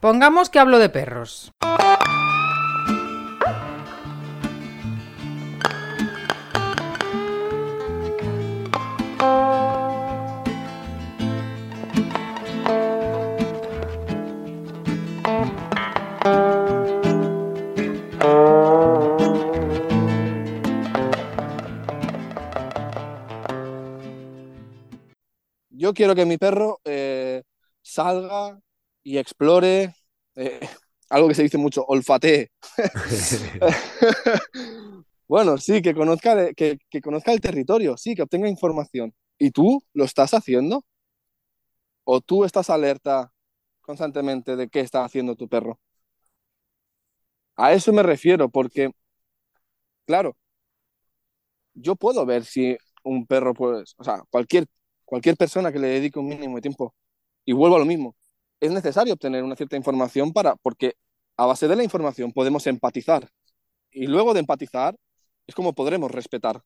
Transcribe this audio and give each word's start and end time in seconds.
Pongamos 0.00 0.48
que 0.48 0.60
hablo 0.60 0.78
de 0.78 0.90
perros. 0.90 1.50
Yo 25.70 25.92
quiero 25.92 26.14
que 26.14 26.24
mi 26.24 26.38
perro 26.38 26.80
eh, 26.84 27.42
salga 27.82 28.60
y 29.08 29.16
explore, 29.16 29.94
eh, 30.36 30.60
algo 31.08 31.28
que 31.28 31.34
se 31.34 31.42
dice 31.42 31.56
mucho, 31.56 31.82
olfatee. 31.86 32.50
bueno, 35.28 35.56
sí, 35.56 35.80
que 35.80 35.94
conozca, 35.94 36.34
de- 36.34 36.54
que, 36.54 36.78
que 36.90 37.00
conozca 37.00 37.32
el 37.32 37.40
territorio, 37.40 37.96
sí, 37.96 38.14
que 38.14 38.22
obtenga 38.22 38.48
información. 38.48 39.14
¿Y 39.38 39.50
tú 39.50 39.82
lo 39.94 40.04
estás 40.04 40.34
haciendo? 40.34 40.84
¿O 42.04 42.20
tú 42.20 42.44
estás 42.44 42.68
alerta 42.70 43.32
constantemente 43.80 44.56
de 44.56 44.68
qué 44.68 44.80
está 44.80 45.04
haciendo 45.04 45.36
tu 45.36 45.48
perro? 45.48 45.80
A 47.56 47.72
eso 47.72 47.92
me 47.92 48.02
refiero, 48.02 48.48
porque, 48.48 48.90
claro, 50.06 50.36
yo 51.74 51.96
puedo 51.96 52.26
ver 52.26 52.44
si 52.44 52.76
un 53.04 53.26
perro, 53.26 53.54
pues, 53.54 53.94
o 53.98 54.04
sea, 54.04 54.22
cualquier, 54.30 54.66
cualquier 55.04 55.36
persona 55.36 55.72
que 55.72 55.78
le 55.78 55.88
dedique 55.88 56.18
un 56.18 56.28
mínimo 56.28 56.56
de 56.56 56.62
tiempo, 56.62 56.94
y 57.44 57.52
vuelvo 57.52 57.76
a 57.76 57.78
lo 57.80 57.84
mismo, 57.86 58.16
es 58.60 58.70
necesario 58.72 59.14
obtener 59.14 59.44
una 59.44 59.56
cierta 59.56 59.76
información 59.76 60.32
para, 60.32 60.56
porque 60.56 60.94
a 61.36 61.46
base 61.46 61.68
de 61.68 61.76
la 61.76 61.84
información 61.84 62.32
podemos 62.32 62.66
empatizar. 62.66 63.28
Y 63.90 64.06
luego 64.06 64.34
de 64.34 64.40
empatizar 64.40 64.96
es 65.46 65.54
como 65.54 65.74
podremos 65.74 66.10
respetar, 66.10 66.62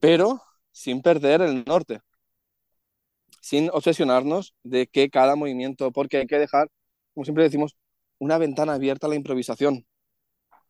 pero 0.00 0.40
sin 0.72 1.02
perder 1.02 1.42
el 1.42 1.64
norte, 1.64 2.00
sin 3.40 3.70
obsesionarnos 3.70 4.54
de 4.62 4.86
que 4.86 5.10
cada 5.10 5.36
movimiento, 5.36 5.92
porque 5.92 6.18
hay 6.18 6.26
que 6.26 6.38
dejar, 6.38 6.68
como 7.12 7.24
siempre 7.24 7.44
decimos, 7.44 7.76
una 8.18 8.38
ventana 8.38 8.74
abierta 8.74 9.06
a 9.06 9.10
la 9.10 9.16
improvisación. 9.16 9.86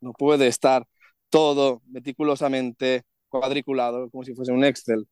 No 0.01 0.13
puede 0.13 0.49
estar 0.49 0.85
todo 1.31 1.83
meticulosamente 1.87 3.05
cuadriculado 3.29 4.11
como 4.11 4.25
si 4.25 4.35
fuese 4.35 4.53
un 4.53 4.65
Excel. 4.65 5.07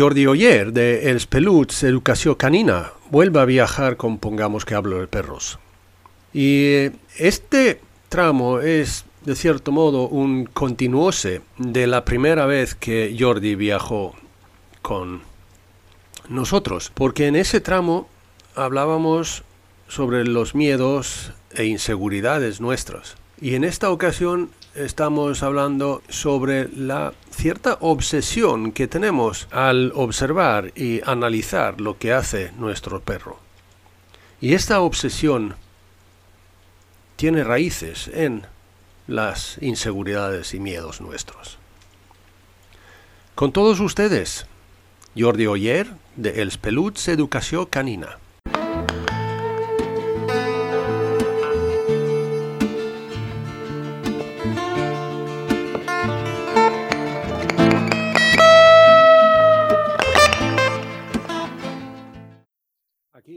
Jordi 0.00 0.26
Oyer, 0.26 0.72
de 0.72 1.10
Els 1.10 1.26
Peluts 1.26 1.82
Educació 1.82 2.38
Canina, 2.38 2.94
vuelve 3.10 3.38
a 3.38 3.44
viajar 3.44 3.98
con 3.98 4.16
Pongamos 4.16 4.64
que 4.64 4.74
hablo 4.74 4.98
de 4.98 5.06
perros. 5.06 5.58
Y 6.32 6.62
eh, 6.64 6.92
este 7.18 7.82
tramo 8.08 8.60
es, 8.60 9.04
de 9.26 9.36
cierto 9.36 9.72
modo, 9.72 10.08
un 10.08 10.46
continuose 10.46 11.42
de 11.58 11.86
la 11.86 12.06
primera 12.06 12.46
vez 12.46 12.74
que 12.74 13.14
Jordi 13.18 13.56
viajó 13.56 14.14
con 14.80 15.20
nosotros, 16.30 16.90
porque 16.94 17.26
en 17.26 17.36
ese 17.36 17.60
tramo 17.60 18.08
hablábamos 18.54 19.42
sobre 19.86 20.24
los 20.24 20.54
miedos 20.54 21.32
e 21.52 21.66
inseguridades 21.66 22.62
nuestras. 22.62 23.16
Y 23.38 23.54
en 23.54 23.64
esta 23.64 23.90
ocasión 23.90 24.48
estamos 24.74 25.42
hablando 25.42 26.02
sobre 26.08 26.68
la 26.68 27.12
cierta 27.30 27.78
obsesión 27.80 28.72
que 28.72 28.86
tenemos 28.86 29.48
al 29.50 29.92
observar 29.94 30.72
y 30.74 31.00
analizar 31.04 31.80
lo 31.80 31.98
que 31.98 32.12
hace 32.12 32.52
nuestro 32.56 33.00
perro. 33.00 33.38
Y 34.40 34.54
esta 34.54 34.80
obsesión 34.80 35.56
tiene 37.16 37.44
raíces 37.44 38.08
en 38.14 38.46
las 39.06 39.58
inseguridades 39.60 40.54
y 40.54 40.60
miedos 40.60 41.00
nuestros. 41.00 41.58
Con 43.34 43.52
todos 43.52 43.80
ustedes, 43.80 44.46
Jordi 45.18 45.46
Oyer 45.46 45.88
de 46.16 46.42
Els 46.42 46.58
Peluts 46.58 47.08
Educació 47.08 47.68
Canina. 47.68 48.18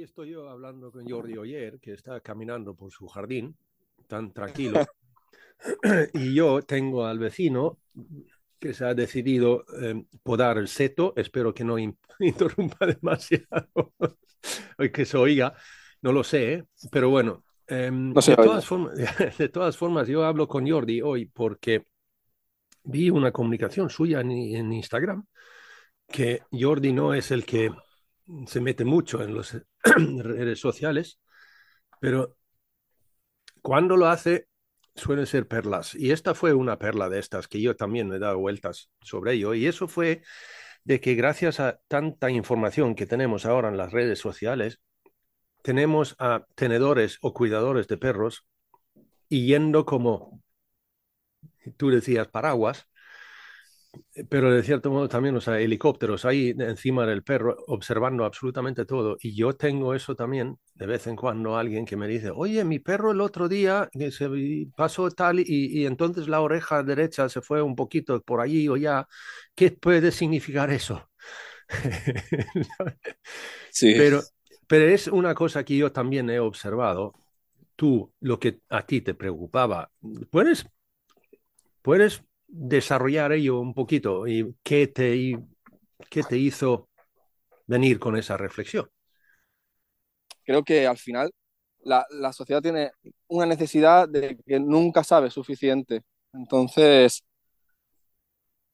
Aquí 0.03 0.09
estoy 0.09 0.31
yo 0.31 0.49
hablando 0.49 0.91
con 0.91 1.09
Jordi 1.09 1.37
Oyer, 1.37 1.79
que 1.79 1.93
está 1.93 2.19
caminando 2.19 2.75
por 2.75 2.91
su 2.91 3.07
jardín, 3.07 3.55
tan 4.05 4.33
tranquilo. 4.33 4.81
y 6.13 6.33
yo 6.33 6.61
tengo 6.61 7.05
al 7.05 7.19
vecino 7.19 7.77
que 8.59 8.73
se 8.73 8.83
ha 8.83 8.93
decidido 8.93 9.63
eh, 9.81 10.03
podar 10.21 10.57
el 10.57 10.67
seto. 10.67 11.13
Espero 11.15 11.53
que 11.53 11.63
no 11.63 11.79
in- 11.79 11.97
interrumpa 12.19 12.85
demasiado 12.85 13.93
que 14.91 15.05
se 15.05 15.15
oiga. 15.15 15.55
No 16.01 16.11
lo 16.11 16.25
sé, 16.25 16.53
¿eh? 16.53 16.63
pero 16.91 17.09
bueno. 17.09 17.45
em, 17.65 18.11
No 18.11 18.19
de, 18.19 18.35
todas 18.35 18.65
formas, 18.65 19.37
de 19.37 19.47
todas 19.47 19.77
formas, 19.77 20.09
yo 20.09 20.25
hablo 20.25 20.49
con 20.49 20.69
Jordi 20.69 21.01
hoy 21.01 21.27
porque 21.27 21.85
vi 22.83 23.09
una 23.09 23.31
comunicación 23.31 23.89
suya 23.89 24.19
en, 24.19 24.31
en 24.31 24.73
Instagram 24.73 25.25
que 26.09 26.41
Jordi 26.51 26.91
no 26.91 27.13
es 27.13 27.31
el 27.31 27.45
que 27.45 27.71
se 28.47 28.61
mete 28.61 28.85
mucho 28.85 29.21
en 29.21 29.35
las 29.35 29.57
redes 29.83 30.59
sociales, 30.59 31.19
pero 31.99 32.37
cuando 33.61 33.97
lo 33.97 34.07
hace 34.07 34.47
suelen 34.95 35.25
ser 35.25 35.47
perlas. 35.47 35.95
Y 35.95 36.11
esta 36.11 36.35
fue 36.35 36.53
una 36.53 36.77
perla 36.77 37.09
de 37.09 37.19
estas 37.19 37.47
que 37.47 37.61
yo 37.61 37.75
también 37.75 38.11
he 38.13 38.19
dado 38.19 38.37
vueltas 38.37 38.91
sobre 39.01 39.33
ello. 39.33 39.53
Y 39.53 39.65
eso 39.65 39.87
fue 39.87 40.21
de 40.83 40.99
que 40.99 41.15
gracias 41.15 41.59
a 41.59 41.79
tanta 41.87 42.29
información 42.29 42.95
que 42.95 43.05
tenemos 43.05 43.45
ahora 43.45 43.69
en 43.69 43.77
las 43.77 43.91
redes 43.91 44.19
sociales, 44.19 44.81
tenemos 45.61 46.15
a 46.19 46.45
tenedores 46.55 47.17
o 47.21 47.33
cuidadores 47.33 47.87
de 47.87 47.97
perros 47.97 48.45
y 49.29 49.47
yendo 49.47 49.85
como 49.85 50.43
tú 51.77 51.89
decías, 51.89 52.27
paraguas, 52.27 52.87
pero 54.29 54.51
de 54.51 54.63
cierto 54.63 54.91
modo 54.91 55.07
también, 55.07 55.35
o 55.35 55.41
sea, 55.41 55.59
helicópteros 55.59 56.25
ahí 56.25 56.53
encima 56.57 57.05
del 57.05 57.23
perro, 57.23 57.57
observando 57.67 58.25
absolutamente 58.25 58.85
todo. 58.85 59.17
Y 59.21 59.35
yo 59.35 59.53
tengo 59.53 59.93
eso 59.93 60.15
también, 60.15 60.57
de 60.75 60.85
vez 60.85 61.07
en 61.07 61.15
cuando, 61.15 61.57
alguien 61.57 61.85
que 61.85 61.95
me 61.95 62.07
dice, 62.07 62.31
oye, 62.33 62.63
mi 62.63 62.79
perro 62.79 63.11
el 63.11 63.21
otro 63.21 63.47
día 63.47 63.89
que 63.91 64.11
se 64.11 64.29
pasó 64.75 65.09
tal 65.11 65.39
y, 65.39 65.45
y 65.47 65.85
entonces 65.85 66.27
la 66.27 66.41
oreja 66.41 66.83
derecha 66.83 67.29
se 67.29 67.41
fue 67.41 67.61
un 67.61 67.75
poquito 67.75 68.21
por 68.21 68.41
allí 68.41 68.67
o 68.67 68.77
ya. 68.77 69.07
¿Qué 69.55 69.71
puede 69.71 70.11
significar 70.11 70.71
eso? 70.71 71.09
Sí. 73.71 73.95
Pero, 73.97 74.21
pero 74.67 74.85
es 74.85 75.07
una 75.07 75.33
cosa 75.33 75.63
que 75.63 75.75
yo 75.75 75.91
también 75.91 76.29
he 76.29 76.39
observado. 76.39 77.13
Tú, 77.75 78.13
lo 78.19 78.39
que 78.39 78.61
a 78.69 78.85
ti 78.85 79.01
te 79.01 79.15
preocupaba, 79.15 79.91
¿puedes, 80.29 80.67
puedes 81.81 82.23
desarrollar 82.53 83.31
ello 83.33 83.59
un 83.59 83.73
poquito? 83.73 84.27
¿Y 84.27 84.55
qué 84.63 84.87
te, 84.87 85.39
qué 86.09 86.23
te 86.23 86.37
hizo 86.37 86.89
venir 87.67 87.99
con 87.99 88.17
esa 88.17 88.37
reflexión? 88.37 88.89
creo 90.43 90.63
que 90.63 90.87
al 90.87 90.97
final 90.97 91.31
la, 91.81 92.05
la 92.11 92.33
sociedad 92.33 92.61
tiene 92.61 92.91
una 93.27 93.45
necesidad 93.45 94.07
de 94.09 94.37
que 94.45 94.59
nunca 94.59 95.03
sabe 95.03 95.29
suficiente. 95.29 96.01
Entonces, 96.33 97.23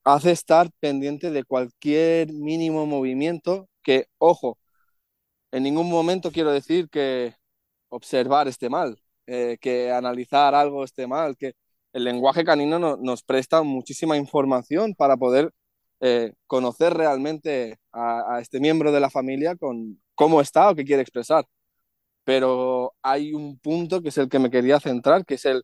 hace 0.04 0.32
estar 0.32 0.70
pendiente 0.80 1.32
de 1.32 1.44
cualquier 1.44 2.34
mínimo 2.34 2.86
movimiento 2.86 3.70
que, 3.84 4.08
ojo, 4.18 4.58
en 5.52 5.64
ningún 5.64 5.90
momento 5.90 6.32
quiero 6.32 6.52
decir 6.52 6.90
que 6.90 7.36
observar 7.90 8.48
esté 8.48 8.70
mal, 8.70 9.00
eh, 9.28 9.58
que 9.62 9.92
analizar 9.92 10.56
algo 10.56 10.84
esté 10.84 11.08
mal, 11.08 11.38
que 11.38 11.54
el 11.94 12.04
lenguaje 12.04 12.44
canino 12.44 12.80
no- 12.80 12.98
nos 12.98 13.24
presta 13.24 13.64
muchísima 13.64 14.18
información 14.18 14.96
para 14.96 15.18
poder 15.18 15.52
eh, 16.02 16.34
conocer 16.48 16.94
realmente 16.94 17.78
a, 17.92 18.40
este 18.42 18.60
miembro 18.60 18.92
de 18.92 19.00
la 19.02 19.10
familia 19.10 19.56
con 19.58 20.02
cómo 20.16 20.42
está 20.42 20.70
o 20.70 20.76
qué 20.76 20.86
quiere 20.86 21.02
expresar. 21.02 21.46
Pero 22.24 22.94
hay 23.02 23.34
un 23.34 23.60
punto 23.60 24.02
que 24.02 24.10
es 24.10 24.18
el 24.18 24.30
que 24.30 24.40
me 24.40 24.52
quería 24.52 24.80
centrar, 24.80 25.26
que 25.26 25.36
es 25.36 25.46
el, 25.46 25.64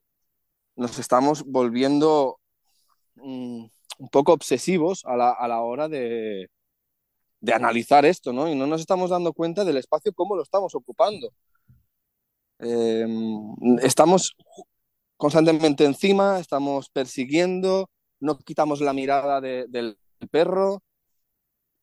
nos 0.75 0.99
estamos 0.99 1.43
volviendo 1.45 2.39
mm, 3.15 3.65
un 3.99 4.09
poco 4.11 4.33
obsesivos 4.33 5.03
a 5.05 5.17
la, 5.17 5.31
a 5.31 5.47
la 5.47 5.61
hora 5.61 5.87
de, 5.89 6.49
de 7.41 7.53
analizar 7.53 8.05
esto, 8.05 8.33
¿no? 8.33 8.49
Y 8.49 8.55
no 8.55 8.67
nos 8.67 8.81
estamos 8.81 9.09
dando 9.11 9.33
cuenta 9.33 9.65
del 9.65 9.77
espacio, 9.77 10.13
cómo 10.13 10.35
lo 10.35 10.43
estamos 10.43 10.75
ocupando. 10.75 11.29
Eh, 12.59 13.05
estamos 13.81 14.35
constantemente 15.17 15.85
encima, 15.85 16.39
estamos 16.39 16.89
persiguiendo, 16.89 17.89
no 18.19 18.37
quitamos 18.39 18.81
la 18.81 18.93
mirada 18.93 19.41
de, 19.41 19.65
del 19.69 19.97
perro 20.31 20.81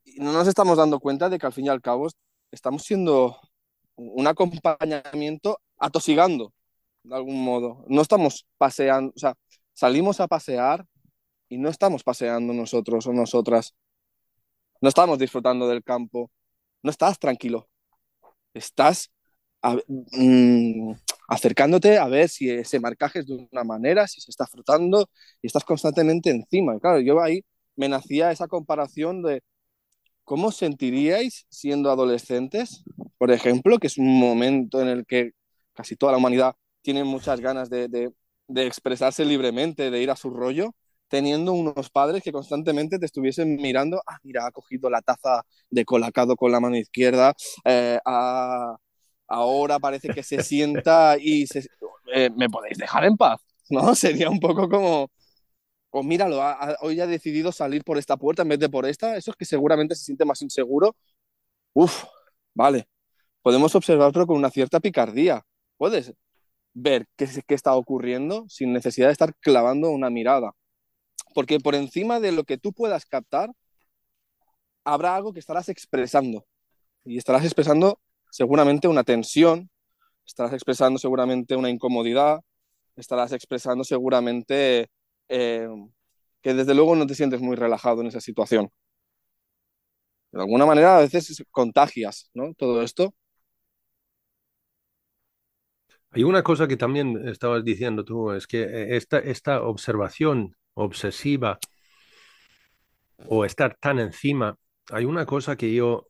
y 0.05 0.20
no 0.20 0.32
nos 0.32 0.49
estamos 0.49 0.76
dando 0.76 1.00
cuenta 1.00 1.29
de 1.29 1.38
que 1.38 1.46
al 1.46 1.52
fin 1.52 1.67
y 1.67 1.69
al 1.69 1.81
cabo 1.81 2.08
estamos 2.50 2.82
siendo 2.82 3.38
un 3.96 4.26
acompañamiento 4.26 5.61
atosigando 5.79 6.52
de 7.02 7.14
algún 7.14 7.43
modo. 7.44 7.84
No 7.88 8.02
estamos 8.02 8.46
paseando, 8.58 9.12
o 9.14 9.19
sea, 9.19 9.35
salimos 9.73 10.20
a 10.20 10.28
pasear 10.28 10.87
y 11.49 11.58
no 11.58 11.69
estamos 11.69 12.02
paseando 12.02 12.52
nosotros 12.52 13.06
o 13.06 13.12
nosotras. 13.12 13.75
No 14.81 14.88
estamos 14.88 15.19
disfrutando 15.19 15.69
del 15.69 15.82
campo. 15.82 16.31
No 16.82 16.90
estás 16.90 17.19
tranquilo. 17.19 17.69
Estás 18.55 19.11
mm, 19.88 20.93
acercándote 21.29 21.99
a 21.99 22.09
ver 22.09 22.29
si 22.29 22.50
ese 22.50 22.81
marcaje 22.81 23.20
es 23.20 23.26
de 23.26 23.49
una 23.53 23.64
manera, 23.64 24.06
si 24.09 24.20
se 24.20 24.31
está 24.31 24.47
frotando 24.47 25.09
y 25.41 25.47
estás 25.47 25.64
constantemente 25.64 26.31
encima. 26.31 26.79
claro, 26.81 27.00
yo 27.00 27.20
ahí 27.23 27.44
me 27.76 27.88
nacía 27.88 28.31
esa 28.32 28.49
comparación 28.49 29.23
de 29.23 29.43
cómo 30.25 30.53
sentiríais 30.53 31.47
siendo 31.50 31.91
adolescentes, 31.91 32.85
por 33.19 33.31
ejemplo, 33.32 33.79
que 33.79 33.88
es 33.88 33.99
un 33.99 34.19
momento 34.19 34.81
en 34.82 34.88
el 34.88 35.06
que 35.06 35.32
casi 35.75 35.97
toda 35.97 36.12
la 36.12 36.19
humanidad 36.19 36.55
tiene 36.82 37.05
muchas 37.05 37.41
ganas 37.41 37.70
de, 37.70 37.88
de, 37.88 38.12
de 38.49 38.67
expresarse 38.67 39.25
libremente, 39.25 39.91
de 39.91 40.03
ir 40.03 40.11
a 40.11 40.17
su 40.17 40.31
rollo, 40.31 40.75
teniendo 41.09 41.53
unos 41.53 41.91
padres 41.91 42.23
que 42.23 42.32
constantemente 42.32 42.99
te 42.99 43.06
estuviesen 43.06 43.56
mirando, 43.56 44.03
ah, 44.06 44.19
mira, 44.23 44.47
ha 44.47 44.50
cogido 44.53 44.88
la 44.91 45.03
taza 45.03 45.43
de 45.70 45.85
colacado 45.85 46.37
con 46.37 46.50
la 46.53 46.61
mano 46.61 46.76
izquierda, 46.76 47.35
eh, 47.64 47.99
ahora 49.32 49.79
parece 49.79 50.08
que 50.11 50.23
se 50.23 50.43
sienta 50.43 51.17
y 51.19 51.46
se, 51.46 51.67
eh, 52.14 52.31
me 52.37 52.49
podéis 52.50 52.79
dejar 52.79 53.05
en 53.05 53.17
paz, 53.17 53.40
¿no? 53.70 53.94
Sería 53.96 54.31
un 54.31 54.40
poco 54.40 54.69
como, 54.69 55.11
o 55.90 56.02
míralo, 56.02 56.40
hoy 56.81 57.00
ha 57.00 57.06
decidido 57.06 57.52
salir 57.52 57.84
por 57.84 57.99
esta 57.99 58.17
puerta 58.17 58.43
en 58.43 58.49
vez 58.50 58.58
de 58.61 58.69
por 58.69 58.87
esta, 58.87 59.17
eso 59.17 59.31
es 59.32 59.37
que 59.37 59.44
seguramente 59.46 59.94
se 59.94 60.05
siente 60.05 60.25
más 60.26 60.43
inseguro. 60.43 60.96
Uf, 61.75 62.05
vale, 62.55 62.88
podemos 63.43 63.75
observarlo 63.75 64.26
con 64.26 64.37
una 64.37 64.50
cierta 64.50 64.81
picardía. 64.81 65.43
Puedes 65.78 66.14
ver 66.75 67.06
qué, 67.17 67.28
qué 67.46 67.55
está 67.55 67.75
ocurriendo 67.75 68.46
sin 68.49 68.73
necesidad 68.73 69.08
de 69.08 69.12
estar 69.12 69.35
clavando 69.40 69.90
una 69.90 70.11
mirada. 70.11 70.52
Porque 71.35 71.61
por 71.61 71.75
encima 71.75 72.20
de 72.20 72.32
lo 72.32 72.44
que 72.44 72.58
tú 72.58 72.73
puedas 72.73 73.06
captar, 73.06 73.50
habrá 74.85 75.17
algo 75.17 75.32
que 75.32 75.40
estarás 75.40 75.69
expresando. 75.69 76.46
Y 77.05 77.19
estarás 77.19 77.44
expresando 77.44 77.99
seguramente 78.32 78.88
una 78.88 79.05
tensión, 79.05 79.70
estarás 80.26 80.55
expresando 80.55 80.99
seguramente 80.99 81.55
una 81.55 81.69
incomodidad, 81.69 82.40
estarás 82.96 83.32
expresando 83.32 83.84
seguramente 83.84 84.88
eh, 85.29 85.69
que 86.40 86.55
desde 86.55 86.75
luego 86.75 86.96
no 86.96 87.06
te 87.06 87.14
sientes 87.14 87.43
muy 87.43 87.56
relajado 87.56 88.00
en 88.00 88.06
esa 88.06 88.23
situación. 88.23 88.70
De 90.32 90.40
alguna 90.40 90.64
manera 90.64 90.96
a 90.96 91.00
veces 91.00 91.44
contagias, 91.50 92.31
¿no? 92.32 92.55
Todo 92.55 92.81
esto. 92.81 93.14
Hay 96.11 96.25
una 96.25 96.43
cosa 96.43 96.67
que 96.67 96.78
también 96.78 97.28
estabas 97.28 97.62
diciendo 97.64 98.02
tú, 98.02 98.32
es 98.32 98.46
que 98.46 98.62
eh, 98.62 98.96
esta, 98.96 99.19
esta 99.19 99.62
observación 99.62 100.56
obsesiva 100.73 101.58
o 103.28 103.44
estar 103.44 103.76
tan 103.78 103.99
encima, 103.99 104.56
hay 104.90 105.05
una 105.05 105.26
cosa 105.26 105.55
que 105.56 105.73
yo 105.75 106.08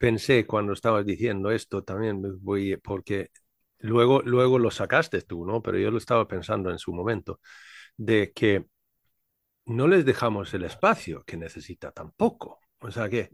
pensé 0.00 0.46
cuando 0.46 0.72
estabas 0.72 1.04
diciendo 1.04 1.50
esto 1.50 1.84
también, 1.84 2.22
voy, 2.42 2.78
porque 2.78 3.28
luego, 3.80 4.22
luego 4.22 4.58
lo 4.58 4.70
sacaste 4.70 5.20
tú, 5.20 5.44
¿no? 5.44 5.60
Pero 5.60 5.76
yo 5.76 5.90
lo 5.90 5.98
estaba 5.98 6.26
pensando 6.26 6.70
en 6.70 6.78
su 6.78 6.94
momento, 6.94 7.38
de 7.98 8.32
que 8.32 8.64
no 9.66 9.86
les 9.86 10.06
dejamos 10.06 10.54
el 10.54 10.64
espacio 10.64 11.22
que 11.24 11.36
necesita 11.36 11.92
tampoco. 11.92 12.60
O 12.78 12.90
sea 12.90 13.10
que, 13.10 13.28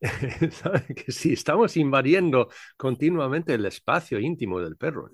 que 0.94 1.10
si 1.10 1.32
estamos 1.32 1.76
invadiendo 1.76 2.48
continuamente 2.76 3.54
el 3.54 3.66
espacio 3.66 4.20
íntimo 4.20 4.60
del 4.60 4.76
perro. 4.76 5.10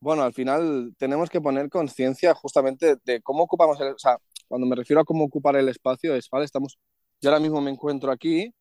Bueno, 0.00 0.24
al 0.24 0.34
final 0.34 0.92
tenemos 0.98 1.30
que 1.30 1.40
poner 1.40 1.70
conciencia 1.70 2.34
justamente 2.34 2.96
de 3.04 3.22
cómo 3.22 3.44
ocupamos 3.44 3.80
el, 3.80 3.92
o 3.92 3.98
sea, 3.98 4.18
cuando 4.48 4.66
me 4.66 4.74
refiero 4.74 5.02
a 5.02 5.04
cómo 5.04 5.22
ocupar 5.22 5.54
el 5.54 5.68
espacio 5.68 6.16
es, 6.16 6.28
vale, 6.28 6.46
estamos, 6.46 6.80
yo 7.20 7.30
ahora 7.30 7.40
mismo 7.40 7.60
me 7.60 7.70
encuentro 7.70 8.10
aquí 8.10 8.52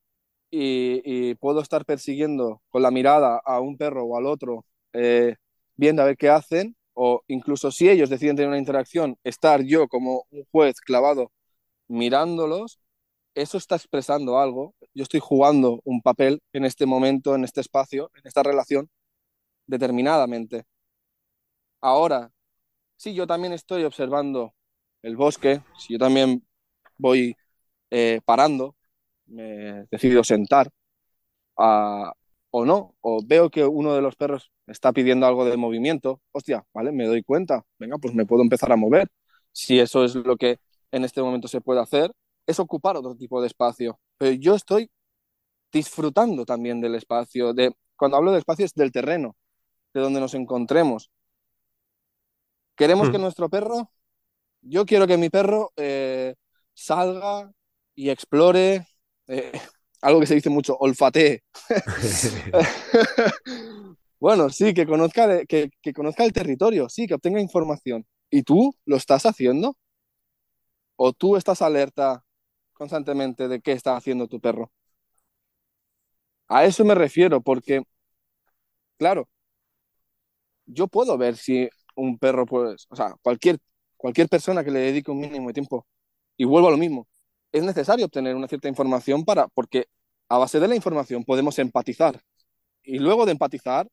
y, 0.56 1.36
puedo 1.36 1.62
estar 1.62 1.86
persiguiendo 1.86 2.62
con 2.70 2.82
la 2.84 2.92
mirada 2.92 3.42
a 3.46 3.60
un 3.60 3.78
perro 3.78 4.04
o 4.06 4.18
al 4.18 4.26
otro 4.28 4.66
eh, 4.94 5.36
viendo 5.76 6.02
a 6.02 6.06
ver 6.06 6.18
qué 6.18 6.30
hacen, 6.30 6.76
o 6.94 7.24
incluso 7.28 7.72
si 7.72 7.90
ellos 7.90 8.10
deciden 8.10 8.36
tener 8.36 8.50
una 8.50 8.60
interacción, 8.60 9.18
estar 9.24 9.64
yo 9.64 9.88
como 9.88 10.26
un 10.32 10.46
juez 10.52 10.80
clavado 10.82 11.32
mirándolos, 11.88 12.80
eso 13.36 13.58
está 13.58 13.76
expresando 13.76 14.40
algo. 14.40 14.76
Yo 14.94 15.04
estoy 15.04 15.20
jugando 15.22 15.82
un 15.86 16.02
papel 16.02 16.42
en 16.54 16.66
este 16.66 16.86
momento, 16.86 17.36
en 17.36 17.44
este 17.46 17.62
espacio, 17.62 18.12
en 18.16 18.28
esta 18.28 18.44
relación, 18.44 18.90
determinadamente. 19.68 20.66
Ahora, 21.82 22.32
si 22.98 23.14
yo 23.16 23.28
también 23.28 23.54
estoy 23.54 23.84
observando 23.86 24.54
el 25.04 25.18
bosque, 25.18 25.62
si 25.80 25.94
yo 25.94 26.00
también 26.00 26.46
voy 26.98 27.36
eh, 27.92 28.22
parando, 28.26 28.76
me 29.28 29.86
decido 29.92 30.24
sentar 30.24 30.70
a, 31.58 32.14
o 32.52 32.66
no, 32.66 32.96
o 33.02 33.22
veo 33.26 33.50
que 33.50 33.66
uno 33.66 33.96
de 33.96 34.02
los 34.02 34.16
perros 34.16 34.52
está 34.68 34.94
pidiendo 34.94 35.26
algo 35.26 35.46
de 35.46 35.58
movimiento, 35.58 36.22
hostia, 36.32 36.66
vale, 36.74 36.92
me 36.92 37.06
doy 37.06 37.24
cuenta, 37.24 37.64
venga, 37.80 37.98
pues 37.98 38.14
me 38.14 38.26
puedo 38.26 38.44
empezar 38.44 38.72
a 38.72 38.76
mover. 38.76 39.10
Si 39.52 39.80
eso 39.80 40.04
es 40.04 40.16
lo 40.16 40.38
que 40.38 40.60
en 40.92 41.04
este 41.04 41.22
momento 41.22 41.48
se 41.48 41.62
puede 41.62 41.82
hacer, 41.82 42.12
es 42.46 42.60
ocupar 42.60 42.98
otro 42.98 43.16
tipo 43.16 43.42
de 43.42 43.48
espacio. 43.48 44.00
Pero 44.18 44.34
yo 44.34 44.56
estoy 44.56 44.90
disfrutando 45.72 46.46
también 46.46 46.80
del 46.82 46.96
espacio, 46.96 47.54
de, 47.54 47.76
cuando 47.96 48.18
hablo 48.18 48.32
de 48.32 48.40
espacio 48.40 48.66
es 48.66 48.74
del 48.74 48.92
terreno, 48.92 49.36
de 49.94 50.02
donde 50.02 50.20
nos 50.20 50.34
encontremos. 50.36 51.10
¿Queremos 52.76 53.10
que 53.10 53.18
hmm. 53.18 53.22
nuestro 53.22 53.50
perro? 53.50 53.92
Yo 54.62 54.86
quiero 54.86 55.08
que 55.08 55.18
mi 55.18 55.30
perro 55.30 55.72
eh, 55.76 56.36
salga 56.74 57.52
y 57.96 58.10
explore, 58.10 58.86
eh, 59.28 59.52
algo 60.02 60.20
que 60.20 60.28
se 60.28 60.36
dice 60.36 60.50
mucho, 60.50 60.78
olfatee. 60.78 61.44
bueno, 64.20 64.50
sí, 64.50 64.74
que 64.74 64.86
conozca, 64.86 65.46
que, 65.46 65.70
que 65.82 65.94
conozca 65.94 66.24
el 66.26 66.34
territorio, 66.34 66.90
sí, 66.90 67.08
que 67.08 67.16
obtenga 67.16 67.40
información. 67.42 68.06
¿Y 68.30 68.44
tú 68.44 68.76
lo 68.86 68.98
estás 68.98 69.26
haciendo? 69.26 69.78
¿O 70.96 71.14
tú 71.14 71.36
estás 71.38 71.62
alerta 71.62 72.24
constantemente 72.74 73.48
de 73.48 73.62
qué 73.62 73.74
está 73.74 73.96
haciendo 73.96 74.28
tu 74.28 74.40
perro? 74.40 74.72
A 76.48 76.64
eso 76.66 76.86
me 76.86 76.96
refiero, 76.96 77.42
porque, 77.42 77.84
claro, 78.98 79.28
yo 80.66 80.88
puedo 80.88 81.18
ver 81.18 81.38
si 81.38 81.70
un 81.96 82.18
perro, 82.18 82.46
pues, 82.46 82.88
o 82.90 82.96
sea, 82.96 83.16
cualquier, 83.22 83.58
cualquier 83.98 84.30
persona 84.30 84.64
que 84.64 84.72
le 84.72 84.80
dedique 84.80 85.12
un 85.12 85.20
mínimo 85.20 85.48
de 85.48 85.54
tiempo, 85.54 85.88
y 86.38 86.46
vuelvo 86.46 86.70
a 86.70 86.72
lo 86.72 86.78
mismo, 86.78 87.08
es 87.54 87.64
necesario 87.64 88.06
obtener 88.06 88.36
una 88.36 88.48
cierta 88.48 88.68
información 88.68 89.24
para, 89.24 89.48
porque 89.48 89.86
a 90.28 90.38
base 90.40 90.60
de 90.60 90.68
la 90.68 90.76
información 90.76 91.24
podemos 91.24 91.58
empatizar. 91.60 92.20
Y 92.84 93.00
luego 93.00 93.26
de 93.26 93.32
empatizar 93.32 93.88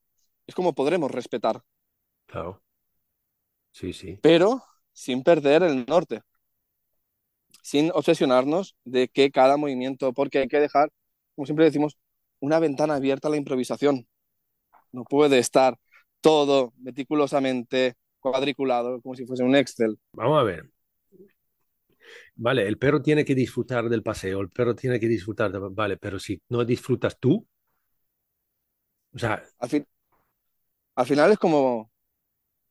es 0.47 0.55
como 0.55 0.73
podremos 0.73 1.11
respetar. 1.11 1.61
Claro. 2.25 2.61
Sí, 3.71 3.93
sí. 3.93 4.19
Pero 4.21 4.63
sin 4.91 5.23
perder 5.23 5.63
el 5.63 5.85
norte. 5.85 6.21
Sin 7.61 7.91
obsesionarnos 7.91 8.75
de 8.83 9.07
que 9.07 9.29
cada 9.31 9.55
movimiento, 9.55 10.11
porque 10.11 10.39
hay 10.39 10.47
que 10.47 10.59
dejar, 10.59 10.89
como 11.35 11.45
siempre 11.45 11.65
decimos, 11.65 11.97
una 12.39 12.59
ventana 12.59 12.95
abierta 12.95 13.27
a 13.27 13.31
la 13.31 13.37
improvisación. 13.37 14.07
No 14.91 15.03
puede 15.03 15.37
estar 15.37 15.77
todo 16.19 16.73
meticulosamente 16.77 17.93
cuadriculado 18.19 18.99
como 19.01 19.15
si 19.15 19.25
fuese 19.25 19.43
un 19.43 19.55
Excel. 19.55 19.99
Vamos 20.13 20.39
a 20.39 20.43
ver. 20.43 20.69
Vale, 22.35 22.67
el 22.67 22.77
perro 22.77 23.01
tiene 23.01 23.25
que 23.25 23.35
disfrutar 23.35 23.89
del 23.89 24.03
paseo, 24.03 24.41
el 24.41 24.49
perro 24.49 24.75
tiene 24.75 24.99
que 24.99 25.07
disfrutar, 25.07 25.51
de, 25.51 25.59
vale, 25.59 25.97
pero 25.97 26.19
si 26.19 26.41
no 26.49 26.63
disfrutas 26.65 27.17
tú, 27.19 27.45
o 29.13 29.19
sea... 29.19 29.43
Al, 29.59 29.69
fin, 29.69 29.85
al 30.95 31.05
final 31.05 31.31
es 31.31 31.37
como... 31.37 31.91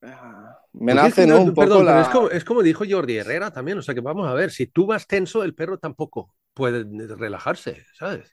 Ah, 0.03 0.59
me 0.73 0.95
nace, 0.95 1.27
¿no? 1.27 1.43
Un 1.43 1.55
poco 1.55 1.83
la... 1.83 2.01
es, 2.01 2.09
como, 2.09 2.31
es 2.31 2.45
como 2.45 2.63
dijo 2.63 2.85
Jordi 2.89 3.17
Herrera 3.17 3.53
también, 3.53 3.79
o 3.79 3.83
sea 3.83 3.95
que 3.95 4.01
vamos 4.01 4.27
a 4.27 4.35
ver, 4.35 4.51
si 4.51 4.67
tú 4.67 4.87
vas 4.87 5.07
tenso, 5.07 5.43
el 5.45 5.55
perro 5.55 5.79
tampoco 5.79 6.35
puede 6.55 6.85
relajarse, 7.15 7.85
¿sabes? 7.95 8.33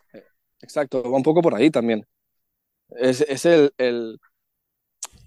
Exacto, 0.62 1.04
va 1.04 1.18
un 1.18 1.24
poco 1.24 1.42
por 1.42 1.56
ahí 1.56 1.70
también. 1.70 2.06
Es, 2.90 3.22
es 3.22 3.46
el, 3.46 3.74
el... 3.78 4.20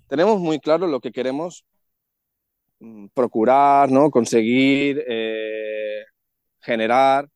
Tenemos 0.08 0.40
muy 0.40 0.58
claro 0.58 0.87
lo 0.87 1.00
que 1.00 1.12
queremos 1.12 1.64
procurar, 3.14 3.90
¿no? 3.90 4.10
Conseguir, 4.10 5.04
eh, 5.06 6.04
generar, 6.60 7.28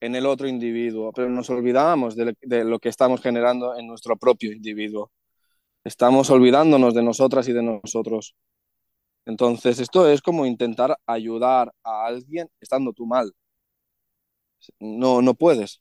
en 0.00 0.16
el 0.16 0.26
otro 0.26 0.48
individuo, 0.48 1.12
pero 1.12 1.28
nos 1.28 1.50
olvidamos 1.50 2.16
de, 2.16 2.34
lo 2.64 2.78
que 2.78 2.88
estamos 2.88 3.20
generando 3.22 3.76
en 3.76 3.86
nuestro 3.86 4.16
propio 4.16 4.52
individuo. 4.52 5.12
Estamos 5.84 6.30
olvidándonos 6.30 6.94
de 6.94 7.02
nosotras 7.02 7.48
y 7.48 7.52
de 7.52 7.62
nosotros. 7.62 8.34
Entonces, 9.26 9.80
esto 9.80 10.08
es 10.08 10.22
como 10.22 10.46
intentar 10.46 10.96
ayudar 11.06 11.72
a 11.84 12.06
alguien 12.06 12.48
estando 12.60 12.92
tú 12.92 13.06
mal. 13.06 13.32
No, 14.78 15.22
no 15.22 15.34
puedes. 15.34 15.80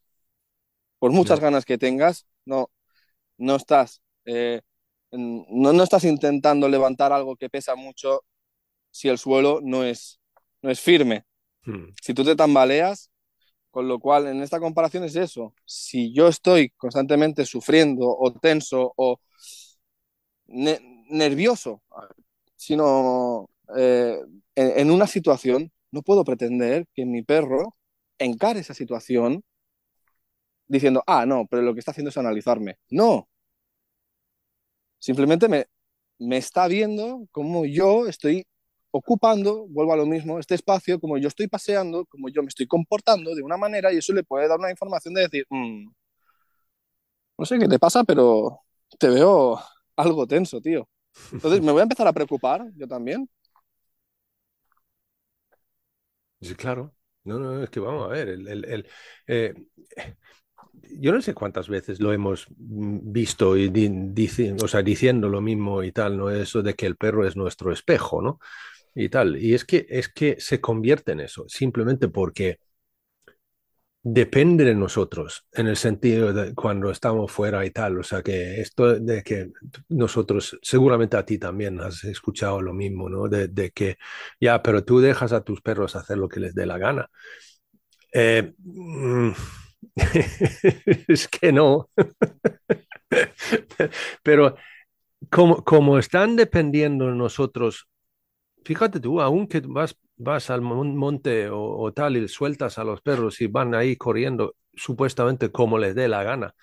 Por 1.00 1.12
muchas 1.12 1.40
ganas 1.40 1.66
que 1.66 1.78
tengas, 1.78 2.26
no, 2.46 2.70
no 3.38 3.56
estás, 3.56 4.02
eh, 4.26 4.62
no, 5.12 5.74
no 5.74 5.84
estás 5.84 6.04
intentando 6.04 6.68
levantar 6.70 7.14
algo 7.14 7.36
que 7.38 7.50
pesa 7.50 7.76
mucho 7.76 8.24
si 8.92 9.10
el 9.10 9.18
suelo 9.18 9.60
no 9.64 9.84
es, 9.84 10.20
no 10.62 10.70
es 10.70 10.80
firme. 10.80 11.26
Hmm. 11.64 11.90
Si 12.02 12.14
tú 12.14 12.24
te 12.24 12.36
tambaleas, 12.36 13.12
con 13.72 13.88
lo 13.88 14.00
cual 14.00 14.28
en 14.28 14.42
esta 14.42 14.60
comparación 14.60 15.04
es 15.04 15.16
eso. 15.16 15.54
Si 15.66 16.14
yo 16.14 16.28
estoy 16.28 16.70
constantemente 16.72 17.46
sufriendo 17.46 18.08
o 18.08 18.34
tenso 18.34 18.94
o 18.98 19.20
nervioso, 20.48 21.82
sino 22.56 23.50
eh, 23.76 24.20
en, 24.56 24.92
una 24.92 25.08
situación, 25.08 25.72
no 25.92 26.02
puedo 26.02 26.24
pretender 26.24 26.88
que 26.94 27.06
mi 27.06 27.24
perro 27.24 27.76
encare 28.18 28.60
esa 28.62 28.74
situación 28.74 29.44
diciendo, 30.68 31.04
ah, 31.08 31.26
no, 31.26 31.46
pero 31.50 31.62
lo 31.64 31.74
que 31.74 31.80
está 31.80 31.92
haciendo 31.92 32.10
es 32.10 32.18
analizarme. 32.18 32.78
No. 32.90 33.28
Simplemente 35.00 35.48
me, 35.48 35.66
me 36.20 36.38
está 36.38 36.68
viendo 36.68 37.28
como 37.32 37.66
yo 37.66 38.08
estoy 38.08 38.46
ocupando, 38.92 39.68
vuelvo 39.68 39.94
a 39.94 39.98
lo 39.98 40.06
mismo, 40.06 40.40
este 40.40 40.56
espacio, 40.56 41.00
como 41.00 41.18
yo 41.18 41.28
estoy 41.28 41.48
paseando, 41.48 42.06
como 42.06 42.30
yo 42.30 42.42
me 42.42 42.48
estoy 42.50 42.68
comportando 42.68 43.36
de 43.36 43.44
una 43.44 43.58
manera 43.58 43.94
y 43.94 43.98
eso 43.98 44.14
le 44.14 44.24
puede 44.24 44.48
dar 44.48 44.60
una 44.60 44.72
información 44.72 45.14
de 45.14 45.22
decir, 45.22 45.46
mm, 45.50 45.90
no 47.38 47.46
sé 47.46 47.58
qué 47.60 47.68
te 47.68 47.80
pasa, 47.80 48.04
pero 48.04 48.62
te 48.98 49.10
veo 49.10 49.60
algo 49.96 50.28
tenso, 50.28 50.62
tío. 50.62 50.88
Entonces 51.32 51.62
me 51.62 51.72
voy 51.72 51.80
a 51.82 51.84
empezar 51.84 52.08
a 52.08 52.14
preocupar, 52.14 52.66
yo 52.76 52.88
también. 52.88 53.30
Sí, 56.42 56.56
claro. 56.56 56.96
No, 57.24 57.38
no, 57.38 57.62
es 57.64 57.70
que 57.70 57.80
vamos 57.80 58.06
a 58.06 58.08
ver, 58.08 58.30
el, 58.30 58.88
eh, 59.28 59.54
yo 60.92 61.12
no 61.12 61.22
sé 61.22 61.34
cuántas 61.34 61.68
veces 61.68 62.00
lo 62.00 62.14
hemos 62.14 62.48
visto 62.58 63.58
y 63.58 63.72
o 64.62 64.68
sea, 64.68 64.82
diciendo 64.82 65.30
lo 65.30 65.42
mismo 65.42 65.84
y 65.84 65.92
tal, 65.92 66.18
¿no? 66.18 66.30
Eso 66.30 66.62
de 66.62 66.74
que 66.74 66.86
el 66.86 66.96
perro 66.96 67.28
es 67.28 67.36
nuestro 67.36 67.72
espejo, 67.72 68.22
¿no? 68.22 68.40
Y 68.96 69.10
tal. 69.10 69.38
Y 69.38 69.54
es 69.54 69.66
que, 69.66 69.86
es 69.90 70.10
que 70.10 70.38
se 70.40 70.62
convierte 70.62 71.14
en 71.14 71.22
eso, 71.22 71.46
simplemente 71.48 72.08
porque 72.08 72.60
depende 74.02 74.64
de 74.64 74.76
nosotros, 74.76 75.46
en 75.52 75.68
el 75.68 75.76
sentido 75.76 76.32
de 76.34 76.54
cuando 76.54 76.90
estamos 76.90 77.32
fuera 77.32 77.66
y 77.66 77.72
tal. 77.72 78.00
O 78.00 78.04
sea, 78.04 78.22
que 78.22 78.62
esto 78.62 79.00
de 79.00 79.24
que 79.24 79.52
nosotros, 79.90 80.58
seguramente 80.62 81.18
a 81.18 81.26
ti 81.26 81.38
también 81.38 81.80
has 81.82 82.04
escuchado 82.06 82.62
lo 82.62 82.74
mismo, 82.74 83.10
¿no? 83.10 83.28
De, 83.28 83.72
que, 83.72 83.98
ya, 84.40 84.62
pero 84.64 84.84
tú 84.84 85.00
dejas 85.00 85.34
a 85.34 85.44
tus 85.44 85.62
perros 85.62 85.96
hacer 85.96 86.18
lo 86.18 86.30
que 86.30 86.40
les 86.40 86.56
dé 86.56 86.66
la 86.66 86.78
gana. 86.78 87.10
Eh, 88.14 88.54
mm, 88.58 89.32
es 91.08 91.28
que 91.28 91.52
no. 91.52 91.90
pero 94.24 94.56
como, 95.30 95.64
como 95.64 96.00
están 96.00 96.36
dependiendo 96.36 97.08
de 97.08 97.16
nosotros 97.16 97.88
fíjate 98.64 99.00
tú, 99.00 99.22
aunque 99.22 99.62
vas, 99.62 99.98
vas 100.18 100.50
al 100.50 100.62
monte 100.62 101.50
o, 101.52 101.92
tal 101.94 102.18
y 102.18 102.28
sueltas 102.28 102.78
a 102.78 102.84
los 102.84 103.02
perros 103.02 103.42
y 103.42 103.48
van 103.48 103.74
ahí 103.76 103.96
corriendo 103.96 104.56
supuestamente 104.74 105.52
como 105.52 105.78
les 105.78 105.96
dé 105.96 106.08
la 106.08 106.24
gana, 106.24 106.56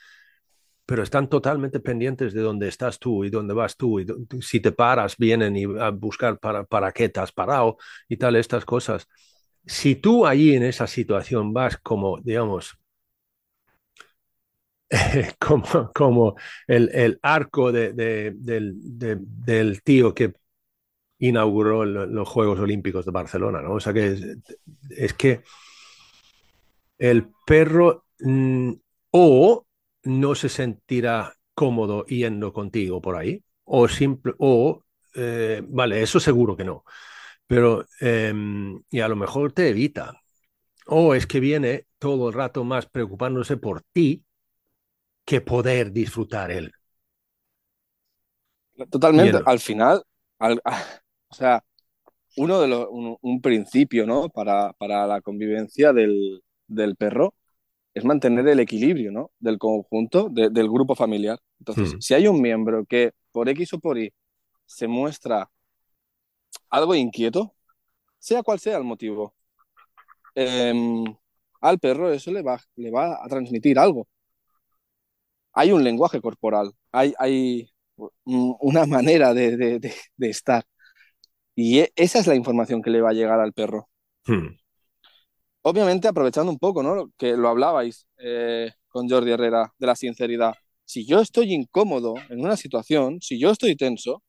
pero 0.86 1.02
están 1.02 1.28
totalmente 1.28 1.80
pendientes 1.80 2.32
de 2.34 2.40
dónde 2.42 2.68
estás 2.68 2.98
tú 2.98 3.24
y 3.24 3.30
dónde 3.30 3.54
vas 3.54 3.76
tú 3.76 4.00
y 4.00 4.06
si 4.40 4.60
te 4.60 4.72
paras 4.72 5.16
vienen 5.18 5.56
y 5.56 5.64
a 5.80 5.90
buscar 5.90 6.38
para, 6.38 6.64
para 6.64 6.92
qué 6.92 7.08
te 7.08 7.20
has 7.20 7.32
parado 7.32 7.78
y 8.08 8.16
tal, 8.16 8.36
estas 8.36 8.64
cosas. 8.64 9.08
Si 9.66 9.96
tú 9.96 10.26
allí 10.26 10.54
en 10.54 10.62
esa 10.64 10.86
situación 10.86 11.52
vas 11.52 11.76
como, 11.78 12.18
digamos, 12.20 12.78
como, 15.38 15.92
como 15.94 16.36
el, 16.66 16.90
el 16.94 17.18
arco 17.22 17.72
de, 17.72 17.92
del, 17.92 18.74
del 19.18 19.82
tío 19.82 20.14
que 20.14 20.32
inauguró 21.18 21.84
los 21.84 22.28
Juegos 22.28 22.60
Olímpicos 22.60 23.04
de 23.04 23.12
Barcelona, 23.12 23.62
¿no? 23.62 23.74
O 23.74 23.80
sea 23.80 23.92
que 23.92 24.36
es, 24.90 25.14
que 25.14 25.42
el 26.98 27.28
perro 27.46 28.04
mm, 28.20 28.72
o 29.10 29.66
no 30.04 30.34
se 30.34 30.48
sentirá 30.48 31.34
cómodo 31.54 32.04
yendo 32.06 32.52
contigo 32.52 33.00
por 33.00 33.16
ahí, 33.16 33.42
o 33.64 33.88
simple, 33.88 34.34
o 34.38 34.84
eh, 35.14 35.62
vale, 35.66 36.02
eso 36.02 36.20
seguro 36.20 36.56
que 36.56 36.64
no, 36.64 36.84
pero 37.46 37.86
em, 38.00 38.80
y 38.90 39.00
a 39.00 39.08
lo 39.08 39.16
mejor 39.16 39.52
te 39.52 39.70
evita, 39.70 40.20
o 40.86 41.14
es 41.14 41.26
que 41.26 41.40
viene 41.40 41.86
todo 41.98 42.28
el 42.28 42.34
rato 42.34 42.62
más 42.62 42.86
preocupándose 42.86 43.56
por 43.56 43.82
ti 43.92 44.22
que 45.24 45.40
poder 45.40 45.92
disfrutar 45.92 46.50
él. 46.50 46.72
Totalmente. 48.90 49.40
Al 49.44 49.58
final, 49.58 50.02
al, 50.38 50.60
o 51.28 51.34
sea, 51.34 51.64
uno 52.36 52.60
de 52.60 52.68
los, 52.68 52.86
un, 52.90 53.40
principio, 53.40 54.06
¿no? 54.06 54.28
Para, 54.28 54.72
para 54.74 55.06
la 55.06 55.20
convivencia 55.20 55.92
del, 55.92 56.42
del, 56.66 56.96
perro 56.96 57.34
es 57.94 58.04
mantener 58.04 58.46
el 58.48 58.60
equilibrio, 58.60 59.10
¿no? 59.12 59.30
Del 59.38 59.58
conjunto, 59.58 60.28
del 60.30 60.68
grupo 60.70 60.94
familiar. 60.94 61.38
Entonces, 61.58 61.94
hmm. 61.94 62.00
si 62.00 62.14
hay 62.14 62.28
un 62.28 62.40
miembro 62.42 62.84
que 62.86 63.12
por 63.32 63.48
X 63.48 63.72
o 63.74 63.80
por 63.80 63.98
Y 63.98 64.12
se 64.66 64.86
muestra 64.88 65.50
algo 66.70 66.94
inquieto, 66.94 67.54
sea 68.18 68.42
cual 68.42 68.58
sea 68.60 68.76
el 68.78 68.84
motivo, 68.84 69.34
em, 70.34 71.04
al 71.60 71.78
perro 71.78 72.12
eso 72.12 72.30
le 72.32 72.42
va, 72.42 72.60
le 72.76 72.90
va 72.90 73.24
a 73.24 73.28
transmitir 73.28 73.78
algo. 73.78 74.06
Hay 75.52 75.72
un 75.72 75.82
lenguaje 75.82 76.20
corporal, 76.20 76.72
hay, 76.92 77.14
hay 77.18 77.70
una 78.24 78.86
manera 78.86 79.32
de, 79.32 79.56
de, 79.56 79.94
de 80.16 80.28
estar. 80.28 80.64
Y 81.56 81.80
e, 81.80 81.92
esa 81.96 82.20
es 82.20 82.26
la 82.28 82.36
información 82.36 82.82
que 82.82 82.90
le 82.90 83.00
va 83.00 83.10
a 83.10 83.14
llegar 83.14 83.40
al 83.40 83.54
perro. 83.54 83.88
Hmm. 84.26 84.56
Obviamente, 85.62 86.06
aprovechando 86.06 86.52
un 86.52 86.58
poco, 86.58 86.82
¿no? 86.82 87.10
Que 87.16 87.36
lo 87.36 87.48
hablabais 87.48 88.06
eh, 88.18 88.70
con 88.88 89.08
Jordi 89.08 89.32
Herrera 89.32 89.72
de 89.78 89.86
la 89.86 89.96
sinceridad. 89.96 90.54
Si 90.84 91.04
yo 91.06 91.20
estoy 91.20 91.52
incómodo 91.54 92.14
en 92.28 92.40
una 92.40 92.56
situación, 92.56 93.20
si 93.20 93.40
yo 93.40 93.50
estoy 93.50 93.74
tenso, 93.74 94.22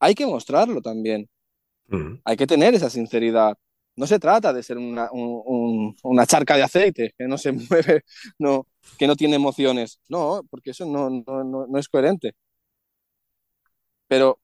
hay 0.00 0.14
que 0.14 0.26
mostrarlo 0.26 0.80
también. 0.80 1.28
Hmm. 1.88 2.16
Hay 2.24 2.36
que 2.36 2.46
tener 2.46 2.74
esa 2.74 2.90
sinceridad. 2.90 3.56
No 3.96 4.06
se 4.06 4.18
trata 4.18 4.52
de 4.52 4.62
ser 4.62 4.78
una, 4.78 5.10
una, 5.12 6.26
charca 6.26 6.56
de 6.56 6.62
aceite 6.62 7.14
que 7.18 7.26
no 7.26 7.36
se 7.36 7.52
mueve, 7.70 8.04
no, 8.38 8.66
que 8.98 9.06
no 9.06 9.16
tiene 9.16 9.36
emociones. 9.36 10.00
No, 10.08 10.42
porque 10.50 10.70
eso 10.70 10.86
no, 10.86 11.10
no, 11.10 11.66
no 11.66 11.78
es 11.78 11.88
coherente. 11.88 12.34
Pero 14.08 14.40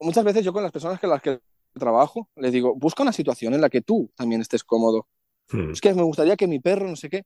muchas 0.00 0.24
veces 0.24 0.44
yo 0.44 0.52
con 0.52 0.62
las 0.62 0.72
personas 0.72 1.00
con 1.00 1.10
las 1.10 1.22
que 1.22 1.40
trabajo 1.78 2.28
les 2.36 2.52
digo, 2.52 2.74
busca 2.74 3.02
una 3.02 3.12
situación 3.12 3.54
en 3.54 3.60
la 3.60 3.68
que 3.68 3.80
tú 3.80 4.10
también 4.14 4.40
estés 4.40 4.64
cómodo. 4.64 5.06
Hmm. 5.50 5.70
Es 5.70 5.80
que 5.80 5.94
me 5.94 6.02
gustaría 6.02 6.36
que 6.36 6.46
mi 6.46 6.60
perro, 6.60 6.88
no 6.88 6.96
sé 6.96 7.10
qué. 7.10 7.24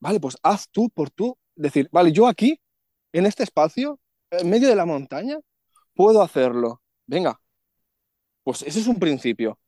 Vale, 0.00 0.20
pues 0.20 0.36
haz 0.42 0.68
tú 0.70 0.88
por 0.90 1.10
tú. 1.10 1.36
Decir, 1.54 1.88
vale, 1.90 2.12
yo 2.12 2.28
aquí, 2.28 2.60
en 3.12 3.26
este 3.26 3.42
espacio, 3.42 3.98
en 4.30 4.48
medio 4.48 4.68
de 4.68 4.76
la 4.76 4.86
montaña, 4.86 5.38
puedo 5.94 6.22
hacerlo. 6.22 6.80
Venga, 7.06 7.40
pues 8.44 8.62
ese 8.62 8.80
es 8.80 8.86
un 8.86 8.98
principio. 8.98 9.58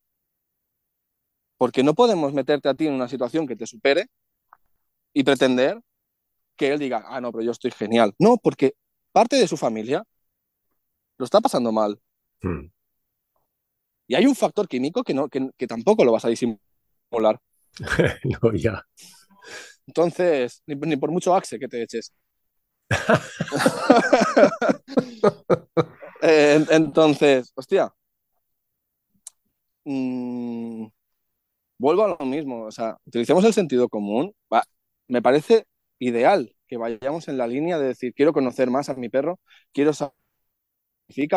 Porque 1.58 1.82
no 1.82 1.94
podemos 1.94 2.32
meterte 2.32 2.68
a 2.68 2.74
ti 2.74 2.86
en 2.86 2.94
una 2.94 3.08
situación 3.08 3.46
que 3.46 3.56
te 3.56 3.66
supere 3.66 4.06
y 5.12 5.24
pretender 5.24 5.80
que 6.56 6.72
él 6.72 6.78
diga, 6.78 7.04
ah, 7.06 7.20
no, 7.20 7.32
pero 7.32 7.44
yo 7.44 7.50
estoy 7.50 7.70
genial. 7.70 8.14
No, 8.18 8.36
porque 8.36 8.74
parte 9.12 9.36
de 9.36 9.48
su 9.48 9.56
familia 9.56 10.04
lo 11.18 11.24
está 11.24 11.40
pasando 11.40 11.72
mal. 11.72 12.00
Hmm. 12.42 12.70
Y 14.06 14.14
hay 14.16 14.26
un 14.26 14.34
factor 14.34 14.68
químico 14.68 15.04
que, 15.04 15.14
no, 15.14 15.28
que, 15.28 15.66
tampoco 15.68 16.04
lo 16.04 16.12
vas 16.12 16.24
a 16.24 16.28
disimular. 16.28 17.40
no, 18.24 18.52
ya. 18.54 18.84
Entonces, 19.86 20.62
ni, 20.66 20.96
por 20.96 21.10
mucho 21.10 21.34
axe 21.34 21.58
que 21.58 21.68
te 21.68 21.82
eches. 21.82 22.12
Eh, 26.22 26.66
entonces, 26.70 27.50
hostia. 27.54 27.90
Mm, 29.84 30.86
vuelvo 31.78 32.04
a 32.04 32.08
lo 32.08 32.26
mismo. 32.26 32.64
O 32.66 32.72
sea, 32.72 32.96
utilicemos 33.06 33.44
el 33.44 33.54
sentido 33.54 33.88
común. 33.88 34.34
me 35.08 35.22
parece 35.22 35.66
ideal 35.98 36.54
que 36.68 36.76
vayamos 36.78 37.28
en 37.28 37.38
la 37.38 37.46
línea 37.46 37.78
de 37.78 37.88
decir, 37.88 38.14
quiero 38.14 38.32
conocer 38.32 38.70
más 38.70 38.88
a 38.90 38.94
mi 38.94 39.08
perro, 39.08 39.40
quiero 39.72 39.92
saber 39.92 40.14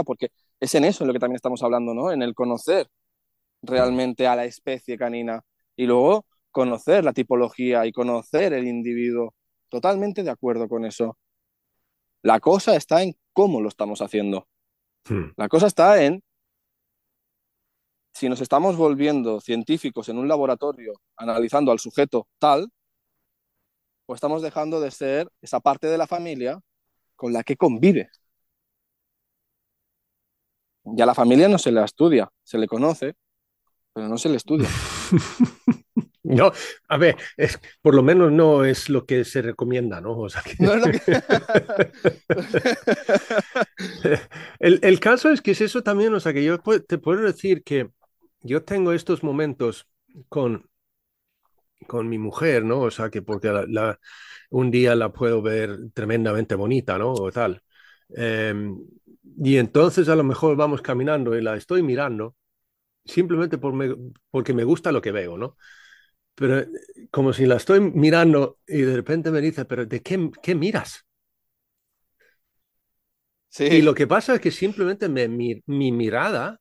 porque 0.05 0.29
es 0.63 0.75
en 0.75 0.85
eso 0.85 1.03
en 1.03 1.09
lo 1.09 1.13
que 1.13 1.19
también 1.19 1.35
estamos 1.35 1.61
hablando, 1.61 1.93
¿no? 1.93 2.11
En 2.11 2.21
el 2.21 2.33
conocer 2.33 2.87
realmente 3.61 4.27
a 4.27 4.35
la 4.35 4.45
especie 4.45 4.97
canina. 4.97 5.43
Y 5.75 5.85
luego, 5.85 6.25
conocer 6.51 7.03
la 7.03 7.11
tipología 7.11 7.85
y 7.85 7.91
conocer 7.91 8.53
el 8.53 8.65
individuo. 8.67 9.33
Totalmente 9.67 10.23
de 10.23 10.29
acuerdo 10.29 10.69
con 10.69 10.85
eso. 10.85 11.17
La 12.21 12.39
cosa 12.39 12.77
está 12.77 13.03
en 13.03 13.13
cómo 13.33 13.59
lo 13.59 13.67
estamos 13.67 14.01
haciendo. 14.01 14.47
Hmm. 15.05 15.31
La 15.35 15.49
cosa 15.49 15.67
está 15.67 16.01
en 16.01 16.23
si 18.13 18.29
nos 18.29 18.39
estamos 18.39 18.77
volviendo 18.77 19.41
científicos 19.41 20.07
en 20.07 20.17
un 20.17 20.29
laboratorio 20.29 20.93
analizando 21.17 21.73
al 21.73 21.79
sujeto 21.79 22.27
tal, 22.39 22.69
o 24.05 24.15
estamos 24.15 24.41
dejando 24.41 24.79
de 24.79 24.91
ser 24.91 25.29
esa 25.41 25.59
parte 25.59 25.87
de 25.87 25.97
la 25.97 26.07
familia 26.07 26.61
con 27.17 27.33
la 27.33 27.43
que 27.43 27.57
convive. 27.57 28.09
Ya 30.85 31.05
la 31.05 31.15
familia 31.15 31.47
no 31.47 31.57
se 31.57 31.71
la 31.71 31.85
estudia, 31.85 32.29
se 32.43 32.57
le 32.57 32.67
conoce, 32.67 33.15
pero 33.93 34.09
no 34.09 34.17
se 34.17 34.29
le 34.29 34.37
estudia. 34.37 34.69
No, 36.25 36.53
a 36.87 36.97
ver, 36.97 37.17
es, 37.35 37.59
por 37.81 37.93
lo 37.93 38.01
menos 38.01 38.31
no 38.31 38.63
es 38.63 38.87
lo 38.89 39.05
que 39.05 39.25
se 39.25 39.41
recomienda, 39.41 39.99
¿no? 39.99 40.17
O 40.17 40.29
sea 40.29 40.41
que- 40.41 40.55
No 40.63 40.73
es 40.73 40.85
lo 40.85 40.91
que- 40.91 41.01
el, 44.59 44.79
el 44.81 44.99
caso 44.99 45.29
es 45.29 45.41
que 45.41 45.51
es 45.51 45.61
eso 45.61 45.83
también, 45.83 46.13
o 46.13 46.19
sea, 46.19 46.33
que 46.33 46.43
yo 46.43 46.59
te 46.59 46.97
puedo 46.97 47.21
decir 47.21 47.63
que 47.63 47.89
yo 48.41 48.63
tengo 48.63 48.93
estos 48.93 49.23
momentos 49.23 49.87
con, 50.29 50.69
con 51.87 52.07
mi 52.09 52.17
mujer, 52.17 52.63
¿no? 52.63 52.81
O 52.81 52.91
sea, 52.91 53.09
que 53.09 53.21
porque 53.21 53.49
la, 53.49 53.65
la- 53.67 53.99
un 54.51 54.71
día 54.71 54.95
la 54.95 55.11
puedo 55.11 55.41
ver 55.41 55.77
tremendamente 55.93 56.55
bonita, 56.55 56.97
¿no? 56.97 57.13
O 57.13 57.31
tal. 57.31 57.61
Em, 58.09 58.77
y 59.23 59.57
entonces 59.57 60.09
a 60.09 60.15
lo 60.15 60.23
mejor 60.23 60.55
vamos 60.57 60.81
caminando 60.81 61.35
y 61.37 61.41
la 61.41 61.55
estoy 61.55 61.83
mirando 61.83 62.35
simplemente 63.05 63.57
por 63.59 63.73
me- 63.73 63.95
porque 64.31 64.53
me 64.53 64.63
gusta 64.65 64.91
lo 64.91 65.01
que 65.01 65.11
veo, 65.13 65.37
¿no? 65.37 65.57
Pero 66.35 66.59
eh, 66.61 66.67
como 67.11 67.33
si 67.33 67.45
la 67.47 67.57
estoy 67.57 67.81
mirando 67.81 68.59
y 68.67 68.81
de 68.83 68.95
repente 68.95 69.31
me 69.31 69.41
dice, 69.41 69.65
pero 69.65 69.85
¿de 69.87 70.01
qué, 70.03 70.31
qué 70.43 70.55
miras? 70.55 71.05
Sí, 73.49 73.65
Y 73.67 73.81
lo 73.81 73.93
que 73.93 74.07
pasa 74.07 74.35
es 74.35 74.41
que 74.41 74.51
simplemente 74.51 75.09
me- 75.09 75.27
mi, 75.27 75.61
mi 75.67 75.91
mirada 75.91 76.59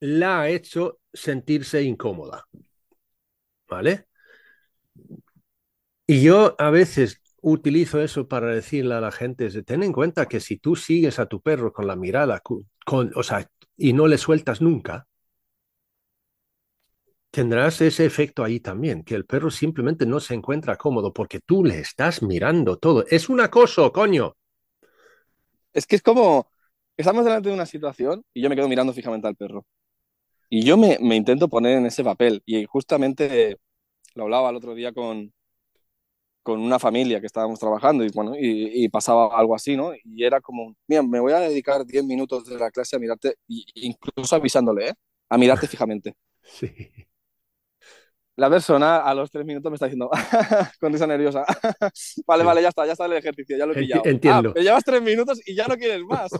la 0.00 0.42
ha 0.42 0.50
hecho 0.50 1.00
sentirse 1.12 1.82
incómoda. 1.82 2.46
¿Vale? 3.68 4.06
Y 6.06 6.22
yo 6.22 6.54
a 6.58 6.70
veces 6.70 7.21
utilizo 7.42 8.00
eso 8.00 8.28
para 8.28 8.48
decirle 8.48 8.94
a 8.94 9.00
la 9.00 9.12
gente, 9.12 9.46
es 9.46 9.54
de, 9.54 9.62
ten 9.62 9.82
en 9.82 9.92
cuenta 9.92 10.26
que 10.26 10.40
si 10.40 10.58
tú 10.58 10.76
sigues 10.76 11.18
a 11.18 11.26
tu 11.26 11.42
perro 11.42 11.72
con 11.72 11.86
la 11.86 11.96
mirada, 11.96 12.40
con, 12.40 13.12
o 13.14 13.22
sea, 13.22 13.48
y 13.76 13.92
no 13.92 14.06
le 14.06 14.18
sueltas 14.18 14.62
nunca, 14.62 15.06
tendrás 17.30 17.80
ese 17.80 18.04
efecto 18.06 18.44
ahí 18.44 18.60
también, 18.60 19.02
que 19.04 19.14
el 19.14 19.26
perro 19.26 19.50
simplemente 19.50 20.06
no 20.06 20.20
se 20.20 20.34
encuentra 20.34 20.76
cómodo 20.76 21.12
porque 21.12 21.40
tú 21.40 21.64
le 21.64 21.80
estás 21.80 22.22
mirando 22.22 22.78
todo. 22.78 23.04
Es 23.08 23.28
un 23.28 23.40
acoso, 23.40 23.92
coño. 23.92 24.36
es 25.72 25.86
que 25.86 25.96
es 25.96 26.02
como, 26.02 26.48
estamos 26.96 27.24
delante 27.24 27.48
de 27.48 27.54
una 27.54 27.66
situación 27.66 28.24
y 28.34 28.42
yo 28.42 28.48
me 28.50 28.56
quedo 28.56 28.68
mirando 28.68 28.92
fijamente 28.92 29.28
al 29.28 29.36
perro. 29.36 29.66
Y 30.50 30.64
yo 30.64 30.76
me, 30.76 30.98
me 31.00 31.16
intento 31.16 31.48
poner 31.48 31.78
en 31.78 31.86
ese 31.86 32.04
papel. 32.04 32.42
Y 32.46 32.66
justamente 32.66 33.58
lo 34.14 34.24
hablaba 34.24 34.50
el 34.50 34.56
otro 34.56 34.74
día 34.74 34.92
con, 34.92 35.32
con 36.42 36.60
una 36.60 36.78
familia 36.78 37.20
que 37.20 37.26
estábamos 37.26 37.58
trabajando 37.58 38.04
y, 38.04 38.10
bueno, 38.10 38.34
y, 38.36 38.84
y 38.84 38.88
pasaba 38.88 39.38
algo 39.38 39.54
así, 39.54 39.76
¿no? 39.76 39.92
Y 40.04 40.24
era 40.24 40.40
como, 40.40 40.74
mira, 40.88 41.02
me 41.02 41.20
voy 41.20 41.32
a 41.32 41.40
dedicar 41.40 41.84
10 41.86 42.04
minutos 42.04 42.46
de 42.46 42.58
la 42.58 42.70
clase 42.70 42.96
a 42.96 42.98
mirarte, 42.98 43.36
incluso 43.48 44.36
avisándole, 44.36 44.88
¿eh? 44.90 44.94
A 45.28 45.38
mirarte 45.38 45.66
fijamente. 45.66 46.14
Sí. 46.44 46.68
La 48.34 48.48
persona 48.48 48.96
a 48.96 49.14
los 49.14 49.30
tres 49.30 49.44
minutos 49.44 49.70
me 49.70 49.76
está 49.76 49.86
diciendo, 49.86 50.10
con 50.80 50.92
risa 50.92 51.06
nerviosa, 51.06 51.44
vale, 52.26 52.44
vale, 52.44 52.62
ya 52.62 52.68
está, 52.70 52.86
ya 52.86 52.92
está 52.92 53.04
el 53.04 53.12
ejercicio, 53.12 53.58
ya 53.58 53.66
lo 53.66 53.72
he 53.72 53.76
pillado. 53.76 54.02
entiendo. 54.06 54.50
Ah, 54.50 54.52
me 54.56 54.62
llevas 54.62 54.84
tres 54.84 55.02
minutos 55.02 55.38
y 55.44 55.54
ya 55.54 55.68
no 55.68 55.76
quieres 55.76 56.02
más. 56.02 56.30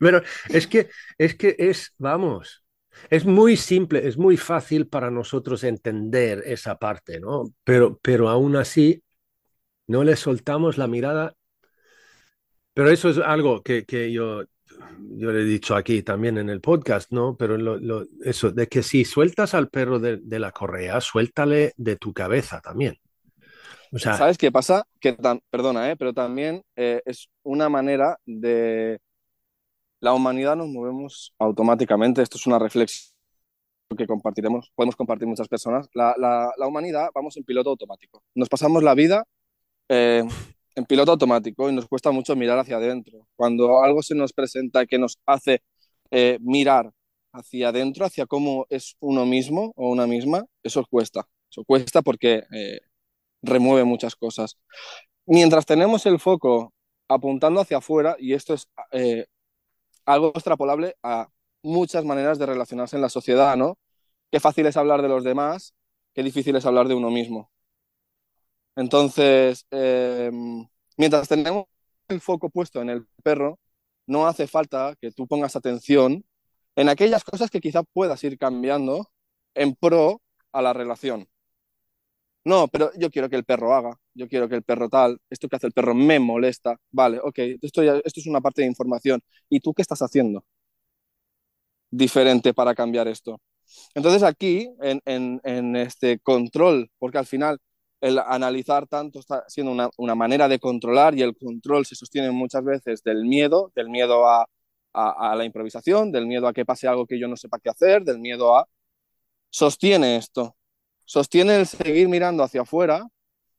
Pero 0.00 0.22
es 0.48 0.66
que, 0.66 0.88
es 1.18 1.34
que 1.34 1.54
es, 1.58 1.92
vamos, 1.98 2.63
es 3.10 3.24
muy 3.24 3.56
simple, 3.56 4.06
es 4.06 4.16
muy 4.16 4.36
fácil 4.36 4.86
para 4.86 5.10
nosotros 5.10 5.64
entender 5.64 6.42
esa 6.46 6.78
parte, 6.78 7.20
¿no? 7.20 7.44
Pero, 7.64 7.98
pero 8.02 8.28
aún 8.28 8.56
así, 8.56 9.02
no 9.86 10.04
le 10.04 10.16
soltamos 10.16 10.78
la 10.78 10.86
mirada. 10.86 11.34
Pero 12.72 12.90
eso 12.90 13.08
es 13.08 13.18
algo 13.18 13.62
que, 13.62 13.84
que 13.84 14.12
yo, 14.12 14.42
yo 14.98 15.32
le 15.32 15.42
he 15.42 15.44
dicho 15.44 15.76
aquí 15.76 16.02
también 16.02 16.38
en 16.38 16.50
el 16.50 16.60
podcast, 16.60 17.12
¿no? 17.12 17.36
Pero 17.36 17.56
eso, 18.24 18.50
de 18.50 18.66
que 18.66 18.82
si 18.82 19.04
sueltas 19.04 19.54
al 19.54 19.68
perro 19.68 19.98
de, 19.98 20.18
de 20.18 20.38
la 20.38 20.50
correa, 20.50 21.00
suéltale 21.00 21.72
de 21.76 21.96
tu 21.96 22.12
cabeza 22.12 22.60
también. 22.60 22.98
O 23.92 23.98
sea, 23.98 24.14
¿Sabes 24.14 24.38
qué 24.38 24.50
pasa? 24.50 24.84
Que 25.00 25.16
perdona, 25.50 25.90
¿eh? 25.90 25.96
pero 25.96 26.12
también 26.12 26.62
eh, 26.74 27.00
es 27.04 27.28
una 27.44 27.68
manera 27.68 28.18
de... 28.26 28.98
La 30.04 30.12
humanidad 30.12 30.54
nos 30.54 30.68
movemos 30.68 31.32
automáticamente, 31.38 32.20
esto 32.20 32.36
es 32.36 32.46
una 32.46 32.58
reflexión 32.58 33.14
que 33.96 34.06
compartiremos, 34.06 34.70
podemos 34.74 34.96
compartir 34.96 35.26
muchas 35.26 35.48
personas. 35.48 35.88
La, 35.94 36.14
la- 36.18 36.66
humanidad 36.68 37.08
vamos 37.14 37.38
en 37.38 37.44
piloto 37.44 37.70
automático. 37.70 38.22
Nos 38.34 38.50
pasamos 38.50 38.82
la 38.82 38.92
vida 38.94 39.24
eh, 39.88 40.22
en 40.74 40.84
piloto 40.84 41.12
automático 41.12 41.70
y 41.70 41.72
nos 41.74 41.88
cuesta 41.88 42.10
mucho 42.10 42.36
mirar 42.36 42.58
hacia 42.58 42.76
adentro. 42.76 43.26
Cuando 43.34 43.82
algo 43.82 44.02
se 44.02 44.14
nos 44.14 44.34
presenta 44.34 44.84
que 44.84 44.98
nos 44.98 45.18
hace 45.24 45.62
eh, 46.10 46.36
mirar 46.42 46.90
hacia 47.32 47.68
adentro, 47.68 48.04
hacia 48.04 48.26
cómo 48.26 48.66
es 48.68 48.96
uno 49.00 49.24
mismo 49.24 49.72
o 49.74 49.88
una 49.88 50.06
misma, 50.06 50.44
eso 50.62 50.84
cuesta. 50.84 51.26
Eso 51.50 51.64
cuesta 51.64 52.02
porque 52.02 52.42
eh, 52.52 52.80
remueve 53.40 53.84
muchas 53.84 54.14
cosas. 54.16 54.58
Mientras 55.24 55.64
tenemos 55.64 56.04
el 56.04 56.18
foco 56.20 56.74
apuntando 57.08 57.62
hacia 57.62 57.78
afuera, 57.78 58.16
y 58.18 58.34
esto 58.34 58.52
es 58.52 58.68
eh, 58.92 59.24
algo 60.06 60.28
extrapolable 60.30 60.96
a 61.02 61.28
muchas 61.62 62.04
maneras 62.04 62.38
de 62.38 62.46
relacionarse 62.46 62.96
en 62.96 63.02
la 63.02 63.08
sociedad, 63.08 63.56
¿no? 63.56 63.78
Qué 64.30 64.40
fácil 64.40 64.66
es 64.66 64.76
hablar 64.76 65.02
de 65.02 65.08
los 65.08 65.24
demás, 65.24 65.74
qué 66.14 66.22
difícil 66.22 66.56
es 66.56 66.66
hablar 66.66 66.88
de 66.88 66.94
uno 66.94 67.10
mismo. 67.10 67.50
Entonces, 68.76 69.66
eh, 69.70 70.30
mientras 70.96 71.28
tenemos 71.28 71.66
el 72.08 72.20
foco 72.20 72.50
puesto 72.50 72.82
en 72.82 72.90
el 72.90 73.06
perro, 73.22 73.58
no 74.06 74.26
hace 74.26 74.46
falta 74.46 74.94
que 75.00 75.10
tú 75.12 75.26
pongas 75.26 75.56
atención 75.56 76.24
en 76.76 76.88
aquellas 76.88 77.24
cosas 77.24 77.50
que 77.50 77.60
quizá 77.60 77.82
puedas 77.82 78.22
ir 78.24 78.38
cambiando 78.38 79.08
en 79.54 79.74
pro 79.74 80.20
a 80.52 80.62
la 80.62 80.72
relación. 80.72 81.28
No, 82.44 82.68
pero 82.68 82.90
yo 82.98 83.10
quiero 83.10 83.28
que 83.30 83.36
el 83.36 83.44
perro 83.44 83.74
haga, 83.74 83.98
yo 84.14 84.28
quiero 84.28 84.48
que 84.48 84.54
el 84.56 84.62
perro 84.62 84.88
tal, 84.90 85.18
esto 85.30 85.48
que 85.48 85.56
hace 85.56 85.66
el 85.66 85.72
perro 85.72 85.94
me 85.94 86.18
molesta. 86.20 86.76
Vale, 86.90 87.18
ok, 87.22 87.38
esto, 87.62 87.82
esto 87.82 88.20
es 88.20 88.26
una 88.26 88.40
parte 88.42 88.60
de 88.62 88.68
información. 88.68 89.20
¿Y 89.48 89.60
tú 89.60 89.72
qué 89.72 89.80
estás 89.82 90.02
haciendo 90.02 90.44
diferente 91.90 92.54
para 92.54 92.74
cambiar 92.74 93.08
esto? 93.08 93.40
Entonces 93.94 94.22
aquí, 94.22 94.68
en, 94.82 95.00
en- 95.06 95.40
en 95.44 95.76
este 95.76 96.18
control, 96.20 96.90
porque 96.98 97.18
al 97.18 97.26
final 97.26 97.58
el 98.00 98.18
analizar 98.20 98.86
tanto 98.88 99.20
está 99.20 99.44
siendo 99.48 99.72
una, 99.72 99.90
una 99.98 100.14
manera 100.14 100.48
de 100.48 100.58
controlar 100.60 101.16
y 101.18 101.22
el 101.22 101.36
control 101.36 101.86
se 101.86 101.96
sostiene 101.96 102.30
muchas 102.32 102.64
veces 102.64 103.02
del 103.04 103.24
miedo, 103.26 103.72
del 103.76 103.90
miedo 103.90 104.28
a, 104.28 104.46
a- 104.94 105.32
a 105.32 105.36
la 105.36 105.44
improvisación, 105.46 106.12
del 106.12 106.26
miedo 106.26 106.48
a 106.48 106.52
que 106.54 106.64
pase 106.66 106.88
algo 106.88 107.06
que 107.06 107.20
yo 107.20 107.28
no 107.28 107.36
sepa 107.36 107.60
qué 107.60 107.70
hacer, 107.70 108.04
del 108.04 108.20
miedo 108.20 108.56
a... 108.56 108.68
Sostiene 109.50 110.16
esto, 110.16 110.56
sostiene 111.04 111.56
el 111.56 111.66
seguir 111.66 112.08
mirando 112.08 112.42
hacia 112.42 112.62
afuera 112.62 113.06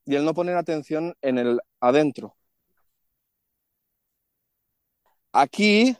y 0.06 0.16
el 0.16 0.26
no 0.26 0.34
poner 0.34 0.56
atención 0.58 1.16
en 1.22 1.38
el 1.38 1.60
adentro. 1.80 2.36
Aquí 5.32 5.96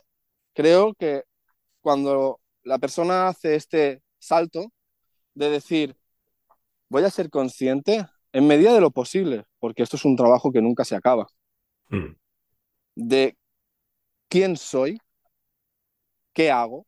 creo 0.54 0.94
que 0.94 1.24
cuando 1.80 2.40
la 2.62 2.78
persona 2.78 3.28
hace 3.28 3.54
este 3.54 4.02
salto 4.18 4.72
de 5.34 5.50
decir, 5.50 5.96
voy 6.88 7.04
a 7.04 7.10
ser 7.10 7.30
consciente 7.30 8.06
en 8.32 8.46
medida 8.46 8.72
de 8.72 8.80
lo 8.80 8.90
posible, 8.90 9.44
porque 9.58 9.82
esto 9.82 9.96
es 9.96 10.04
un 10.04 10.16
trabajo 10.16 10.52
que 10.52 10.62
nunca 10.62 10.84
se 10.84 10.96
acaba, 10.96 11.26
mm, 11.88 12.14
de 12.96 13.36
quién 14.28 14.56
soy, 14.56 14.98
qué 16.32 16.50
hago, 16.50 16.86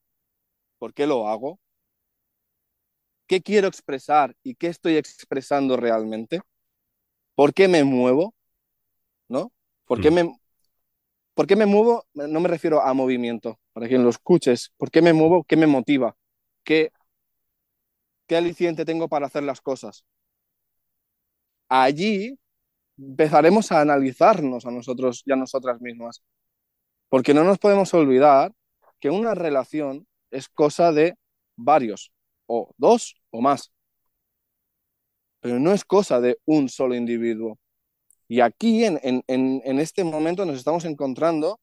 por 0.79 0.95
qué 0.95 1.07
lo 1.07 1.29
hago, 1.29 1.59
qué 3.29 3.43
quiero 3.43 3.69
expresar 3.69 4.37
y 4.45 4.57
qué 4.57 4.69
estoy 4.69 4.97
expresando 4.99 5.77
realmente, 5.79 6.41
por 7.35 7.55
qué 7.55 7.69
me 7.69 7.85
muevo, 7.85 8.35
¿no? 9.29 9.53
¿Por 9.87 10.01
qué 10.01 10.11
Mm. 10.11 10.15
me, 10.15 10.39
por 11.35 11.47
qué 11.47 11.57
me 11.57 11.67
muevo? 11.67 12.05
No 12.15 12.41
me 12.41 12.49
refiero 12.49 12.83
a 12.83 12.93
movimiento, 12.95 13.59
para 13.73 13.89
quien 13.89 14.03
lo 14.05 14.11
escuches. 14.11 14.73
¿Por 14.77 14.91
qué 14.91 15.03
me 15.03 15.13
muevo? 15.13 15.45
¿Qué 15.45 15.57
me 15.57 15.67
motiva? 15.67 16.17
¿Qué, 16.65 16.91
qué 18.29 18.37
aliciente 18.37 18.85
tengo 18.85 19.09
para 19.09 19.27
hacer 19.27 19.43
las 19.43 19.61
cosas? 19.61 20.05
Allí 21.69 22.39
empezaremos 22.99 23.73
a 23.73 23.81
analizarnos 23.83 24.67
a 24.67 24.71
nosotros 24.71 25.23
y 25.27 25.33
a 25.33 25.37
nosotras 25.37 25.81
mismas. 25.81 26.23
Porque 27.09 27.35
no 27.35 27.45
nos 27.45 27.59
podemos 27.59 27.95
olvidar 27.95 28.53
que 29.01 29.11
una 29.11 29.35
relación 29.35 30.07
es 30.31 30.49
cosa 30.49 30.93
de 30.93 31.17
varios. 31.57 32.13
O 32.49 32.75
dos 32.79 33.17
o 33.31 33.41
más. 33.41 33.73
Pero 35.41 35.59
no 35.61 35.73
es 35.73 35.85
cosa 35.85 36.21
de 36.21 36.39
un 36.47 36.69
solo 36.69 36.95
individuo. 36.95 37.59
Y 38.29 38.41
aquí, 38.41 38.85
en, 38.85 39.01
en, 39.03 39.23
en 39.29 39.79
este 39.79 40.05
momento, 40.05 40.45
nos 40.45 40.57
estamos 40.59 40.85
encontrando 40.85 41.61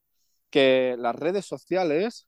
que 0.50 0.95
las 0.98 1.15
redes 1.15 1.45
sociales 1.45 2.28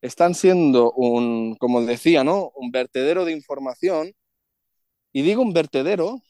están 0.00 0.34
siendo 0.34 0.92
un, 0.92 1.56
como 1.56 1.82
decía, 1.82 2.24
¿no? 2.24 2.52
Un 2.56 2.70
vertedero 2.70 3.24
de 3.26 3.32
información. 3.32 4.14
Y 5.12 5.22
digo 5.22 5.42
un 5.42 5.52
vertedero 5.52 6.20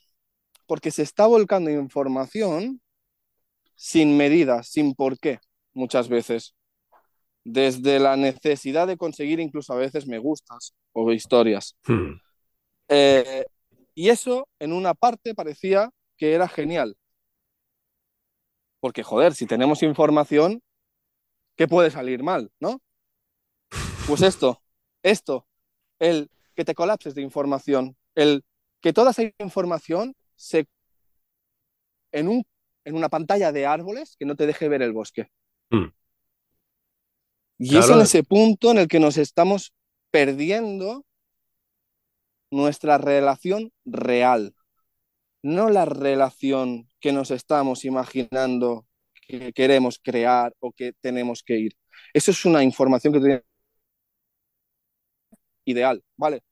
porque 0.66 0.90
se 0.90 1.02
está 1.02 1.26
volcando 1.26 1.70
información 1.70 2.80
sin 3.76 4.16
medidas, 4.16 4.68
sin 4.68 4.94
por 4.94 5.18
qué, 5.20 5.38
muchas 5.74 6.08
veces. 6.08 6.55
Desde 7.48 8.00
la 8.00 8.16
necesidad 8.16 8.88
de 8.88 8.96
conseguir 8.96 9.38
incluso 9.38 9.72
a 9.72 9.76
veces 9.76 10.08
me 10.08 10.18
gustas 10.18 10.74
o 10.92 11.12
historias. 11.12 11.76
Hmm. 11.86 12.14
Eh, 12.88 13.44
y 13.94 14.08
eso 14.08 14.48
en 14.58 14.72
una 14.72 14.94
parte 14.94 15.32
parecía 15.32 15.90
que 16.16 16.32
era 16.32 16.48
genial. 16.48 16.96
Porque, 18.80 19.04
joder, 19.04 19.32
si 19.34 19.46
tenemos 19.46 19.84
información, 19.84 20.60
¿qué 21.54 21.68
puede 21.68 21.92
salir 21.92 22.24
mal, 22.24 22.50
no? 22.58 22.80
Pues 24.08 24.22
esto, 24.22 24.60
esto, 25.04 25.46
el 26.00 26.28
que 26.56 26.64
te 26.64 26.74
colapses 26.74 27.14
de 27.14 27.22
información, 27.22 27.96
el 28.16 28.44
que 28.80 28.92
toda 28.92 29.12
esa 29.12 29.22
información 29.38 30.16
se 30.34 30.66
en, 32.10 32.26
un, 32.26 32.44
en 32.84 32.96
una 32.96 33.08
pantalla 33.08 33.52
de 33.52 33.66
árboles 33.66 34.16
que 34.18 34.26
no 34.26 34.34
te 34.34 34.46
deje 34.48 34.68
ver 34.68 34.82
el 34.82 34.92
bosque. 34.92 35.30
Hmm. 35.70 35.92
Y 37.58 37.76
es 37.76 37.88
en 37.88 38.00
ese 38.00 38.22
punto 38.22 38.70
en 38.70 38.78
el 38.78 38.88
que 38.88 39.00
nos 39.00 39.16
estamos 39.16 39.72
perdiendo 40.10 41.04
nuestra 42.50 42.98
relación 42.98 43.72
real, 43.84 44.54
no 45.42 45.70
la 45.70 45.84
relación 45.84 46.88
que 47.00 47.12
nos 47.12 47.30
estamos 47.30 47.84
imaginando 47.84 48.86
que 49.26 49.52
queremos 49.52 49.98
crear 50.02 50.54
o 50.60 50.72
que 50.72 50.92
tenemos 51.00 51.42
que 51.42 51.58
ir. 51.58 51.72
Eso 52.12 52.30
es 52.30 52.44
una 52.44 52.62
información 52.62 53.12
que 53.12 53.20
tiene 53.20 53.42
ideal, 55.64 56.02
¿vale? 56.16 56.42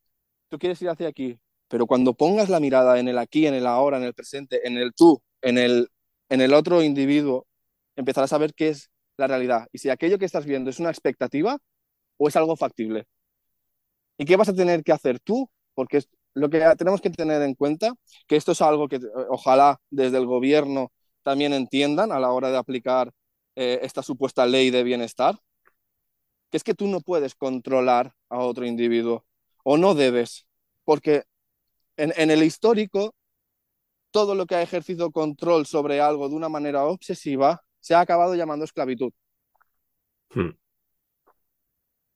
Tú 0.49 0.59
quieres 0.59 0.81
ir 0.83 0.88
hacia 0.88 1.09
aquí, 1.09 1.38
pero 1.69 1.87
cuando 1.87 2.14
pongas 2.14 2.49
la 2.49 2.61
mirada 2.61 2.99
en 2.99 3.09
el 3.09 3.19
aquí, 3.19 3.47
en 3.47 3.55
el 3.55 3.67
ahora, 3.67 3.99
en 3.99 4.05
el 4.05 4.14
presente, 4.14 4.67
en 4.67 4.77
el 4.77 4.93
tú, 4.95 5.23
en 5.43 5.59
el, 5.59 5.88
en 6.29 6.40
el 6.40 6.55
otro 6.55 6.83
individuo, 6.83 7.47
empezarás 7.97 8.33
a 8.33 8.38
ver 8.38 8.55
qué 8.55 8.71
es 8.71 8.90
la 9.16 9.27
realidad 9.27 9.68
y 9.72 9.79
si 9.79 9.90
aquello 9.90 10.18
que 10.18 10.24
estás 10.24 10.44
viendo 10.46 10.70
es 10.70 10.81
una 10.81 10.90
expectativa 10.90 11.59
o 12.16 12.29
es 12.29 12.37
algo 12.37 12.57
factible. 12.57 13.07
¿Y 14.18 14.24
qué 14.24 14.37
vas 14.37 14.48
a 14.48 14.55
tener 14.55 14.83
que 14.85 14.92
hacer 14.92 15.20
tú? 15.20 15.50
Porque 15.74 15.98
es 15.98 16.09
lo 16.35 16.50
que 16.50 16.61
tenemos 16.77 17.00
que 17.00 17.11
tener 17.11 17.42
en 17.42 17.55
cuenta, 17.55 17.94
que 18.27 18.37
esto 18.37 18.53
es 18.53 18.62
algo 18.62 18.88
que 18.88 19.00
ojalá 19.29 19.81
desde 19.90 20.18
el 20.18 20.27
gobierno 20.27 20.92
también 21.22 21.53
entiendan 21.53 22.12
a 22.12 22.20
la 22.20 22.33
hora 22.33 22.50
de 22.50 22.59
aplicar 22.59 23.12
eh, 23.57 23.81
esta 23.83 24.03
supuesta 24.03 24.46
ley 24.46 24.70
de 24.70 24.83
bienestar, 24.83 25.38
que 26.50 26.57
es 26.57 26.64
que 26.64 26.74
tú 26.74 26.87
no 26.88 27.00
puedes 27.00 27.35
controlar 27.35 28.12
a 28.29 28.38
otro 28.38 28.66
individuo 28.66 29.24
o 29.64 29.77
no 29.77 29.94
debes, 29.94 30.46
porque 30.85 31.24
en, 31.96 32.12
en 32.16 32.31
el 32.31 32.42
histórico 32.42 33.14
todo 34.11 34.35
lo 34.35 34.46
que 34.46 34.55
ha 34.57 34.62
ejercido 34.62 35.11
control 35.11 35.66
sobre 35.66 36.00
algo 36.00 36.29
de 36.29 36.37
una 36.37 36.48
manera 36.48 36.85
obsesiva 36.85 37.63
se 37.85 37.94
ha 37.94 38.01
acabado 38.01 38.35
llamando 38.35 38.64
esclavitud. 38.64 39.12
Hmm. 40.31 40.53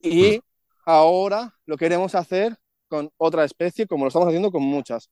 Y 0.01 0.39
hmm. 0.39 0.41
ahora 0.87 1.55
lo 1.67 1.77
queremos 1.77 2.15
hacer 2.15 2.57
con 2.89 3.11
otra 3.19 3.45
especie, 3.45 3.87
como 3.87 4.05
lo 4.05 4.09
estamos 4.09 4.29
haciendo 4.29 4.51
con 4.51 4.63
muchas. 4.63 5.11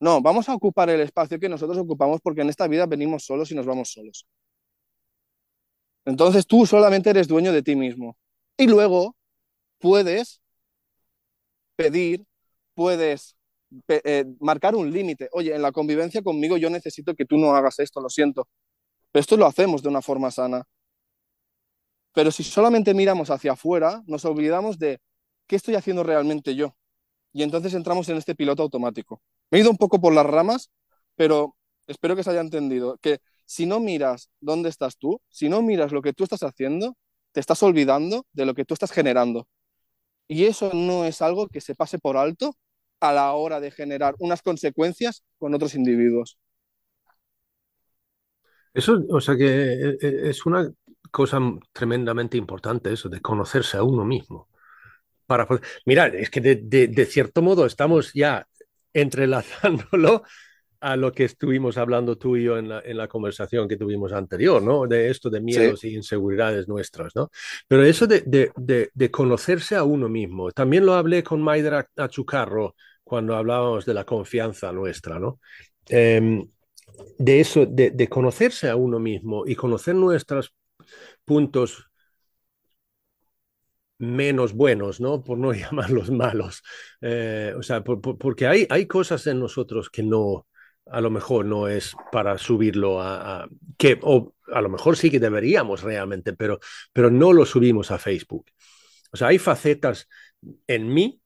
No, 0.00 0.22
vamos 0.22 0.48
a 0.48 0.54
ocupar 0.54 0.88
el 0.88 1.00
espacio 1.00 1.38
que 1.38 1.50
nosotros 1.50 1.76
ocupamos 1.76 2.22
porque 2.22 2.40
en 2.40 2.48
esta 2.48 2.66
vida 2.68 2.86
venimos 2.86 3.26
solos 3.26 3.50
y 3.50 3.54
nos 3.54 3.66
vamos 3.66 3.92
solos. 3.92 4.26
Entonces 6.06 6.46
tú 6.46 6.64
solamente 6.64 7.10
eres 7.10 7.28
dueño 7.28 7.52
de 7.52 7.62
ti 7.62 7.76
mismo. 7.76 8.16
Y 8.56 8.66
luego 8.66 9.14
puedes 9.78 10.40
pedir, 11.76 12.24
puedes 12.72 13.36
eh, 13.88 14.24
marcar 14.40 14.74
un 14.74 14.90
límite. 14.90 15.28
Oye, 15.32 15.54
en 15.54 15.60
la 15.60 15.70
convivencia 15.70 16.22
conmigo 16.22 16.56
yo 16.56 16.70
necesito 16.70 17.14
que 17.14 17.26
tú 17.26 17.36
no 17.36 17.54
hagas 17.54 17.78
esto, 17.78 18.00
lo 18.00 18.08
siento. 18.08 18.48
Pero 19.14 19.20
esto 19.20 19.36
lo 19.36 19.46
hacemos 19.46 19.80
de 19.80 19.88
una 19.88 20.02
forma 20.02 20.28
sana. 20.32 20.64
Pero 22.12 22.32
si 22.32 22.42
solamente 22.42 22.94
miramos 22.94 23.30
hacia 23.30 23.52
afuera, 23.52 24.02
nos 24.08 24.24
olvidamos 24.24 24.76
de 24.76 24.98
qué 25.46 25.54
estoy 25.54 25.76
haciendo 25.76 26.02
realmente 26.02 26.56
yo. 26.56 26.74
Y 27.32 27.44
entonces 27.44 27.74
entramos 27.74 28.08
en 28.08 28.16
este 28.16 28.34
piloto 28.34 28.64
automático. 28.64 29.22
Me 29.52 29.58
he 29.58 29.60
ido 29.60 29.70
un 29.70 29.76
poco 29.76 30.00
por 30.00 30.12
las 30.12 30.26
ramas, 30.26 30.72
pero 31.14 31.54
espero 31.86 32.16
que 32.16 32.24
se 32.24 32.30
haya 32.30 32.40
entendido 32.40 32.98
que 32.98 33.20
si 33.46 33.66
no 33.66 33.78
miras 33.78 34.30
dónde 34.40 34.68
estás 34.68 34.98
tú, 34.98 35.20
si 35.28 35.48
no 35.48 35.62
miras 35.62 35.92
lo 35.92 36.02
que 36.02 36.12
tú 36.12 36.24
estás 36.24 36.42
haciendo, 36.42 36.96
te 37.30 37.38
estás 37.38 37.62
olvidando 37.62 38.26
de 38.32 38.46
lo 38.46 38.54
que 38.54 38.64
tú 38.64 38.74
estás 38.74 38.90
generando. 38.90 39.46
Y 40.26 40.46
eso 40.46 40.72
no 40.74 41.04
es 41.04 41.22
algo 41.22 41.46
que 41.46 41.60
se 41.60 41.76
pase 41.76 42.00
por 42.00 42.16
alto 42.16 42.56
a 42.98 43.12
la 43.12 43.32
hora 43.34 43.60
de 43.60 43.70
generar 43.70 44.16
unas 44.18 44.42
consecuencias 44.42 45.22
con 45.38 45.54
otros 45.54 45.76
individuos. 45.76 46.36
Eso, 48.74 49.04
o 49.08 49.20
sea 49.20 49.36
que 49.36 49.46
eh, 49.46 49.98
eh, 50.02 50.20
es 50.24 50.44
una 50.44 50.68
cosa 51.10 51.38
tremendamente 51.72 52.36
importante 52.36 52.92
eso, 52.92 53.08
de 53.08 53.20
conocerse 53.20 53.76
a 53.76 53.84
uno 53.84 54.04
mismo. 54.04 54.48
Para 55.26 55.46
Mirad, 55.86 56.14
es 56.16 56.28
que 56.28 56.40
de, 56.40 57.06
cierto 57.06 57.40
modo 57.40 57.64
estamos 57.64 58.12
ya 58.12 58.46
entrelazándolo 58.92 60.24
a 60.80 60.96
lo 60.96 61.12
que 61.12 61.24
estuvimos 61.24 61.78
hablando 61.78 62.18
tú 62.18 62.36
y 62.36 62.44
yo 62.44 62.58
en 62.58 62.68
la, 62.68 63.08
conversación 63.08 63.68
que 63.68 63.76
tuvimos 63.76 64.12
anterior, 64.12 64.60
¿no? 64.60 64.86
De 64.86 65.08
esto 65.08 65.30
de 65.30 65.40
miedos 65.40 65.82
e 65.84 65.90
inseguridades 65.90 66.68
nuestras, 66.68 67.16
¿no? 67.16 67.30
Pero 67.66 67.84
eso 67.84 68.06
de, 68.06 68.22
de, 68.26 69.10
conocerse 69.10 69.76
a 69.76 69.84
uno 69.84 70.10
mismo, 70.10 70.50
también 70.50 70.84
lo 70.84 70.92
hablé 70.92 71.22
con 71.22 71.40
Maidra 71.40 71.88
Achucarro 71.96 72.74
cuando 73.02 73.34
hablábamos 73.34 73.86
de 73.86 73.94
la 73.94 74.04
confianza 74.04 74.72
nuestra, 74.72 75.18
¿no? 75.18 75.40
Em, 75.88 76.44
de 77.18 77.40
eso, 77.40 77.66
de, 77.66 78.08
conocerse 78.08 78.68
a 78.68 78.76
uno 78.76 78.98
mismo 78.98 79.44
y 79.46 79.54
conocer 79.54 79.94
nuestros 79.94 80.54
puntos 81.24 81.90
menos 83.98 84.52
buenos, 84.52 85.00
¿no? 85.00 85.22
Por 85.22 85.38
no 85.38 85.52
llamarlos 85.54 86.10
malos. 86.10 86.62
Eh, 87.00 87.54
o 87.56 87.62
sea, 87.62 87.82
porque 87.82 88.46
hay, 88.46 88.66
hay 88.70 88.86
cosas 88.86 89.26
en 89.26 89.40
nosotros 89.40 89.90
que 89.90 90.02
no, 90.02 90.46
a 90.86 91.00
lo 91.00 91.10
mejor 91.10 91.46
no 91.46 91.68
es 91.68 91.94
para 92.12 92.36
subirlo 92.38 93.00
a, 93.00 93.48
que 93.78 93.98
o 94.02 94.34
a 94.52 94.60
lo 94.60 94.68
mejor 94.68 94.96
sí 94.96 95.10
que 95.10 95.20
deberíamos 95.20 95.82
realmente, 95.82 96.34
pero, 96.34 96.60
pero 96.92 97.10
no 97.10 97.32
lo 97.32 97.46
subimos 97.46 97.90
a 97.90 97.98
Facebook. 97.98 98.46
O 99.12 99.16
sea, 99.16 99.28
hay 99.28 99.38
facetas 99.38 100.08
en 100.66 100.92
mí 100.92 101.20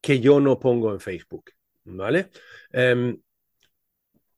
que 0.00 0.20
yo 0.20 0.40
no 0.40 0.58
pongo 0.58 0.92
en 0.92 1.00
Facebook, 1.00 1.50
¿vale? 1.84 2.30
Em, 2.72 3.20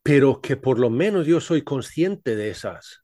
pero 0.03 0.41
que 0.41 0.57
por 0.57 0.79
lo 0.79 0.91
menos 0.91 1.27
yo 1.27 1.41
soy 1.41 1.63
consciente 1.63 2.37
de 2.37 2.51
esas, 2.51 3.03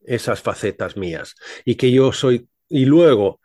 esas 0.00 0.40
facetas 0.42 0.96
mías 0.96 1.34
y 1.64 1.76
que 1.76 1.92
yo 1.92 2.12
soy, 2.12 2.48
y 2.68 2.86
luego, 2.86 3.40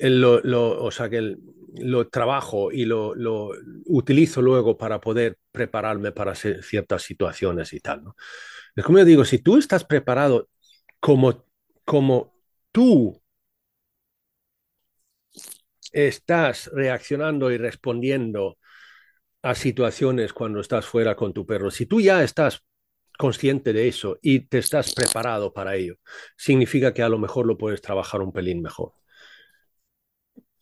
lo, 0.00 0.40
lo, 0.40 0.82
o 0.82 0.90
sea, 0.90 1.08
que 1.08 1.36
lo 1.78 2.08
trabajo 2.08 2.72
y 2.72 2.84
lo, 2.84 3.14
lo, 3.14 3.50
utilizo 3.86 4.42
luego 4.42 4.76
para 4.76 5.00
poder 5.00 5.38
prepararme 5.52 6.12
para 6.12 6.34
ciertas 6.34 7.02
situaciones 7.02 7.72
y 7.72 7.80
tal, 7.80 8.04
¿no? 8.04 8.16
Es 8.74 8.84
como 8.84 8.98
yo 8.98 9.04
digo, 9.04 9.24
si 9.24 9.38
tú 9.38 9.56
estás 9.56 9.84
preparado 9.84 10.48
como, 11.00 11.46
como 11.84 12.34
tú 12.72 13.22
estás 15.92 16.70
reaccionando 16.74 17.50
y 17.50 17.56
respondiendo 17.56 18.58
a 19.46 19.54
situaciones 19.54 20.32
cuando 20.32 20.58
estás 20.58 20.86
fuera 20.86 21.14
con 21.14 21.32
tu 21.32 21.46
perro, 21.46 21.70
si 21.70 21.86
tú 21.86 22.00
ya 22.00 22.24
estás 22.24 22.64
consciente 23.16 23.72
de 23.72 23.86
eso 23.86 24.18
y 24.20 24.40
te 24.40 24.58
estás 24.58 24.92
preparado 24.92 25.52
para 25.52 25.76
ello, 25.76 25.98
significa 26.36 26.92
que 26.92 27.04
a 27.04 27.08
lo 27.08 27.16
mejor 27.16 27.46
lo 27.46 27.56
puedes 27.56 27.80
trabajar 27.80 28.22
un 28.22 28.32
pelín 28.32 28.60
mejor. 28.60 28.94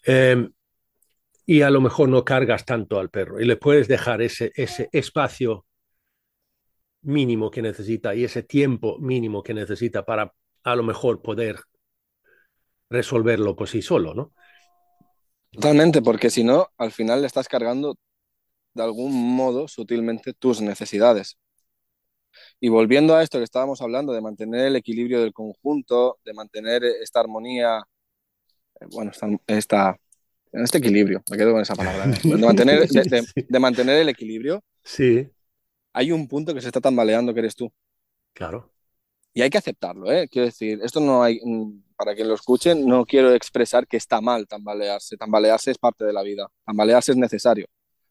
Em, 0.05 0.53
y 1.47 1.63
a 1.63 1.71
lo 1.71 1.81
mejor 1.81 2.11
no 2.11 2.27
cargas 2.27 2.67
tanto 2.67 3.01
al 3.01 3.09
perro 3.09 3.41
y 3.41 3.47
le 3.47 3.57
puedes 3.57 3.89
dejar 3.89 4.21
ese, 4.21 4.53
ese 4.55 4.91
espacio 4.93 5.65
mínimo 7.01 7.51
que 7.51 7.63
necesita 7.63 8.15
y 8.15 8.25
ese 8.25 8.43
tiempo 8.43 8.99
mínimo 8.99 9.43
que 9.43 9.55
necesita 9.55 10.05
para 10.05 10.35
a 10.63 10.77
lo 10.77 10.83
mejor 10.83 11.23
poder 11.23 11.59
resolverlo 12.91 13.57
por 13.57 13.67
sí 13.67 13.81
solo, 13.81 14.13
¿no? 14.13 14.35
Totalmente, 15.53 16.03
porque 16.03 16.29
si 16.29 16.45
no, 16.45 16.69
al 16.77 16.93
final 16.93 17.23
le 17.23 17.29
estás 17.29 17.49
cargando 17.49 17.97
de 18.75 18.83
algún 18.83 19.13
modo 19.37 19.69
sutilmente 19.69 20.33
tus 20.35 20.61
necesidades. 20.61 21.39
Y 22.61 22.69
volviendo 22.69 23.15
a 23.15 23.23
esto 23.23 23.39
que 23.39 23.45
estábamos 23.45 23.81
hablando, 23.81 24.13
de 24.13 24.21
mantener 24.21 24.67
el 24.67 24.77
equilibrio 24.77 25.21
del 25.21 25.33
conjunto, 25.33 26.19
de 26.25 26.35
mantener 26.35 26.85
esta 26.85 27.21
armonía, 27.21 27.81
eh, 28.81 28.87
bueno, 28.91 29.13
esta, 29.47 29.97
en 30.53 30.63
este 30.65 30.79
equilibrio, 30.79 31.23
me 31.31 31.37
quedo 31.37 31.53
con 31.53 31.63
esa 31.63 31.75
palabra, 31.77 32.07
¿eh? 32.07 32.19
de, 32.25 32.37
mantener, 32.37 32.89
de, 32.89 33.03
de- 33.05 33.47
de 33.49 33.59
mantener 33.61 34.01
el 34.01 34.09
equilibrio, 34.09 34.63
Sí, 34.85 35.29
hay 35.93 36.13
un 36.13 36.29
punto 36.29 36.55
que 36.55 36.61
se 36.61 36.69
está 36.69 36.81
tambaleando 36.81 37.33
que 37.33 37.41
eres 37.41 37.55
tú. 37.57 37.73
claro. 38.33 38.71
Y 39.33 39.43
hay 39.43 39.51
que 39.51 39.59
aceptarlo, 39.59 40.11
¿eh? 40.13 40.29
Quiero 40.29 40.47
decir, 40.47 40.79
esto 40.83 41.01
no 41.01 41.23
hay, 41.23 41.41
mm, 41.45 41.83
para 41.97 42.15
quien 42.15 42.29
lo 42.29 42.35
escuche, 42.35 42.75
no 42.75 43.05
quiero 43.05 43.33
expresar 43.35 43.87
que 43.87 43.97
está 43.97 44.21
mal 44.21 44.47
tambalearse. 44.47 45.17
Tambalearse 45.17 45.73
es 45.73 45.79
parte 45.79 46.05
de 46.05 46.13
la 46.13 46.23
vida. 46.23 46.49
Tambalearse 46.65 47.13
es 47.13 47.19
necesario 47.19 47.67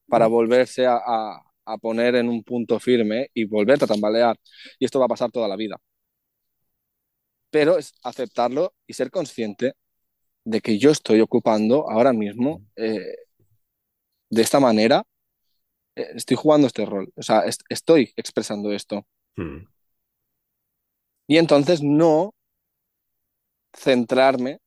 para 0.08 0.28
volverse 0.28 0.86
a, 0.86 0.96
a- 0.98 1.42
a 1.66 1.78
poner 1.78 2.16
en 2.16 2.30
un 2.30 2.44
punto 2.44 2.80
firme 2.80 3.30
y 3.34 3.46
volverte 3.46 3.86
a 3.86 3.88
tambalear. 3.88 4.38
Y 4.80 4.86
esto 4.86 5.00
va 5.00 5.06
a 5.06 5.10
pasar 5.10 5.32
toda 5.32 5.48
la 5.48 5.56
vida. 5.56 5.78
Pero 7.52 7.78
es 7.78 7.94
aceptarlo 8.04 8.74
y 8.88 8.94
ser 8.94 9.12
consciente 9.12 9.74
de 10.46 10.62
que 10.62 10.80
yo 10.80 10.92
estoy 10.92 11.22
ocupando 11.22 11.90
ahora 11.92 12.14
mismo 12.14 12.64
eh, 12.78 13.16
de 14.30 14.42
esta 14.42 14.60
manera, 14.60 15.04
eh, 15.96 16.08
estoy 16.16 16.38
jugando 16.38 16.68
este 16.68 16.86
rol. 16.86 17.12
O 17.16 17.24
sea, 17.24 17.42
est- 17.42 17.64
estoy 17.70 18.14
expresando 18.18 18.72
esto. 18.74 19.08
Mm. 19.38 19.68
Y 21.28 21.36
entonces 21.38 21.82
no 21.84 22.34
centrarme 23.74 24.60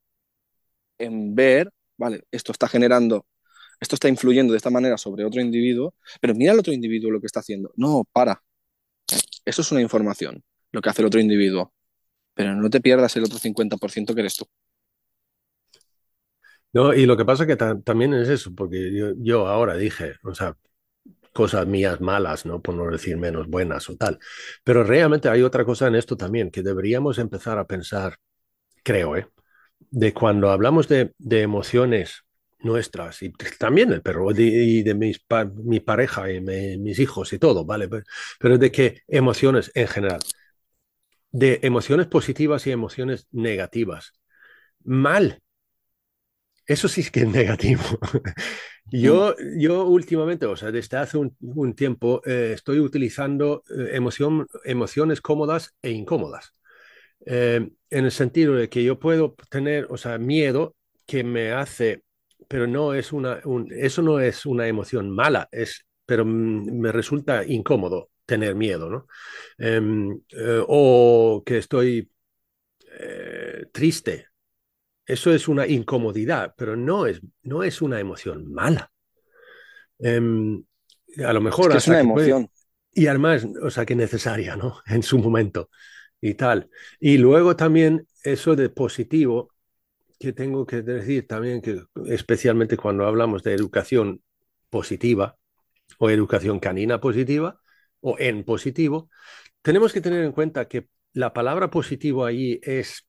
en 0.99 1.35
ver, 1.35 1.71
vale, 1.99 2.23
esto 2.31 2.53
está 2.53 2.69
generando, 2.69 3.27
esto 3.81 3.97
está 3.97 4.09
influyendo 4.09 4.53
de 4.53 4.59
esta 4.59 4.71
manera 4.71 4.99
sobre 4.99 5.25
otro 5.25 5.41
individuo, 5.41 5.95
pero 6.21 6.35
mira 6.35 6.53
al 6.53 6.59
otro 6.61 6.73
individuo 6.73 7.11
lo 7.11 7.21
que 7.21 7.27
está 7.27 7.41
haciendo. 7.41 7.73
No, 7.77 8.05
para. 8.13 8.43
Eso 9.45 9.63
es 9.63 9.73
una 9.73 9.81
información, 9.81 10.45
lo 10.73 10.81
que 10.83 10.91
hace 10.91 11.03
el 11.03 11.07
otro 11.09 11.21
individuo. 11.21 11.73
Pero 12.35 12.55
no 12.57 12.71
te 12.71 12.81
pierdas 12.83 13.17
el 13.17 13.25
otro 13.25 13.39
50% 13.39 14.15
que 14.15 14.21
eres 14.23 14.37
tú. 14.37 14.47
No, 16.73 16.93
y 16.95 17.07
lo 17.07 17.17
que 17.17 17.25
pasa 17.25 17.47
que 17.47 17.57
ta- 17.57 17.81
también 17.81 18.13
es 18.15 18.29
eso, 18.29 18.55
porque 18.55 18.93
yo, 18.95 19.13
yo 19.19 19.47
ahora 19.49 19.77
dije, 19.77 20.15
o 20.25 20.35
sea, 20.35 20.57
cosas 21.33 21.67
mías 21.67 22.01
malas, 22.01 22.47
¿no? 22.47 22.63
Por 22.63 22.75
no 22.77 22.91
decir 22.91 23.17
menos 23.19 23.49
buenas 23.49 23.91
o 23.91 23.97
tal. 23.97 24.19
Pero 24.65 24.85
realmente 24.85 25.29
hay 25.31 25.43
otra 25.43 25.65
cosa 25.67 25.89
en 25.89 25.97
esto 25.97 26.17
también, 26.17 26.51
que 26.53 26.63
deberíamos 26.63 27.19
empezar 27.19 27.59
a 27.59 27.67
pensar, 27.67 28.17
creo, 28.85 29.17
¿eh? 29.17 29.29
De 29.91 30.15
cuando 30.15 30.51
hablamos 30.53 30.89
de, 30.89 31.15
de 31.19 31.43
emociones 31.43 32.26
nuestras 32.61 33.23
y 33.23 33.31
también 33.59 33.91
del 33.91 34.03
perro 34.03 34.33
de- 34.33 34.43
y 34.45 34.83
de 34.83 34.95
mis 34.95 35.19
pa- 35.21 35.45
mi 35.45 35.81
pareja 35.81 36.31
y 36.33 36.41
me- 36.41 36.79
mis 36.79 36.99
hijos 36.99 37.33
y 37.33 37.39
todo, 37.39 37.65
¿vale? 37.65 37.89
Pero, 37.89 38.05
pero 38.41 38.59
de 38.59 38.73
que 38.73 39.03
emociones 39.09 39.71
en 39.75 39.89
general, 39.89 40.27
de 41.31 41.61
emociones 41.63 42.07
positivas 42.09 42.67
y 42.67 42.73
emociones 42.73 43.29
negativas. 43.31 44.13
Mal. 44.85 45.43
Eso 46.67 46.89
sí 46.89 47.01
es 47.03 47.11
que 47.11 47.21
es 47.21 47.29
negativo. 47.29 47.83
Yo, 48.93 49.35
yo 49.59 49.85
últimamente, 49.87 50.47
o 50.47 50.55
sea, 50.57 50.71
desde 50.71 50.97
hace 50.97 51.19
un, 51.19 51.37
un 51.41 51.75
tiempo, 51.75 52.23
eh, 52.25 52.53
estoy 52.55 52.79
utilizando 52.79 53.65
eh, 53.69 53.91
emoción, 53.97 54.47
emociones 54.65 55.21
cómodas 55.21 55.75
e 55.83 55.91
incómodas. 55.91 56.53
Eh, 57.27 57.71
en 57.91 58.05
el 58.07 58.13
sentido 58.13 58.55
de 58.57 58.71
que 58.71 58.85
yo 58.85 59.01
puedo 59.01 59.37
tener, 59.51 59.89
o 59.91 59.99
sea, 59.99 60.19
miedo 60.19 60.77
que 61.07 61.25
me 61.25 61.53
hace, 61.53 62.05
pero 62.49 62.67
no 62.67 62.95
es 62.95 63.13
una, 63.13 63.41
un- 63.45 63.69
eso 63.73 64.03
no 64.03 64.21
es 64.21 64.47
una 64.47 64.69
emoción 64.69 65.11
mala, 65.11 65.49
es, 65.53 65.87
pero 66.07 66.25
me 66.25 66.93
resulta 66.93 67.45
incómodo 67.45 68.11
tener 68.27 68.55
miedo, 68.55 68.91
¿no? 68.91 69.07
Em, 69.59 70.13
eh, 70.31 70.63
o 70.67 71.43
que 71.47 71.59
estoy 71.59 72.11
eh, 73.01 73.67
triste. 73.73 74.29
Eso 75.07 75.33
es 75.33 75.49
una 75.49 75.67
incomodidad, 75.67 76.55
pero 76.57 76.77
no 76.77 77.07
es, 77.07 77.21
no 77.43 77.63
es 77.65 77.83
una 77.83 78.01
emoción 78.01 78.53
mala. 78.53 78.91
Em, 79.99 80.63
a 81.25 81.33
lo 81.33 81.39
Es 81.39 81.45
mejor 81.45 81.71
que 81.71 81.77
es 81.79 81.89
una 81.89 82.01
puede- 82.13 82.29
emoción. 82.31 82.51
y 82.93 83.07
además, 83.09 83.47
o 83.63 83.71
sea, 83.71 83.85
que 83.87 83.95
necesaria, 83.95 84.57
¿no? 84.57 84.81
En 84.87 85.03
su 85.03 85.19
momento 85.19 85.71
y 86.21 86.35
tal. 86.35 86.71
Y 87.01 87.19
luego 87.19 87.57
también 87.57 88.07
eso 88.25 88.57
de 88.57 88.69
positivo, 88.71 89.51
que 90.19 90.33
tengo 90.33 90.67
que 90.67 90.83
decir 90.83 91.27
también 91.27 91.61
que 91.61 91.83
especialmente 92.07 92.77
cuando 92.77 93.07
hablamos 93.07 93.43
de 93.43 93.55
educación 93.55 94.23
positiva 94.71 95.37
o 95.99 96.11
educación 96.11 96.59
canina 96.59 97.01
positiva 97.01 97.61
o 98.01 98.17
en 98.19 98.45
positivo, 98.45 99.11
tenemos 99.63 99.93
que 99.93 100.01
tener 100.01 100.25
en 100.25 100.33
cuenta 100.33 100.69
que 100.69 100.89
la 101.13 101.33
palabra 101.33 101.71
positivo 101.71 102.25
allí 102.25 102.61
es, 102.63 103.07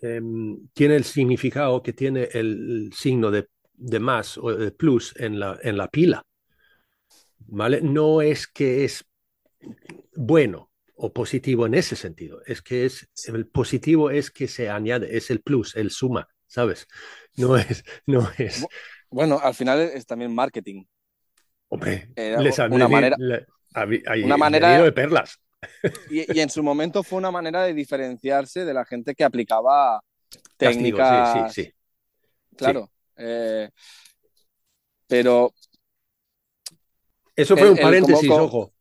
em, 0.00 0.68
tiene 0.72 0.96
el 0.96 1.04
significado 1.04 1.82
que 1.82 1.92
tiene 1.92 2.28
el 2.32 2.90
signo 2.94 3.30
de, 3.30 3.48
de 3.74 4.00
más 4.00 4.38
o 4.38 4.54
de 4.54 4.72
plus 4.72 5.14
en 5.16 5.38
la, 5.38 5.58
en 5.62 5.76
la 5.76 5.88
pila. 5.88 6.24
¿Vale? 7.38 7.80
No 7.80 8.20
es 8.20 8.46
que 8.46 8.84
es 8.84 9.04
bueno 10.14 10.67
o 11.00 11.12
positivo 11.12 11.64
en 11.66 11.74
ese 11.74 11.94
sentido, 11.94 12.42
es 12.44 12.60
que 12.60 12.84
es 12.84 13.08
el 13.26 13.46
positivo 13.46 14.10
es 14.10 14.30
que 14.32 14.48
se 14.48 14.68
añade, 14.68 15.16
es 15.16 15.30
el 15.30 15.40
plus, 15.40 15.76
el 15.76 15.90
suma, 15.90 16.28
¿sabes? 16.48 16.86
No 17.36 17.56
es, 17.56 17.84
no 18.06 18.28
es, 18.36 18.66
Bueno, 19.10 19.38
al 19.40 19.54
final 19.54 19.80
es 19.80 20.04
también 20.06 20.34
marketing. 20.34 20.84
hombre, 21.68 22.10
Era 22.16 22.40
les 22.40 22.58
una 22.58 22.88
manera- 22.88 23.16
le- 23.18 23.46
hay 24.06 24.24
una 24.24 24.36
manera- 24.36 24.82
de 24.82 24.92
perlas. 24.92 25.38
Y, 26.10 26.32
y 26.36 26.40
en 26.40 26.50
su 26.50 26.62
momento 26.62 27.02
fue 27.02 27.18
una 27.18 27.30
manera 27.30 27.62
de 27.62 27.74
diferenciarse 27.74 28.64
de 28.64 28.74
la 28.74 28.84
gente 28.84 29.14
que 29.14 29.24
aplicaba 29.24 30.00
Castigo, 30.56 30.98
técnicas. 30.98 31.32
sí, 31.32 31.62
sí, 31.62 31.64
sí. 31.64 31.74
Claro. 32.56 32.90
Eh, 33.16 33.68
pero 35.06 35.52
Eso 37.36 37.56
fue 37.56 37.66
El- 37.66 37.72
un 37.72 37.78
el 37.78 37.82
paréntesis, 37.84 38.28
como- 38.28 38.44
ojo. 38.44 38.74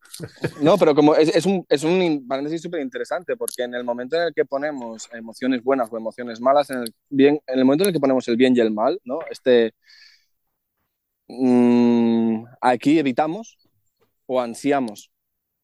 No, 0.61 0.77
pero 0.77 0.93
como 0.95 1.15
es, 1.15 1.29
es 1.35 1.45
un, 1.45 1.65
es 1.69 1.83
un 1.83 2.25
paréntesis 2.27 2.61
súper 2.61 2.81
interesante, 2.81 3.35
porque 3.37 3.63
en 3.63 3.73
el 3.75 3.83
momento 3.83 4.15
en 4.15 4.23
el 4.23 4.33
que 4.33 4.45
ponemos 4.45 5.09
emociones 5.13 5.63
buenas 5.63 5.89
o 5.91 5.97
emociones 5.97 6.39
malas, 6.41 6.69
en 6.69 6.79
el, 6.83 6.93
bien, 7.09 7.39
en 7.47 7.59
el 7.59 7.65
momento 7.65 7.83
en 7.83 7.89
el 7.89 7.93
que 7.93 7.99
ponemos 7.99 8.27
el 8.27 8.37
bien 8.37 8.55
y 8.55 8.59
el 8.59 8.71
mal, 8.71 8.99
¿no? 9.05 9.19
Este, 9.29 9.73
mm, 11.27 12.43
aquí 12.61 12.99
evitamos 12.99 13.57
o 14.25 14.39
ansiamos, 14.41 15.11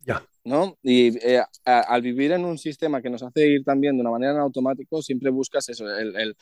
Ya. 0.06 0.26
¿no? 0.44 0.78
Y 0.82 1.18
eh, 1.26 1.40
a- 1.66 1.80
al 1.82 2.02
vivir 2.02 2.32
en 2.34 2.44
un 2.46 2.58
sistema 2.58 3.02
que 3.02 3.10
nos 3.10 3.24
hace 3.24 3.48
ir 3.48 3.64
también 3.64 3.96
de 3.96 4.02
una 4.02 4.12
manera 4.12 4.34
en 4.34 4.40
automático, 4.40 5.02
siempre 5.02 5.30
buscas 5.30 5.68
eso, 5.70 5.86
el, 5.90 6.16
el- 6.16 6.36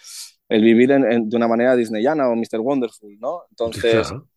el 0.50 0.62
vivir 0.64 0.92
en- 0.92 1.12
en- 1.12 1.30
de 1.30 1.38
una 1.38 1.48
manera 1.48 1.76
disneyana 1.76 2.28
o 2.30 2.36
Mr. 2.36 2.60
Wonderful, 2.60 3.20
¿no? 3.20 3.44
Entonces, 3.52 4.08
Claro. 4.08 4.28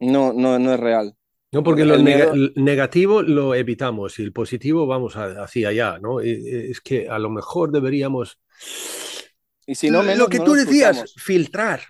no, 0.00 0.32
no, 0.32 0.58
no 0.58 0.74
es 0.74 0.80
real. 0.80 1.14
No, 1.52 1.62
porque 1.62 1.84
lo 1.84 1.98
miedo- 1.98 2.32
el 2.32 2.52
negativo 2.56 3.22
lo 3.22 3.54
evitamos 3.54 4.18
y 4.18 4.22
el 4.22 4.32
positivo 4.32 4.86
vamos 4.86 5.16
a- 5.16 5.42
hacia 5.44 5.68
allá, 5.68 5.98
¿no? 5.98 6.22
Y- 6.22 6.30
y 6.30 6.70
Es 6.70 6.80
que 6.80 7.08
a 7.08 7.18
lo 7.18 7.28
mejor 7.30 7.70
deberíamos, 7.70 8.38
Y 9.66 9.74
si 9.74 9.90
no, 9.90 10.02
menos 10.02 10.18
lo 10.18 10.28
que 10.28 10.38
no 10.38 10.44
tú 10.44 10.54
decías, 10.54 10.96
escuchamos. 10.96 11.14
filtrar. 11.22 11.80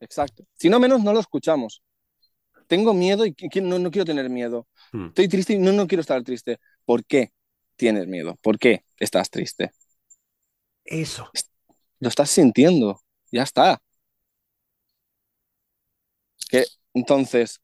Exacto. 0.00 0.44
Si 0.54 0.68
no, 0.68 0.80
menos 0.80 1.02
no 1.02 1.12
lo 1.12 1.20
escuchamos. 1.20 1.82
Tengo 2.66 2.92
miedo 2.94 3.24
y 3.26 3.34
no, 3.62 3.78
no 3.78 3.90
quiero 3.90 4.04
tener 4.04 4.28
miedo. 4.28 4.66
Hmm. 4.92 5.06
Estoy 5.06 5.28
triste 5.28 5.52
y 5.54 5.58
no, 5.58 5.72
no 5.72 5.86
quiero 5.86 6.00
estar 6.00 6.22
triste. 6.22 6.58
¿Por 6.84 7.04
qué 7.04 7.32
tienes 7.76 8.06
miedo? 8.06 8.36
¿Por 8.42 8.58
qué 8.58 8.84
estás 8.98 9.30
triste? 9.30 9.70
Eso. 10.84 11.30
Lo 12.00 12.08
estás 12.08 12.30
sintiendo. 12.30 13.00
Ya 13.30 13.42
está. 13.44 13.80
Que, 16.48 16.64
entonces, 16.94 17.60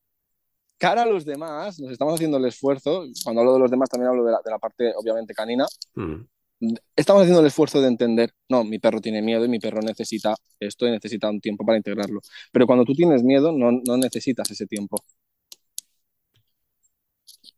cara 0.78 1.02
a 1.02 1.06
los 1.06 1.24
demás, 1.24 1.78
nos 1.80 1.90
estamos 1.92 2.14
haciendo 2.14 2.36
el 2.38 2.44
esfuerzo. 2.46 3.04
Cuando 3.24 3.40
hablo 3.42 3.54
de 3.54 3.60
los 3.60 3.70
demás, 3.70 3.88
también 3.88 4.10
hablo 4.10 4.24
de 4.24 4.32
la, 4.32 4.40
de 4.44 4.50
la 4.50 4.58
parte, 4.58 4.92
obviamente, 4.96 5.34
canina. 5.34 5.66
Mm. 5.94 6.22
Estamos 6.96 7.22
haciendo 7.22 7.40
el 7.40 7.46
esfuerzo 7.46 7.80
de 7.82 7.88
entender, 7.88 8.30
no, 8.48 8.64
mi 8.64 8.78
perro 8.78 9.00
tiene 9.00 9.20
miedo 9.22 9.44
y 9.44 9.48
mi 9.48 9.58
perro 9.58 9.82
necesita 9.82 10.34
esto 10.58 10.86
y 10.86 10.90
necesita 10.90 11.28
un 11.28 11.40
tiempo 11.40 11.66
para 11.66 11.76
integrarlo. 11.76 12.20
Pero 12.52 12.66
cuando 12.66 12.84
tú 12.84 12.94
tienes 12.94 13.22
miedo, 13.22 13.52
no, 13.52 13.72
no 13.72 13.96
necesitas 13.98 14.50
ese 14.50 14.66
tiempo. 14.66 14.96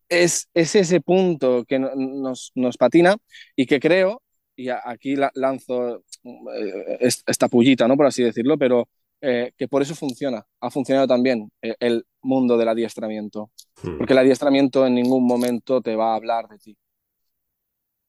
Es, 0.09 0.49
es 0.55 0.75
ese 0.75 1.01
punto 1.01 1.65
que 1.67 1.79
no- 1.79 1.95
nos, 1.95 2.53
nos 2.55 2.77
patina 2.77 3.17
y 3.57 3.67
que 3.67 3.79
creo, 3.81 4.23
y 4.57 4.69
aquí 4.71 5.17
la- 5.17 5.31
lanzo 5.35 5.99
eh, 6.25 6.97
es- 7.01 7.23
esta 7.27 7.49
pullita, 7.49 7.87
¿no? 7.87 7.97
Por 7.97 8.07
así 8.07 8.23
decirlo, 8.23 8.57
pero 8.59 8.89
eh, 9.21 9.53
que 9.57 9.69
por 9.69 9.83
eso 9.83 9.95
funciona. 9.95 10.47
Ha 10.61 10.71
funcionado 10.71 11.07
también 11.07 11.51
eh, 11.63 11.75
el 11.81 12.07
mundo 12.23 12.57
del 12.57 12.69
adiestramiento. 12.69 13.51
Mm. 13.83 13.99
Porque 13.99 14.13
el 14.13 14.19
adiestramiento 14.21 14.87
en 14.87 14.95
ningún 14.95 15.27
momento 15.27 15.81
te 15.81 15.97
va 15.97 16.13
a 16.13 16.17
hablar 16.17 16.49
de 16.49 16.59
ti. 16.59 16.77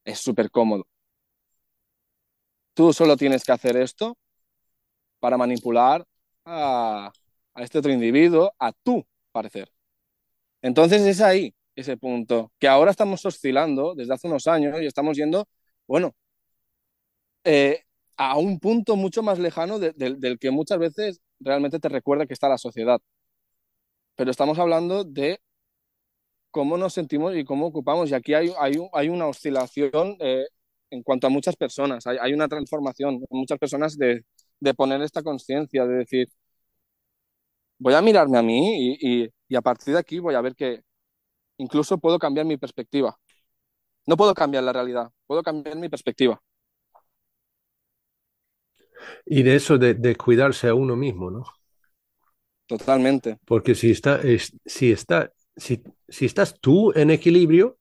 Es 0.03 0.19
súper 0.19 0.49
cómodo. 0.51 0.85
Tú 2.73 2.93
solo 2.93 3.17
tienes 3.17 3.43
que 3.43 3.51
hacer 3.51 3.75
esto 3.77 4.17
para 5.19 5.37
manipular 5.37 6.05
a, 6.45 7.11
a 7.53 7.63
este 7.63 7.79
otro 7.79 7.91
individuo 7.91 8.53
a 8.59 8.71
tu 8.71 9.05
parecer. 9.31 9.69
Entonces 10.61 11.01
es 11.03 11.21
ahí 11.21 11.53
ese 11.79 11.97
punto, 11.97 12.51
que 12.59 12.67
ahora 12.67 12.91
estamos 12.91 13.25
oscilando 13.25 13.95
desde 13.95 14.13
hace 14.13 14.27
unos 14.27 14.47
años 14.47 14.81
y 14.81 14.85
estamos 14.85 15.17
yendo, 15.17 15.47
bueno, 15.87 16.13
eh, 17.43 17.83
a 18.19 18.37
un 18.37 18.59
punto 18.59 18.97
mucho 18.97 19.23
más 19.23 19.39
lejano 19.39 19.79
de- 19.79 19.93
del- 19.93 20.39
que 20.39 20.51
muchas 20.51 20.79
veces 20.79 21.21
realmente 21.41 21.79
te 21.79 21.89
recuerda 21.89 22.27
que 22.27 22.33
está 22.35 22.49
la 22.49 22.59
sociedad. 22.59 23.01
Pero 24.15 24.29
estamos 24.31 24.59
hablando 24.59 25.03
de 25.03 25.39
cómo 26.51 26.77
nos 26.77 26.93
sentimos 26.93 27.35
y 27.35 27.45
cómo 27.45 27.67
ocupamos. 27.67 28.09
Y 28.09 28.13
aquí 28.13 28.33
hay, 28.33 28.51
hay, 28.59 28.75
hay 28.93 29.09
una 29.09 29.27
oscilación 29.27 30.15
eh, 30.19 30.45
en 30.89 31.03
cuanto 31.03 31.27
a 31.27 31.29
muchas 31.29 31.55
personas. 31.55 32.05
Hay, 32.07 32.33
una 32.33 32.47
transformación 32.47 33.15
en 33.15 33.27
muchas 33.39 33.59
personas 33.59 33.97
de, 33.97 34.23
de 34.59 34.73
poner 34.73 35.01
esta 35.01 35.23
conciencia, 35.23 35.85
de 35.85 35.95
decir, 35.97 36.27
voy 37.77 37.93
a 37.93 38.01
mirarme 38.01 38.37
a 38.37 38.41
mí 38.41 38.95
y, 38.99 39.29
y 39.47 39.55
a 39.55 39.61
partir 39.61 39.93
de 39.93 39.99
aquí 39.99 40.19
voy 40.19 40.35
a 40.35 40.41
ver 40.41 40.55
que 40.55 40.81
incluso 41.57 41.97
puedo 41.99 42.19
cambiar 42.19 42.47
mi 42.47 42.57
perspectiva. 42.57 43.17
No 44.07 44.17
puedo 44.17 44.33
cambiar 44.33 44.63
la 44.65 44.73
realidad, 44.73 45.11
puedo 45.27 45.43
cambiar 45.43 45.77
mi 45.77 45.89
perspectiva. 45.89 46.41
Y 49.25 49.43
de 49.43 49.55
eso 49.55 49.77
de, 49.77 49.93
de 49.93 50.15
cuidarse 50.15 50.67
a 50.67 50.73
uno 50.73 50.95
mismo, 50.95 51.31
¿no? 51.31 51.45
Totalmente. 52.67 53.37
Porque 53.45 53.73
si, 53.73 53.91
está, 53.91 54.21
es, 54.21 54.55
si, 54.65 54.91
está, 54.91 55.31
si, 55.55 55.81
si 56.07 56.25
estás 56.25 56.59
tú 56.59 56.91
en 56.93 57.09
equilibrio, 57.09 57.79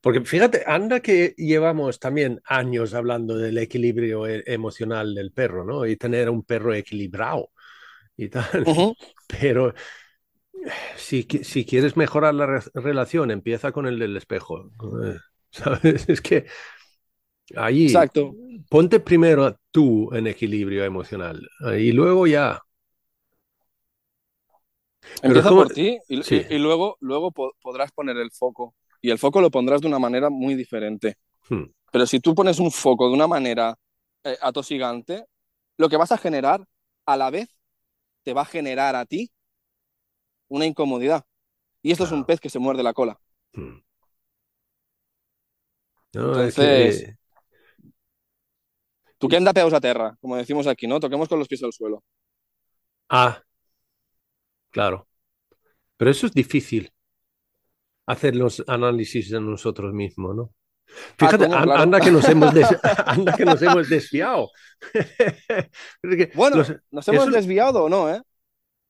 porque 0.00 0.20
fíjate, 0.20 0.62
anda 0.66 1.00
que 1.00 1.34
llevamos 1.36 1.98
también 1.98 2.40
años 2.44 2.94
hablando 2.94 3.36
del 3.36 3.58
equilibrio 3.58 4.26
e 4.26 4.42
emocional 4.46 5.14
del 5.14 5.32
perro, 5.32 5.64
¿no? 5.64 5.86
Y 5.86 5.96
tener 5.96 6.30
un 6.30 6.44
perro 6.44 6.74
equilibrado 6.74 7.50
y 8.16 8.28
tal. 8.28 8.62
Uh 8.66 8.72
-huh. 8.94 8.96
Pero 9.26 9.74
si, 10.96 11.26
si, 11.42 11.64
quieres 11.64 11.96
mejorar 11.96 12.34
la 12.34 12.46
re 12.46 12.60
relación, 12.74 13.30
empieza 13.30 13.72
con 13.72 13.86
el 13.86 13.98
del 13.98 14.16
espejo. 14.16 14.70
¿Sabes? 15.50 16.08
Es 16.08 16.20
que 16.20 16.46
ahí 17.54 17.86
Exacto. 17.86 18.34
ponte 18.68 19.00
primero 19.00 19.56
tú 19.70 20.12
en 20.12 20.26
equilibrio 20.26 20.84
emocional 20.84 21.48
y 21.78 21.92
luego 21.92 22.26
ya. 22.26 22.60
Empieza 25.22 25.50
por 25.50 25.72
ti 25.72 25.98
y, 26.08 26.22
sí. 26.22 26.44
y, 26.50 26.54
y, 26.54 26.58
luego, 26.58 26.96
luego 27.00 27.30
podrás 27.30 27.92
poner 27.92 28.16
el 28.16 28.32
foco. 28.32 28.74
Y 29.00 29.10
el 29.10 29.18
foco 29.18 29.40
lo 29.40 29.50
pondrás 29.50 29.80
de 29.80 29.86
una 29.86 30.00
manera 30.00 30.30
muy 30.30 30.54
diferente. 30.54 31.16
Hmm. 31.48 31.64
Pero 31.92 32.06
si 32.06 32.20
tú 32.20 32.34
pones 32.34 32.58
un 32.58 32.72
foco 32.72 33.08
de 33.08 33.14
una 33.14 33.26
manera 33.28 33.76
eh, 34.24 34.36
atosigante, 34.42 35.26
lo 35.76 35.88
que 35.88 35.96
vas 35.96 36.12
a 36.12 36.18
generar 36.18 36.66
a 37.06 37.16
la 37.16 37.30
vez 37.30 37.48
te 38.24 38.32
va 38.32 38.42
a 38.42 38.46
generar 38.46 38.96
a 38.96 39.06
ti 39.06 39.30
una 40.48 40.66
incomodidad. 40.66 41.24
Y 41.82 41.92
esto 41.92 42.04
claro. 42.04 42.16
es 42.16 42.20
un 42.20 42.26
pez 42.26 42.40
que 42.40 42.50
se 42.50 42.58
muerde 42.58 42.82
la 42.82 42.92
cola. 42.92 43.20
Hmm. 43.52 43.78
No, 46.14 46.40
Entonces, 46.40 46.58
es 46.58 47.02
que... 47.02 47.16
tú 49.18 49.28
que 49.28 49.36
anda 49.36 49.52
peus 49.52 49.72
a 49.72 49.80
terra, 49.80 50.16
como 50.20 50.36
decimos 50.36 50.66
aquí, 50.66 50.86
¿no? 50.86 51.00
Toquemos 51.00 51.28
con 51.28 51.38
los 51.38 51.48
pies 51.48 51.62
al 51.62 51.72
suelo. 51.72 52.02
Ah, 53.08 53.40
claro. 54.70 55.08
Pero 55.96 56.10
eso 56.10 56.26
es 56.26 56.32
difícil, 56.32 56.92
hacer 58.06 58.36
los 58.36 58.62
análisis 58.66 59.30
de 59.30 59.40
nosotros 59.40 59.92
mismos, 59.92 60.36
¿no? 60.36 60.52
Fíjate, 61.18 61.46
ah, 61.46 61.62
claro. 61.62 61.72
anda, 61.74 62.00
que 62.00 62.10
nos 62.10 62.28
hemos 62.28 62.54
anda 63.06 63.32
que 63.36 63.44
nos 63.44 63.60
hemos 63.60 63.88
desviado. 63.88 64.50
bueno, 66.34 66.56
los... 66.58 66.72
nos 66.90 67.08
hemos 67.08 67.22
eso... 67.22 67.30
desviado 67.30 67.84
o 67.84 67.88
no, 67.88 68.10
¿eh? 68.12 68.20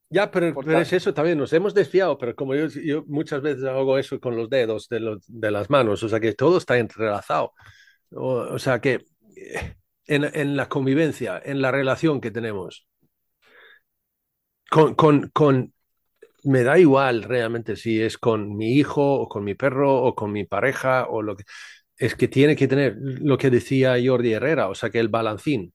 Ya, 0.08 0.30
pero, 0.30 0.54
pero, 0.54 0.80
es 0.80 0.92
eso 0.92 1.12
también, 1.12 1.36
nos 1.36 1.52
hemos 1.52 1.74
desviado, 1.74 2.16
pero 2.16 2.36
como 2.36 2.54
yo, 2.54 2.68
yo 2.68 3.02
muchas 3.08 3.42
veces 3.42 3.64
hago 3.64 3.98
eso 3.98 4.20
con 4.20 4.36
los 4.36 4.48
dedos 4.48 4.88
de, 4.88 5.00
los, 5.00 5.24
de 5.26 5.50
las 5.50 5.68
manos, 5.68 6.00
o 6.02 6.08
sea 6.08 6.20
que 6.20 6.32
todo 6.32 6.58
está 6.58 6.78
entrelazado. 6.78 7.52
O, 8.12 8.34
o 8.34 8.58
sea 8.60 8.80
que 8.80 9.04
en, 10.06 10.24
en, 10.24 10.56
la 10.56 10.68
convivencia, 10.68 11.40
en 11.44 11.60
la 11.60 11.70
relación 11.70 12.20
que 12.20 12.30
tenemos, 12.30 12.86
con, 14.70 14.94
con, 14.94 15.30
con, 15.32 15.72
me 16.44 16.62
da 16.62 16.78
igual 16.78 17.22
realmente 17.22 17.76
si 17.76 18.00
es 18.00 18.18
con 18.18 18.56
mi 18.56 18.74
hijo 18.74 19.20
o 19.20 19.28
con 19.28 19.44
mi 19.44 19.54
perro 19.54 20.02
o 20.02 20.14
con 20.14 20.32
mi 20.32 20.44
pareja 20.44 21.06
o 21.08 21.22
lo 21.22 21.36
que... 21.36 21.44
Es 21.98 22.14
que 22.14 22.28
tiene 22.28 22.56
que 22.56 22.68
tener 22.68 22.96
lo 23.00 23.38
que 23.38 23.48
decía 23.48 23.96
Jordi 24.04 24.34
Herrera, 24.34 24.68
o 24.68 24.74
sea 24.74 24.90
que 24.90 25.00
el 25.00 25.08
balancín. 25.08 25.72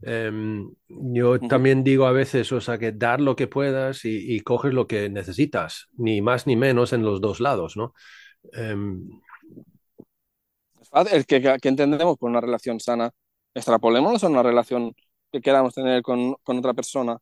Um, 0.00 0.74
yo 0.88 1.30
uh 1.30 1.34
-huh. 1.36 1.48
también 1.48 1.82
digo 1.82 2.04
a 2.04 2.12
veces, 2.12 2.52
o 2.52 2.60
sea, 2.60 2.76
que 2.76 2.92
dar 2.92 3.22
lo 3.22 3.34
que 3.34 3.46
puedas 3.46 4.04
y, 4.04 4.34
y, 4.34 4.40
coges 4.40 4.74
lo 4.74 4.86
que 4.86 5.08
necesitas, 5.08 5.88
ni 5.96 6.20
más 6.20 6.46
ni 6.46 6.56
menos 6.56 6.92
en 6.92 7.02
los 7.02 7.22
dos 7.22 7.40
lados, 7.40 7.78
¿no? 7.78 7.94
El 11.10 11.26
que, 11.26 11.42
que, 11.60 11.68
entendemos 11.68 12.16
por 12.18 12.30
una 12.30 12.40
relación 12.40 12.78
sana, 12.78 13.10
extrapolémonos 13.54 14.24
a 14.24 14.28
una 14.28 14.42
relación 14.42 14.94
que 15.32 15.40
queramos 15.40 15.74
tener 15.74 16.02
con, 16.02 16.34
con 16.42 16.58
otra 16.58 16.74
persona. 16.74 17.18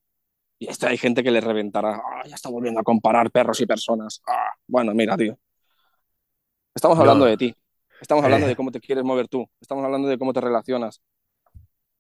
Y 0.59 0.68
esto 0.68 0.87
hay 0.87 0.97
gente 0.97 1.23
que 1.23 1.31
le 1.31 1.40
reventará, 1.40 1.99
oh, 1.99 2.27
ya 2.27 2.35
está 2.35 2.49
volviendo 2.49 2.81
a 2.81 2.85
comparar 2.85 3.31
perros 3.31 3.61
y 3.61 3.66
personas. 3.66 4.23
Ah, 4.27 4.53
bueno, 4.66 4.95
mira, 4.95 5.16
tío. 5.16 5.37
Estamos 6.75 6.99
hablando 6.99 7.25
no. 7.25 7.31
de 7.31 7.37
ti. 7.37 7.55
Estamos 8.01 8.25
hablando 8.25 8.47
eh. 8.47 8.51
de 8.51 8.57
cómo 8.57 8.71
te 8.71 8.81
quieres 8.81 9.05
mover 9.05 9.29
tú. 9.29 9.47
Estamos 9.61 9.85
hablando 9.85 10.09
de 10.09 10.18
cómo 10.18 10.33
te 10.33 10.40
relacionas 10.40 11.03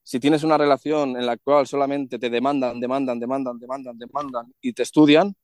si 0.02 0.20
tienes 0.20 0.42
una 0.44 0.58
relación 0.58 1.16
en 1.16 1.26
la 1.26 1.36
cual 1.36 1.66
solamente 1.66 2.18
te 2.18 2.30
demandan, 2.30 2.80
demandan, 2.80 3.20
demandan, 3.20 3.58
demandan, 3.58 3.98
demandan 3.98 4.52
y 4.60 4.72
te 4.72 4.82
estudian, 4.82 5.34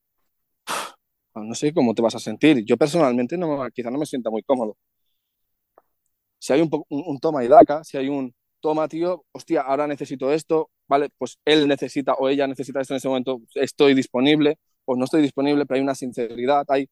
no 1.34 1.54
sé 1.54 1.72
cómo 1.72 1.94
te 1.94 2.02
vas 2.02 2.14
a 2.16 2.18
sentir. 2.18 2.64
Yo 2.64 2.76
personalmente 2.76 3.36
no, 3.38 3.68
quizá 3.72 3.90
no 3.90 3.98
me 3.98 4.06
sienta 4.06 4.30
muy 4.30 4.42
cómodo. 4.42 4.76
Si 6.38 6.52
hay 6.52 6.60
un, 6.60 6.70
un, 6.88 7.04
un, 7.06 7.18
toma 7.18 7.44
y 7.44 7.48
daca, 7.48 7.82
si 7.84 7.96
hay 7.96 8.08
un 8.08 8.34
toma, 8.60 8.88
tío, 8.88 9.24
hostia, 9.32 9.62
ahora 9.62 9.86
necesito 9.86 10.32
esto, 10.32 10.70
vale, 10.86 11.10
pues 11.18 11.38
él 11.44 11.68
necesita 11.68 12.14
o 12.14 12.28
ella 12.28 12.46
necesita 12.46 12.80
esto 12.80 12.94
en 12.94 12.98
ese 12.98 13.08
momento, 13.08 13.40
estoy 13.54 13.94
disponible 13.94 14.58
o 14.84 14.96
no 14.96 15.04
estoy 15.04 15.22
disponible, 15.22 15.66
pero 15.66 15.76
hay 15.76 15.82
una 15.82 15.94
sinceridad, 15.94 16.64
hay, 16.68 16.88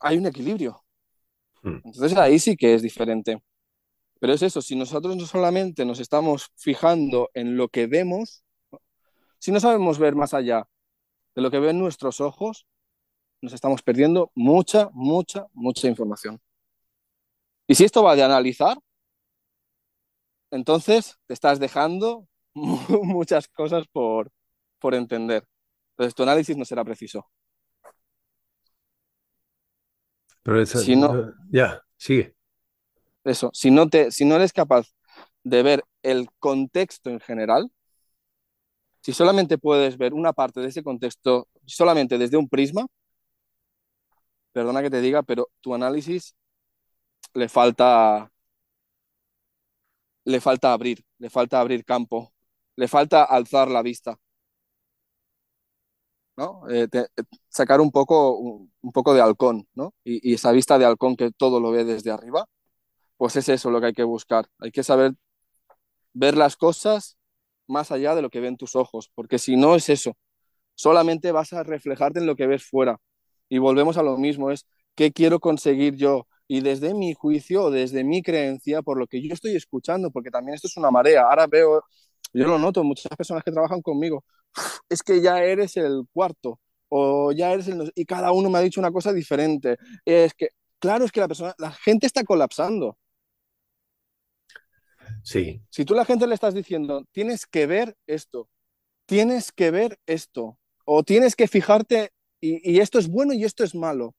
hay 0.00 0.16
un 0.18 0.26
equilibrio. 0.26 0.82
Hmm. 1.62 1.80
Entonces 1.84 2.16
ahí 2.16 2.38
sí 2.38 2.56
que 2.56 2.74
es 2.74 2.82
diferente. 2.82 3.42
Pero 4.20 4.32
es 4.32 4.42
eso, 4.42 4.62
si 4.62 4.76
nosotros 4.76 5.16
no 5.16 5.26
solamente 5.26 5.84
nos 5.84 6.00
estamos 6.00 6.50
fijando 6.56 7.30
en 7.34 7.56
lo 7.56 7.68
que 7.68 7.86
vemos, 7.86 8.44
si 9.38 9.52
no 9.52 9.60
sabemos 9.60 9.98
ver 9.98 10.14
más 10.14 10.32
allá 10.32 10.66
de 11.34 11.42
lo 11.42 11.50
que 11.50 11.58
ven 11.58 11.78
nuestros 11.78 12.20
ojos, 12.20 12.66
nos 13.42 13.52
estamos 13.52 13.82
perdiendo 13.82 14.30
mucha, 14.34 14.88
mucha, 14.94 15.46
mucha 15.52 15.88
información. 15.88 16.40
Y 17.66 17.74
si 17.74 17.84
esto 17.84 18.02
va 18.02 18.16
de 18.16 18.22
analizar, 18.22 18.78
entonces 20.54 21.18
te 21.26 21.34
estás 21.34 21.58
dejando 21.60 22.26
muchas 22.54 23.48
cosas 23.48 23.86
por, 23.88 24.30
por 24.78 24.94
entender. 24.94 25.46
Entonces 25.90 26.14
tu 26.14 26.22
análisis 26.22 26.56
no 26.56 26.64
será 26.64 26.84
preciso. 26.84 27.26
Pero 30.42 30.60
eso, 30.60 30.78
si 30.78 30.94
no, 30.94 31.32
ya, 31.50 31.82
sigue 31.96 32.34
eso, 33.24 33.50
si 33.54 33.70
no, 33.70 33.88
te, 33.88 34.10
si 34.10 34.24
no 34.24 34.36
eres 34.36 34.52
capaz 34.52 34.86
de 35.42 35.62
ver 35.62 35.84
el 36.02 36.28
contexto 36.38 37.10
en 37.10 37.20
general, 37.20 37.70
si 39.00 39.12
solamente 39.12 39.58
puedes 39.58 39.98
ver 39.98 40.14
una 40.14 40.32
parte 40.32 40.60
de 40.60 40.68
ese 40.68 40.82
contexto 40.82 41.48
solamente 41.66 42.18
desde 42.18 42.36
un 42.36 42.48
prisma, 42.48 42.86
perdona 44.52 44.82
que 44.82 44.90
te 44.90 45.00
diga, 45.00 45.22
pero 45.22 45.50
tu 45.60 45.74
análisis 45.74 46.36
le 47.34 47.48
falta 47.48 48.30
le 50.24 50.40
falta 50.40 50.72
abrir, 50.72 51.04
le 51.18 51.30
falta 51.30 51.60
abrir 51.60 51.84
campo, 51.84 52.32
le 52.76 52.88
falta 52.88 53.24
alzar 53.24 53.68
la 53.70 53.82
vista. 53.82 54.18
¿no? 56.36 56.68
Eh, 56.68 56.88
te, 56.88 57.06
sacar 57.48 57.80
un 57.80 57.90
poco, 57.92 58.36
un, 58.36 58.72
un, 58.82 58.92
poco 58.92 59.14
de 59.14 59.20
halcón, 59.22 59.68
¿no? 59.74 59.94
Y, 60.04 60.30
y 60.30 60.34
esa 60.34 60.52
vista 60.52 60.78
de 60.78 60.84
halcón 60.84 61.16
que 61.16 61.30
todo 61.30 61.60
lo 61.60 61.70
ve 61.70 61.84
desde 61.84 62.10
arriba, 62.10 62.46
pues 63.16 63.36
es 63.36 63.48
eso 63.48 63.70
lo 63.70 63.80
que 63.80 63.88
hay 63.88 63.92
que 63.94 64.04
buscar. 64.04 64.48
Hay 64.58 64.72
que 64.72 64.82
saber 64.82 65.14
ver 66.12 66.36
las 66.36 66.56
cosas 66.56 67.18
más 67.66 67.92
allá 67.92 68.14
de 68.14 68.22
lo 68.22 68.30
que 68.30 68.40
ven 68.40 68.56
tus 68.56 68.76
ojos, 68.76 69.10
porque 69.14 69.38
si 69.38 69.56
no 69.56 69.74
es 69.76 69.88
eso, 69.88 70.16
solamente 70.74 71.32
vas 71.32 71.52
a 71.52 71.62
reflejarte 71.62 72.20
en 72.20 72.26
lo 72.26 72.36
que 72.36 72.46
ves 72.46 72.64
fuera. 72.64 73.00
Y 73.48 73.58
volvemos 73.58 73.96
a 73.98 74.02
lo 74.02 74.16
mismo, 74.18 74.50
es 74.50 74.66
qué 74.94 75.12
quiero 75.12 75.40
conseguir 75.40 75.96
yo. 75.96 76.26
Y 76.46 76.60
desde 76.60 76.94
mi 76.94 77.14
juicio, 77.14 77.70
desde 77.70 78.04
mi 78.04 78.22
creencia, 78.22 78.82
por 78.82 78.98
lo 78.98 79.06
que 79.06 79.22
yo 79.22 79.32
estoy 79.32 79.56
escuchando, 79.56 80.10
porque 80.10 80.30
también 80.30 80.54
esto 80.54 80.68
es 80.68 80.76
una 80.76 80.90
marea. 80.90 81.22
Ahora 81.22 81.46
veo, 81.46 81.82
yo 82.32 82.46
lo 82.46 82.58
noto, 82.58 82.84
muchas 82.84 83.16
personas 83.16 83.42
que 83.44 83.52
trabajan 83.52 83.80
conmigo, 83.82 84.24
es 84.88 85.02
que 85.02 85.20
ya 85.22 85.42
eres 85.42 85.76
el 85.76 86.04
cuarto, 86.12 86.60
o 86.88 87.32
ya 87.32 87.52
eres 87.52 87.68
el... 87.68 87.90
Y 87.94 88.04
cada 88.04 88.32
uno 88.32 88.50
me 88.50 88.58
ha 88.58 88.62
dicho 88.62 88.80
una 88.80 88.92
cosa 88.92 89.12
diferente. 89.12 89.76
Es 90.04 90.34
que, 90.34 90.48
claro, 90.78 91.04
es 91.04 91.12
que 91.12 91.20
la 91.20 91.28
persona, 91.28 91.54
la 91.58 91.70
gente 91.72 92.06
está 92.06 92.24
colapsando. 92.24 92.98
Sí. 95.22 95.62
Si 95.70 95.84
tú 95.84 95.94
a 95.94 95.98
la 95.98 96.04
gente 96.04 96.26
le 96.26 96.34
estás 96.34 96.54
diciendo, 96.54 97.04
tienes 97.12 97.46
que 97.46 97.66
ver 97.66 97.96
esto, 98.06 98.48
tienes 99.06 99.52
que 99.52 99.70
ver 99.70 99.98
esto, 100.06 100.58
o 100.84 101.02
tienes 101.02 101.36
que 101.36 101.48
fijarte, 101.48 102.10
y, 102.40 102.72
y 102.72 102.80
esto 102.80 102.98
es 102.98 103.08
bueno 103.08 103.32
y 103.32 103.44
esto 103.44 103.64
es 103.64 103.74
malo. 103.74 104.14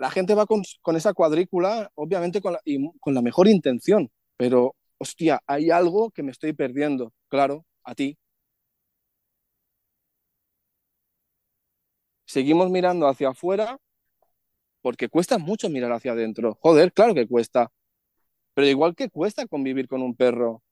La 0.00 0.10
gente 0.10 0.34
va 0.34 0.46
con, 0.46 0.62
esa 0.96 1.12
cuadrícula, 1.14 1.90
obviamente 1.94 2.40
con 2.40 2.54
la, 2.54 2.60
y 2.64 2.78
con 3.00 3.14
la 3.14 3.22
mejor 3.22 3.48
intención, 3.48 4.10
pero, 4.38 4.74
hostia, 4.98 5.40
hay 5.46 5.70
algo 5.70 6.10
que 6.10 6.22
me 6.22 6.30
estoy 6.32 6.54
perdiendo. 6.54 7.12
Claro, 7.28 7.66
a 7.84 7.94
ti. 7.94 8.16
Seguimos 12.24 12.70
mirando 12.70 13.06
hacia 13.08 13.28
afuera 13.28 13.78
porque 14.82 15.08
cuesta 15.10 15.38
mucho 15.38 15.68
mirar 15.68 15.92
hacia 15.92 16.12
adentro. 16.12 16.56
Joder, 16.62 16.92
claro 16.92 17.14
que 17.14 17.26
cuesta. 17.28 17.70
Pero 18.54 18.68
igual 18.68 18.94
que 18.96 19.10
cuesta 19.10 19.46
convivir 19.46 19.88
con 19.88 20.02
un 20.02 20.16
perro. 20.16 20.62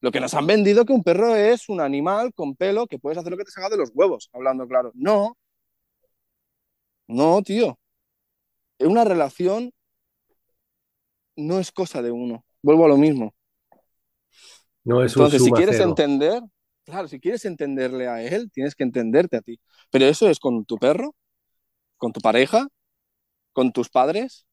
Lo 0.00 0.12
que 0.12 0.20
nos 0.20 0.34
han 0.34 0.46
vendido 0.46 0.84
que 0.84 0.92
un 0.94 1.04
perro 1.04 1.36
es 1.36 1.68
un 1.68 1.80
animal 1.80 2.34
con 2.34 2.56
pelo 2.56 2.86
que 2.88 2.98
puedes 2.98 3.18
hacer 3.18 3.32
lo 3.32 3.38
que 3.38 3.44
te 3.44 3.52
salga 3.52 3.70
de 3.70 3.78
los 3.78 3.90
huevos, 3.94 4.30
hablando 4.32 4.66
claro. 4.68 4.92
No. 4.94 5.36
No, 7.06 7.42
tío. 7.42 7.78
Una 8.86 9.04
relación 9.04 9.72
no 11.36 11.58
es 11.58 11.72
cosa 11.72 12.02
de 12.02 12.10
uno. 12.10 12.44
Vuelvo 12.62 12.84
a 12.84 12.88
lo 12.88 12.96
mismo. 12.96 13.34
No 14.84 15.02
es 15.02 15.12
Entonces, 15.12 15.40
un 15.40 15.46
si 15.46 15.52
quieres 15.52 15.80
entender, 15.80 16.42
claro, 16.84 17.08
si 17.08 17.20
quieres 17.20 17.44
entenderle 17.44 18.08
a 18.08 18.22
él, 18.22 18.50
tienes 18.52 18.74
que 18.74 18.82
entenderte 18.82 19.36
a 19.36 19.40
ti. 19.40 19.60
Pero 19.90 20.06
eso 20.06 20.28
es 20.28 20.38
con 20.38 20.64
tu 20.64 20.76
perro, 20.78 21.14
con 21.96 22.12
tu 22.12 22.20
pareja, 22.20 22.68
con 23.52 23.72
tus 23.72 23.88
padres, 23.88 24.46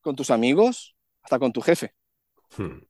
con 0.00 0.16
tus 0.16 0.30
amigos, 0.30 0.96
hasta 1.22 1.38
con 1.38 1.52
tu 1.52 1.60
jefe. 1.60 1.92
Hmm. 2.56 2.85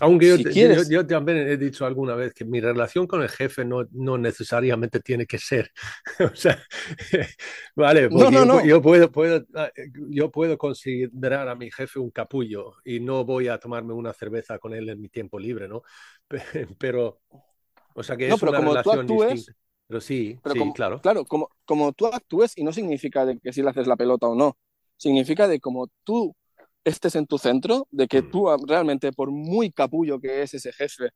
Aunque 0.00 0.28
yo, 0.28 0.36
Si 0.36 0.44
te- 0.44 0.50
quieres- 0.50 0.88
yo- 0.88 0.98
yo 1.02 1.06
también 1.06 1.38
he 1.38 1.56
dicho 1.56 1.84
alguna 1.86 2.14
vez 2.14 2.32
que 2.34 2.44
mi 2.44 2.60
relación 2.60 3.06
con 3.06 3.22
el 3.22 3.28
jefe 3.28 3.64
no, 3.64 3.86
no 3.92 4.16
necesariamente 4.18 5.00
tiene 5.00 5.26
que 5.26 5.38
ser. 5.38 5.70
O 6.32 6.36
sea, 6.36 6.62
vale, 7.76 8.02
No, 8.02 8.08
porque 8.18 8.24
no, 8.24 8.30
yo, 8.30 8.44
no. 8.44 8.64
yo 8.64 8.82
puedo, 8.82 9.10
puedo, 9.10 9.44
ah, 9.54 9.70
yo 10.10 10.30
puedo 10.30 10.56
considerar 10.58 11.48
a 11.48 11.54
mi 11.54 11.70
jefe 11.70 11.98
un 11.98 12.10
capullo 12.10 12.74
y 12.84 13.00
no 13.00 13.24
voy 13.24 13.48
a 13.48 13.58
tomarme 13.58 13.92
una 13.92 14.12
cerveza 14.12 14.58
con 14.58 14.74
él 14.74 14.88
en 14.88 15.00
mi 15.00 15.08
tiempo 15.08 15.38
libre, 15.38 15.68
¿no? 15.68 15.82
Pe- 16.28 16.68
Pero, 16.78 17.20
o 17.94 18.02
sea 18.02 18.16
que 18.16 18.28
es 18.28 18.38
pero 18.38 18.50
una 18.52 18.58
como 18.58 18.70
tú 18.70 18.78
relación 18.90 19.06
actúes- 19.06 19.32
distinta. 19.34 19.58
Pero 19.88 20.00
sí, 20.02 20.38
Pero 20.42 20.52
sí, 20.52 20.58
como, 20.58 20.72
claro. 20.74 21.00
Claro, 21.00 21.24
como, 21.24 21.48
como 21.64 21.92
tú 21.94 22.06
actúes, 22.08 22.52
y 22.58 22.62
no 22.62 22.72
significa 22.74 23.24
de 23.24 23.38
que 23.38 23.54
si 23.54 23.62
le 23.62 23.70
haces 23.70 23.86
la 23.86 23.96
pelota 23.96 24.26
o 24.26 24.34
no, 24.34 24.58
significa 24.98 25.48
de 25.48 25.60
como 25.60 25.88
tú 26.04 26.36
estés 26.88 27.14
en 27.16 27.26
tu 27.26 27.38
centro, 27.38 27.86
de 27.90 28.08
que 28.08 28.22
Mm. 28.22 28.30
tú 28.30 28.50
ah, 28.50 28.56
realmente, 28.66 29.12
por 29.12 29.30
muy 29.30 29.70
capullo 29.72 30.20
que 30.20 30.42
es 30.42 30.54
ese 30.54 30.72
jefe, 30.72 31.10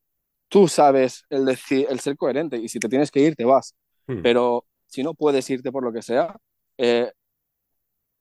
tú 0.48 0.68
sabes 0.68 1.24
el, 1.30 1.44
decir, 1.46 1.86
el 1.90 2.00
ser 2.00 2.16
coherente 2.16 2.58
y 2.58 2.68
si 2.68 2.78
te 2.80 2.88
tienes 2.88 3.10
que 3.10 3.20
ir, 3.20 3.36
te 3.36 3.44
vas. 3.44 3.74
Hmm. 4.06 4.22
Pero 4.22 4.66
si 4.86 5.02
no 5.02 5.14
puedes 5.14 5.48
irte 5.50 5.72
por 5.72 5.84
lo 5.84 5.92
que 5.92 6.02
sea, 6.02 6.36
eh, 6.78 7.12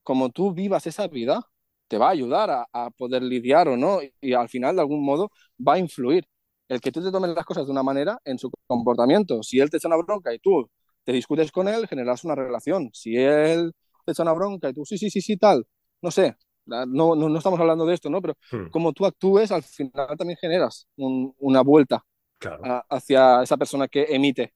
como 0.03 0.29
tú 0.29 0.53
vivas 0.53 0.87
esa 0.87 1.07
vida, 1.07 1.41
te 1.87 1.97
va 1.97 2.07
a 2.07 2.11
ayudar 2.11 2.49
a, 2.49 2.67
a 2.71 2.89
poder 2.91 3.21
lidiar 3.23 3.67
o 3.67 3.77
no, 3.77 4.01
y, 4.01 4.13
y 4.21 4.33
al 4.33 4.49
final, 4.49 4.75
de 4.75 4.81
algún 4.81 5.03
modo, 5.03 5.31
va 5.65 5.73
a 5.73 5.79
influir. 5.79 6.25
El 6.67 6.79
que 6.81 6.91
tú 6.91 7.03
te 7.03 7.11
tomes 7.11 7.31
las 7.31 7.45
cosas 7.45 7.65
de 7.65 7.71
una 7.71 7.83
manera 7.83 8.17
en 8.23 8.39
su 8.39 8.49
comportamiento. 8.67 9.43
Si 9.43 9.59
él 9.59 9.69
te 9.69 9.77
echa 9.77 9.87
una 9.89 9.97
bronca 9.97 10.33
y 10.33 10.39
tú 10.39 10.69
te 11.03 11.11
discutes 11.13 11.51
con 11.51 11.67
él, 11.67 11.87
generas 11.87 12.23
una 12.23 12.35
relación. 12.35 12.89
Si 12.93 13.15
él 13.17 13.73
te 14.05 14.13
echa 14.13 14.23
una 14.23 14.33
bronca 14.33 14.69
y 14.69 14.73
tú, 14.73 14.85
sí, 14.85 14.97
sí, 14.97 15.09
sí, 15.09 15.21
sí, 15.21 15.35
tal, 15.37 15.65
no 16.01 16.11
sé, 16.11 16.35
no, 16.65 17.15
no, 17.15 17.29
no 17.29 17.37
estamos 17.37 17.59
hablando 17.59 17.85
de 17.85 17.93
esto, 17.95 18.09
¿no? 18.09 18.21
Pero 18.21 18.35
Hmm. 18.51 18.69
como 18.71 18.93
tú 18.93 19.05
actúes, 19.05 19.51
al 19.51 19.63
final 19.63 20.17
también 20.17 20.37
generas 20.39 20.87
un- 20.97 21.33
una 21.39 21.61
vuelta 21.61 22.03
Claro. 22.39 22.63
a- 22.65 22.85
hacia 22.89 23.43
esa 23.43 23.57
persona 23.57 23.87
que 23.87 24.05
emite. 24.09 24.53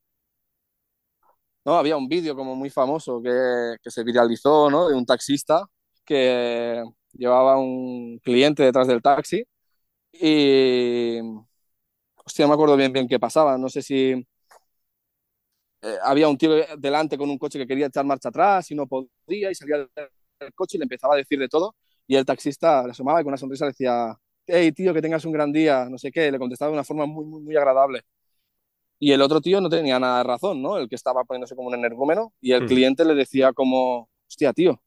¿No? 1.65 1.75
Había 1.77 1.97
un 1.97 2.07
vídeo 2.07 2.35
como 2.35 2.55
muy 2.55 2.69
famoso 2.69 3.21
que, 3.23 3.75
que 3.81 3.89
se 3.91 4.03
viralizó, 4.03 4.69
¿no? 4.69 4.87
De 4.89 4.95
un 4.95 5.05
taxista 5.05 5.65
que 6.05 6.83
llevaba 7.13 7.57
un 7.57 8.19
cliente 8.19 8.63
detrás 8.63 8.87
del 8.87 9.01
taxi 9.01 9.43
y... 10.13 11.19
Hostia, 12.25 12.45
no 12.45 12.49
me 12.49 12.53
acuerdo 12.55 12.77
bien 12.77 12.91
bien 12.93 13.07
qué 13.07 13.19
pasaba. 13.19 13.57
No 13.57 13.69
sé 13.69 13.81
si 13.81 14.25
eh, 15.81 15.97
había 16.03 16.27
un 16.29 16.37
tío 16.37 16.51
delante 16.77 17.17
con 17.17 17.29
un 17.29 17.37
coche 17.37 17.59
que 17.59 17.67
quería 17.67 17.87
echar 17.87 18.05
marcha 18.05 18.29
atrás 18.29 18.69
y 18.71 18.75
no 18.75 18.87
podía 18.87 19.51
y 19.51 19.55
salía 19.55 19.77
del 19.77 19.89
del 20.37 20.53
coche 20.53 20.75
y 20.77 20.79
le 20.79 20.83
empezaba 20.83 21.13
a 21.13 21.17
decir 21.17 21.39
de 21.39 21.47
todo 21.47 21.75
y 22.07 22.15
el 22.15 22.25
taxista 22.25 22.83
le 22.85 22.91
asomaba 22.91 23.21
y 23.21 23.23
con 23.23 23.31
una 23.31 23.37
sonrisa 23.37 23.65
le 23.65 23.71
decía, 23.71 24.15
hey 24.47 24.71
tío, 24.71 24.93
que 24.93 25.01
tengas 25.01 25.25
un 25.25 25.31
gran 25.33 25.51
día, 25.51 25.87
no 25.89 25.97
sé 25.97 26.11
qué, 26.11 26.31
le 26.31 26.39
contestaba 26.39 26.69
de 26.71 26.73
una 26.75 26.83
forma 26.83 27.05
muy, 27.05 27.25
muy, 27.25 27.41
muy 27.41 27.55
agradable. 27.57 28.01
Y 28.99 29.11
el 29.11 29.21
otro 29.21 29.41
tío 29.41 29.59
no 29.61 29.69
tenía 29.69 29.99
nada 29.99 30.19
de 30.19 30.23
razón, 30.23 30.61
¿no? 30.61 30.77
El 30.77 30.87
que 30.89 30.95
estaba 30.95 31.23
poniéndose 31.25 31.55
como 31.55 31.67
un 31.69 31.75
energúmeno 31.75 32.33
y 32.41 32.53
el 32.53 32.63
Hmm. 32.63 32.65
cliente 32.65 33.03
le 33.05 33.13
decía 33.15 33.51
como, 33.53 34.09
hostia, 34.27 34.53
tío, 34.53 34.81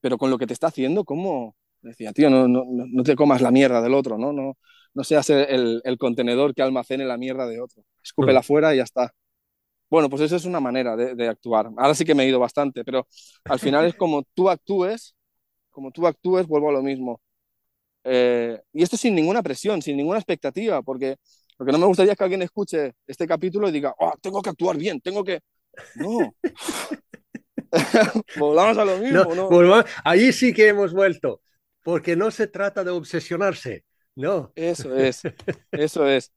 pero 0.00 0.18
con 0.18 0.30
lo 0.30 0.38
que 0.38 0.46
te 0.46 0.52
está 0.54 0.68
haciendo, 0.68 1.04
¿cómo? 1.04 1.56
Le 1.82 1.90
decía, 1.90 2.12
tío, 2.12 2.30
no, 2.30 2.48
no, 2.48 2.64
no 2.66 3.02
te 3.04 3.16
comas 3.16 3.42
la 3.42 3.50
mierda 3.52 3.82
del 3.82 3.94
otro, 3.94 4.18
¿no? 4.18 4.32
No, 4.32 4.56
no 4.94 5.04
seas 5.04 5.30
el, 5.30 5.82
el- 5.84 5.98
contenedor 5.98 6.54
que 6.54 6.62
almacene 6.62 7.04
la 7.06 7.18
mierda 7.18 7.46
de 7.46 7.60
otro. 7.60 7.84
Escúpela 8.02 8.42
Hmm. 8.42 8.44
fuera 8.44 8.74
y 8.74 8.78
ya 8.78 8.84
está. 8.84 9.12
Bueno, 9.90 10.10
pues 10.10 10.22
esa 10.22 10.36
es 10.36 10.44
una 10.44 10.60
manera 10.60 10.96
de, 10.96 11.14
de 11.14 11.28
actuar. 11.28 11.66
Ahora 11.76 11.94
sí 11.94 12.04
que 12.04 12.14
me 12.14 12.24
he 12.24 12.28
ido 12.28 12.40
bastante, 12.40 12.84
pero 12.84 13.06
al 13.46 13.60
final 13.60 13.86
es 13.86 13.94
como 13.94 14.24
tú 14.34 14.50
actúes, 14.50 15.14
como 15.74 15.90
tú 15.90 16.06
actúes, 16.06 16.46
vuelvo 16.46 16.70
a 16.70 16.72
lo 16.72 16.82
mismo. 16.82 17.20
Eh, 18.04 18.60
y 18.72 18.82
esto 18.82 18.96
sin 18.96 19.14
ninguna 19.14 19.42
presión, 19.42 19.82
sin 19.82 19.96
ninguna 19.96 20.18
expectativa, 20.18 20.82
porque 20.82 21.16
lo 21.58 21.66
que 21.66 21.72
no 21.72 21.78
me 21.78 21.86
gustaría 21.86 22.12
es 22.12 22.18
que 22.18 22.24
alguien 22.24 22.42
escuche 22.42 22.92
este 23.06 23.26
capítulo 23.26 23.68
y 23.68 23.72
diga, 23.72 23.94
oh, 23.98 24.12
tengo 24.22 24.40
que 24.42 24.50
actuar 24.50 24.76
bien, 24.76 25.00
tengo 25.00 25.24
que... 25.24 25.40
No. 25.96 26.34
Volvamos 28.38 28.78
a 28.78 28.84
lo 28.84 28.98
mismo, 28.98 29.24
No, 29.24 29.34
¿no? 29.34 29.48
volvamos- 29.50 29.86
ahí 30.04 30.32
sí 30.32 30.52
que 30.52 30.68
hemos 30.68 30.92
vuelto, 30.92 31.40
porque 31.82 32.14
no 32.16 32.30
se 32.30 32.46
trata 32.46 32.84
de 32.84 32.90
obsesionarse, 32.90 33.84
no. 34.14 34.52
Eso 34.54 34.94
es, 34.96 35.22
eso 35.72 36.06
es. 36.08 36.32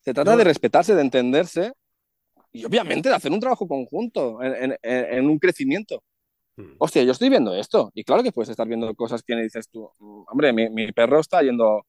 Se 0.00 0.14
trata 0.14 0.32
No. 0.32 0.36
de 0.38 0.44
respetarse, 0.44 0.94
de 0.94 1.02
entenderse 1.02 1.72
y 2.52 2.64
obviamente 2.64 3.08
de 3.08 3.14
hacer 3.16 3.32
un 3.32 3.40
trabajo 3.40 3.66
conjunto 3.66 4.40
en, 4.42 4.54
en- 4.72 4.78
en- 4.82 5.04
en 5.18 5.26
un 5.28 5.38
crecimiento. 5.38 6.02
Hmm. 6.56 6.74
Hostia, 6.78 7.02
yo 7.02 7.12
estoy 7.12 7.28
viendo 7.28 7.54
esto 7.54 7.90
y 7.94 8.04
claro 8.04 8.22
que 8.22 8.32
puedes 8.32 8.48
estar 8.48 8.66
viendo 8.66 8.94
cosas 8.94 9.22
que 9.22 9.36
dices 9.36 9.68
tú, 9.68 9.90
"Mm, 9.98 10.22
hombre, 10.28 10.52
mi, 10.52 10.92
perro 10.92 11.20
está 11.20 11.42
yendo 11.42 11.86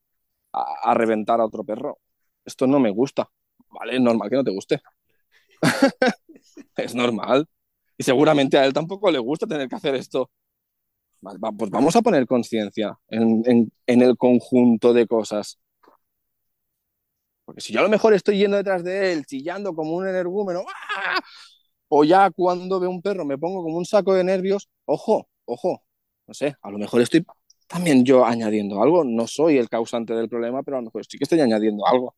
a, 0.53 0.93
reventar 0.93 1.39
a 1.41 1.45
otro 1.45 1.63
perro. 1.63 1.99
Esto 2.45 2.68
no 2.68 2.80
me 2.80 2.89
gusta. 2.89 3.30
Vale, 3.70 3.95
es 3.95 4.01
normal 4.01 4.30
que 4.30 4.36
no 4.38 4.43
te 4.43 4.51
guste. 4.51 4.82
es 6.78 6.95
normal. 6.95 7.47
Y 7.97 8.03
seguramente 8.03 8.57
a 8.57 8.65
él 8.65 8.74
tampoco 8.74 9.11
le 9.11 9.20
gusta 9.20 9.47
tener 9.47 9.70
que 9.70 9.76
hacer 9.76 9.95
esto. 9.95 10.30
Pues 11.22 11.70
vamos 11.72 11.95
a 11.95 12.01
poner 12.01 12.26
conciencia 12.28 12.97
en, 13.09 13.43
en- 13.45 13.72
en 13.88 14.01
el 14.01 14.18
conjunto 14.18 14.93
de 14.93 15.07
cosas. 15.07 15.59
Porque 17.45 17.61
si 17.61 17.74
yo 17.74 17.80
a 17.80 17.84
lo 17.84 17.89
mejor 17.89 18.13
estoy 18.13 18.38
yendo 18.38 18.57
detrás 18.57 18.84
de 18.84 19.13
él, 19.13 19.26
chillando 19.26 19.74
como 19.74 19.95
un 19.95 20.07
energúmeno, 20.07 20.65
¡ah! 20.95 21.20
O 21.89 22.03
ya 22.03 22.29
cuando 22.31 22.79
veo 22.79 22.89
un 22.89 23.01
perro 23.01 23.25
me 23.25 23.38
pongo 23.38 23.63
como 23.63 23.77
un 23.77 23.85
saco 23.85 24.13
de 24.13 24.23
nervios, 24.23 24.69
ojo, 24.85 25.27
ojo, 25.45 25.83
no 26.27 26.33
sé, 26.33 26.55
a 26.61 26.71
lo 26.71 26.77
mejor 26.77 27.01
estoy 27.01 27.25
también 27.67 28.05
yo 28.05 28.25
añadiendo 28.25 28.81
algo, 28.81 29.03
no 29.03 29.27
soy 29.27 29.57
el 29.57 29.69
causante 29.69 30.13
del 30.13 30.29
problema, 30.29 30.63
pero 30.63 30.77
a 30.77 30.81
lo 30.81 30.85
mejor 30.85 31.05
sí 31.05 31.17
que 31.17 31.25
estoy 31.25 31.41
añadiendo 31.41 31.85
algo. 31.85 32.15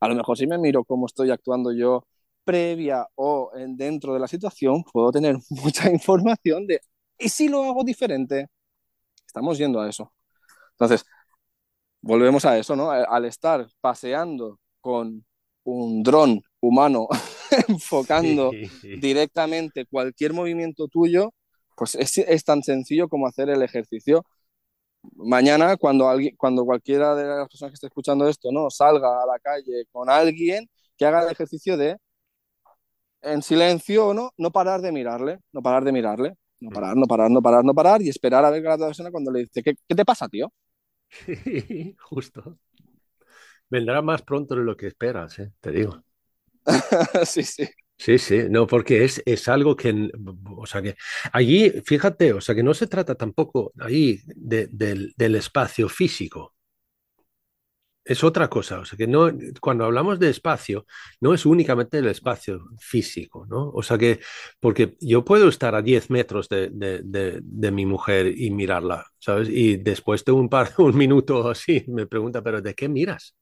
A 0.00 0.08
lo 0.08 0.14
mejor 0.14 0.36
si 0.36 0.46
me 0.46 0.58
miro 0.58 0.84
cómo 0.84 1.06
estoy 1.06 1.30
actuando 1.30 1.72
yo 1.72 2.06
previa 2.44 3.06
o 3.14 3.52
en, 3.54 3.76
dentro 3.76 4.14
de 4.14 4.20
la 4.20 4.28
situación, 4.28 4.82
puedo 4.92 5.12
tener 5.12 5.36
mucha 5.50 5.90
información 5.90 6.66
de, 6.66 6.80
¿y 7.18 7.28
si 7.28 7.48
lo 7.48 7.64
hago 7.64 7.84
diferente? 7.84 8.48
Estamos 9.26 9.58
yendo 9.58 9.80
a 9.80 9.88
eso. 9.88 10.12
Entonces, 10.72 11.04
volvemos 12.00 12.44
a 12.44 12.58
eso, 12.58 12.76
¿no? 12.76 12.90
Al 12.90 13.24
estar 13.24 13.66
paseando 13.80 14.58
con 14.80 15.24
un 15.64 16.02
dron 16.02 16.42
humano 16.60 17.08
enfocando 17.68 18.56
Sí. 18.80 18.92
directamente 18.92 19.86
cualquier 19.86 20.32
movimiento 20.34 20.88
tuyo, 20.88 21.34
pues 21.76 21.94
es, 21.96 22.18
es 22.18 22.44
tan 22.44 22.62
sencillo 22.62 23.08
como 23.08 23.26
hacer 23.26 23.50
el 23.50 23.62
ejercicio. 23.62 24.24
Mañana, 25.16 25.76
cuando, 25.76 26.08
alguien, 26.08 26.36
cuando 26.36 26.64
cualquiera 26.64 27.14
de 27.16 27.24
las 27.24 27.48
personas 27.48 27.72
que 27.72 27.74
esté 27.74 27.86
escuchando 27.88 28.28
esto 28.28 28.50
no 28.52 28.70
salga 28.70 29.22
a 29.22 29.26
la 29.26 29.38
calle 29.40 29.84
con 29.92 30.10
alguien 30.10 30.68
que 30.96 31.06
haga 31.06 31.22
el 31.24 31.30
ejercicio 31.32 31.76
de, 31.76 31.96
en 33.22 33.42
silencio 33.42 34.08
o 34.08 34.14
no, 34.14 34.30
no 34.36 34.50
parar 34.50 34.80
de 34.80 34.92
mirarle, 34.92 35.38
no 35.52 35.62
parar 35.62 35.84
de 35.84 35.92
mirarle, 35.92 36.34
no 36.60 36.70
parar, 36.70 36.96
no 36.96 37.06
parar, 37.06 37.30
no 37.30 37.42
parar, 37.42 37.64
no 37.64 37.74
parar 37.74 38.02
y 38.02 38.08
esperar 38.08 38.44
a 38.44 38.50
ver 38.50 38.62
que 38.62 38.68
la 38.68 38.78
persona 38.78 39.10
cuando 39.10 39.30
le 39.30 39.40
dice, 39.40 39.62
¿qué, 39.62 39.74
qué 39.88 39.94
te 39.94 40.04
pasa, 40.04 40.28
tío? 40.28 40.52
Justo. 42.10 42.58
Vendrá 43.68 44.02
más 44.02 44.22
pronto 44.22 44.54
de 44.54 44.62
lo 44.62 44.76
que 44.76 44.86
esperas, 44.86 45.38
¿eh? 45.40 45.52
te 45.60 45.72
digo. 45.72 46.04
sí, 47.26 47.42
sí. 47.42 47.68
Sí, 47.98 48.18
sí, 48.18 48.38
no, 48.50 48.66
porque 48.66 49.04
es, 49.04 49.22
es 49.26 49.46
algo 49.48 49.76
que, 49.76 50.10
o 50.56 50.66
sea, 50.66 50.82
que 50.82 50.96
allí, 51.32 51.70
fíjate, 51.84 52.32
o 52.32 52.40
sea, 52.40 52.52
que 52.54 52.62
no 52.64 52.74
se 52.74 52.88
trata 52.88 53.14
tampoco 53.14 53.72
ahí 53.78 54.20
de- 54.26 54.66
del, 54.72 55.14
del 55.16 55.36
espacio 55.36 55.88
físico. 55.88 56.52
Es 58.04 58.24
otra 58.24 58.48
cosa, 58.50 58.80
o 58.80 58.84
sea, 58.84 58.98
que 58.98 59.06
no, 59.06 59.30
cuando 59.60 59.84
hablamos 59.84 60.18
de 60.18 60.28
espacio, 60.28 60.86
no 61.20 61.34
es 61.34 61.46
únicamente 61.46 61.98
el 61.98 62.08
espacio 62.08 62.60
físico, 62.80 63.46
¿no? 63.46 63.70
O 63.70 63.80
sea, 63.84 63.96
que, 63.96 64.18
porque 64.58 64.96
yo 65.00 65.24
puedo 65.24 65.48
estar 65.48 65.76
a 65.76 65.82
10 65.82 66.10
metros 66.10 66.48
de, 66.48 66.68
de 66.72 67.70
mi 67.70 67.86
mujer 67.86 68.26
y 68.36 68.50
mirarla, 68.50 69.06
¿sabes? 69.20 69.48
Y 69.48 69.76
después 69.76 70.24
de 70.24 70.32
un 70.32 70.48
par, 70.48 70.72
un 70.78 70.96
minuto 70.96 71.48
así, 71.48 71.84
me 71.86 72.06
pregunta, 72.08 72.42
¿pero 72.42 72.60
de 72.60 72.74
qué 72.74 72.88
miras? 72.88 73.36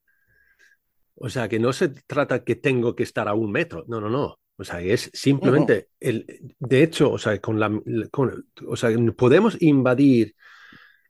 O 1.15 1.29
sea, 1.29 1.47
que 1.49 1.59
no 1.59 1.73
se 1.73 1.89
trata 1.89 2.43
que 2.43 2.55
tengo 2.55 2.95
que 2.95 3.03
estar 3.03 3.27
a 3.27 3.33
un 3.33 3.51
metro. 3.51 3.85
No, 3.87 4.01
no, 4.01 4.09
no. 4.09 4.39
O 4.57 4.63
sea, 4.63 4.81
es 4.81 5.09
simplemente 5.13 5.89
el. 5.99 6.25
De 6.59 6.83
hecho, 6.83 7.11
o 7.11 7.17
sea, 7.17 7.39
con 7.41 7.59
la, 7.59 7.71
con- 8.11 8.45
o 8.67 8.75
sea, 8.75 8.89
podemos 9.17 9.57
invadir 9.61 10.35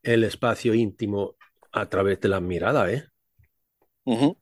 el 0.04 0.24
espacio 0.26 0.74
íntimo 0.76 1.38
a 1.74 1.90
través 1.90 2.20
de 2.22 2.30
la 2.30 2.42
mirada, 2.42 2.92
¿eh? 2.92 3.06
Ujú, 4.06 4.38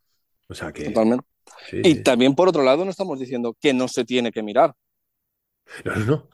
O 0.49 0.53
sea 0.53 0.73
que. 0.73 0.85
totalmente. 0.85 1.25
sí, 1.69 1.83
Y 1.83 1.95
sí. 1.95 2.03
también, 2.03 2.35
por 2.35 2.49
otro 2.49 2.63
lado, 2.63 2.85
no 2.85 2.91
estamos 2.91 3.19
diciendo 3.19 3.55
que 3.61 3.73
no 3.73 3.87
se 3.89 4.05
tiene 4.05 4.31
que 4.31 4.43
mirar. 4.43 4.73
No, 5.85 5.95
no, 5.95 6.05
no. 6.05 6.29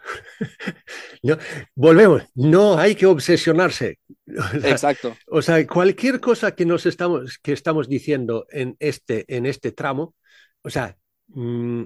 No, 1.23 1.37
Volvemos. 1.75 2.23
No 2.35 2.77
hay 2.77 2.95
que 2.95 3.05
obsesionarse. 3.05 3.99
O 4.27 4.59
sea, 4.59 4.71
Exacto. 4.71 5.15
O 5.27 5.41
sea, 5.41 5.65
cualquier 5.67 6.19
cosa 6.19 6.55
que 6.55 6.65
nos 6.65 6.85
estamos, 6.85 7.37
que 7.39 7.53
estamos 7.53 7.87
diciendo 7.87 8.45
en 8.49 8.75
este, 8.79 9.23
en 9.35 9.45
este 9.45 9.71
tramo, 9.71 10.15
o 10.63 10.69
sea, 10.69 10.97
mm, 11.27 11.83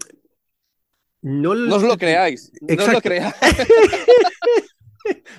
no, 1.24 1.56
No 1.56 1.76
os 1.76 1.84
lo 1.84 1.98
creáis. 1.98 2.52
No 2.62 2.68
os 2.68 2.78
lo 2.78 2.84
Exacto. 2.86 3.02
creáis. 3.02 3.36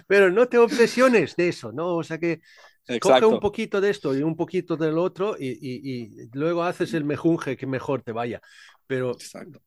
pero 0.06 0.30
no 0.30 0.48
te 0.48 0.58
obsesiones 0.58 1.36
de 1.36 1.48
eso, 1.48 1.72
¿no? 1.72 1.96
O 1.96 2.02
sea 2.02 2.18
que 2.18 2.40
coge 2.86 2.96
Exacto. 2.96 3.28
un 3.28 3.40
poquito 3.40 3.80
de 3.80 3.90
esto 3.90 4.16
y 4.16 4.22
un 4.22 4.36
poquito 4.36 4.76
del 4.76 4.98
otro 4.98 5.36
y, 5.38 5.48
y- 5.48 6.02
y 6.02 6.28
luego 6.32 6.64
haces 6.64 6.94
el 6.94 7.04
mejunje 7.04 7.56
que 7.56 7.66
mejor 7.66 8.02
te 8.02 8.12
vaya. 8.12 8.40
Pero, 8.91 9.12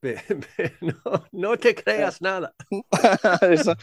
no, 0.82 1.26
no 1.32 1.58
te 1.58 1.74
creas 1.74 2.22
nada. 2.22 2.54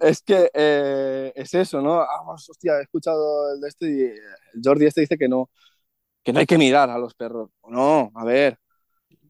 Es 0.00 0.20
que 0.20 0.50
eh, 0.52 1.32
es 1.34 1.54
eso, 1.54 1.80
¿no? 1.80 2.00
Ah, 2.00 2.22
hostia, 2.26 2.78
he 2.78 2.82
escuchado 2.82 3.54
el 3.54 3.60
de 3.60 3.68
este 3.68 3.86
y 3.88 4.60
Jordi 4.62 4.86
este 4.86 5.02
dice 5.02 5.16
que 5.16 5.28
no, 5.28 5.48
que 6.24 6.32
no 6.32 6.40
hay 6.40 6.46
que 6.46 6.58
mirar 6.58 6.90
a 6.90 6.98
los 6.98 7.14
perros. 7.14 7.50
No, 7.68 8.10
a 8.14 8.24
ver, 8.24 8.58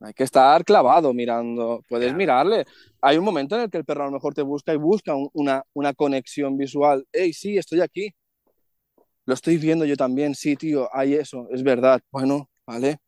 hay 0.00 0.14
que 0.14 0.24
estar 0.24 0.64
clavado 0.64 1.14
mirando. 1.14 1.84
Puedes 1.88 2.06
Claro. 2.08 2.18
mirarle. 2.18 2.64
Hay 3.02 3.18
un 3.18 3.24
momento 3.24 3.56
en 3.56 3.62
el 3.62 3.70
que 3.70 3.78
el 3.78 3.84
perro 3.84 4.04
a 4.04 4.06
lo 4.06 4.12
mejor 4.12 4.34
te 4.34 4.42
busca 4.42 4.72
y 4.72 4.78
busca 4.78 5.14
un- 5.14 5.30
una, 5.34 5.62
una 5.74 5.94
conexión 5.94 6.56
visual. 6.56 7.06
Hey, 7.12 7.32
sí, 7.34 7.58
estoy 7.58 7.82
aquí. 7.82 8.10
Lo 9.26 9.34
estoy 9.34 9.58
viendo 9.58 9.84
yo 9.84 9.96
también. 9.96 10.34
Sí, 10.34 10.56
tío, 10.56 10.88
hay 10.92 11.14
eso, 11.14 11.48
es 11.52 11.62
verdad. 11.62 12.00
Bueno, 12.10 12.48
vale. 12.66 12.98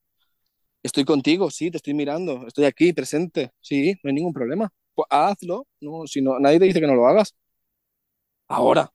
Estoy 0.83 1.05
contigo, 1.05 1.51
sí, 1.51 1.71
te 1.71 1.77
estoy 1.79 1.95
mirando. 1.95 2.47
Estoy 2.47 2.65
aquí, 2.65 2.93
presente. 2.93 3.53
Sí, 3.61 3.95
no 4.03 4.09
hay 4.09 4.15
ningún 4.15 4.33
problema. 4.33 4.73
Pues 4.95 5.07
hazlo. 5.11 5.67
No, 5.81 6.07
si 6.07 6.23
no, 6.23 6.39
nadie 6.39 6.59
te 6.59 6.65
dice 6.67 6.81
que 6.81 6.87
no 6.87 6.95
lo 6.95 7.07
hagas. 7.07 7.35
Ahora, 8.49 8.93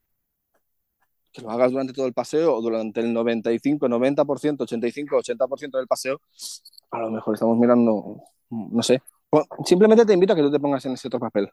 que 1.32 1.42
lo 1.42 1.50
hagas 1.50 1.70
durante 1.70 1.92
todo 1.92 2.06
el 2.06 2.14
paseo 2.14 2.54
o 2.56 2.62
durante 2.62 3.00
el 3.00 3.12
95, 3.12 3.88
90%, 3.88 4.64
85, 4.64 5.16
80% 5.18 5.78
del 5.78 5.86
paseo, 5.86 6.20
a 6.90 6.98
lo 7.00 7.10
mejor 7.10 7.34
estamos 7.34 7.58
mirando, 7.58 8.22
no 8.50 8.82
sé. 8.82 9.02
O- 9.30 9.44
Simplemente 9.64 10.06
te 10.06 10.14
invito 10.14 10.32
a 10.32 10.36
que 10.36 10.42
tú 10.42 10.50
te 10.50 10.60
pongas 10.60 10.84
en 10.86 10.92
ese 10.92 11.08
otro 11.08 11.20
papel. 11.20 11.50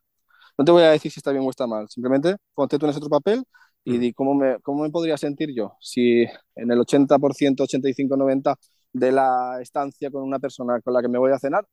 No 0.58 0.66
te 0.66 0.72
voy 0.72 0.84
a 0.84 0.92
decir 0.92 1.12
si 1.12 1.20
está 1.20 1.32
bien 1.32 1.44
o 1.46 1.50
está 1.50 1.68
mal. 1.68 1.90
Simplemente 1.90 2.36
ponte 2.54 2.78
tú 2.80 2.86
en 2.86 2.92
ese 2.92 3.00
otro 3.00 3.10
papel 3.10 3.44
y 3.86 3.98
Mm. 3.98 4.02
di 4.02 4.14
cómo 4.14 4.36
me, 4.36 4.60
cómo 4.62 4.84
me 4.84 4.90
podría 4.92 5.18
sentir 5.18 5.52
yo 5.56 5.78
si 5.82 6.24
en 6.56 6.72
el 6.72 6.80
80%, 6.80 7.64
85, 7.64 8.18
90 8.18 8.58
de 8.94 9.12
la 9.12 9.60
estancia 9.62 10.12
con 10.12 10.24
una 10.24 10.40
persona 10.40 10.82
con 10.82 10.94
la 10.94 11.02
que 11.02 11.10
me 11.10 11.20
voy 11.20 11.32
a 11.34 11.40
cenar 11.40 11.66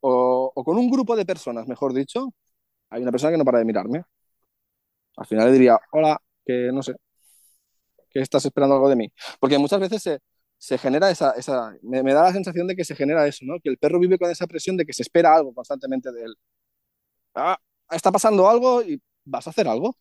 o, 0.00 0.52
o 0.54 0.64
con 0.64 0.78
un 0.78 0.90
grupo 0.90 1.16
de 1.16 1.26
personas, 1.26 1.68
mejor 1.68 1.94
dicho, 1.94 2.34
hay 2.90 3.02
una 3.02 3.12
persona 3.12 3.32
que 3.32 3.38
no 3.38 3.44
para 3.46 3.58
de 3.60 3.66
mirarme. 3.66 4.04
Al 5.16 5.26
final 5.26 5.46
le 5.46 5.52
diría, 5.52 5.78
hola, 5.92 6.20
que 6.44 6.70
no 6.72 6.82
sé, 6.82 6.94
que 8.10 8.20
estás 8.20 8.44
esperando 8.44 8.74
algo 8.76 8.88
de 8.88 8.96
mí. 8.96 9.12
Porque 9.40 9.58
muchas 9.58 9.80
veces 9.80 10.02
se, 10.02 10.18
se 10.58 10.78
genera 10.78 11.10
esa, 11.10 11.32
esa 11.32 11.74
me, 11.82 12.02
me 12.02 12.12
da 12.14 12.22
la 12.24 12.32
sensación 12.32 12.66
de 12.66 12.76
que 12.76 12.84
se 12.84 12.94
genera 12.94 13.26
eso, 13.26 13.44
¿no? 13.44 13.58
Que 13.62 13.70
el 13.70 13.78
perro 13.78 13.98
vive 14.00 14.18
con 14.18 14.30
esa 14.30 14.46
presión 14.46 14.76
de 14.76 14.84
que 14.86 14.92
se 14.92 15.02
espera 15.02 15.34
algo 15.34 15.54
constantemente 15.54 16.12
de 16.12 16.24
él. 16.24 16.34
Ah, 17.34 17.58
está 17.90 18.12
pasando 18.12 18.48
algo 18.48 18.82
y 18.82 19.00
vas 19.24 19.46
a 19.46 19.50
hacer 19.50 19.68
algo. 19.68 19.96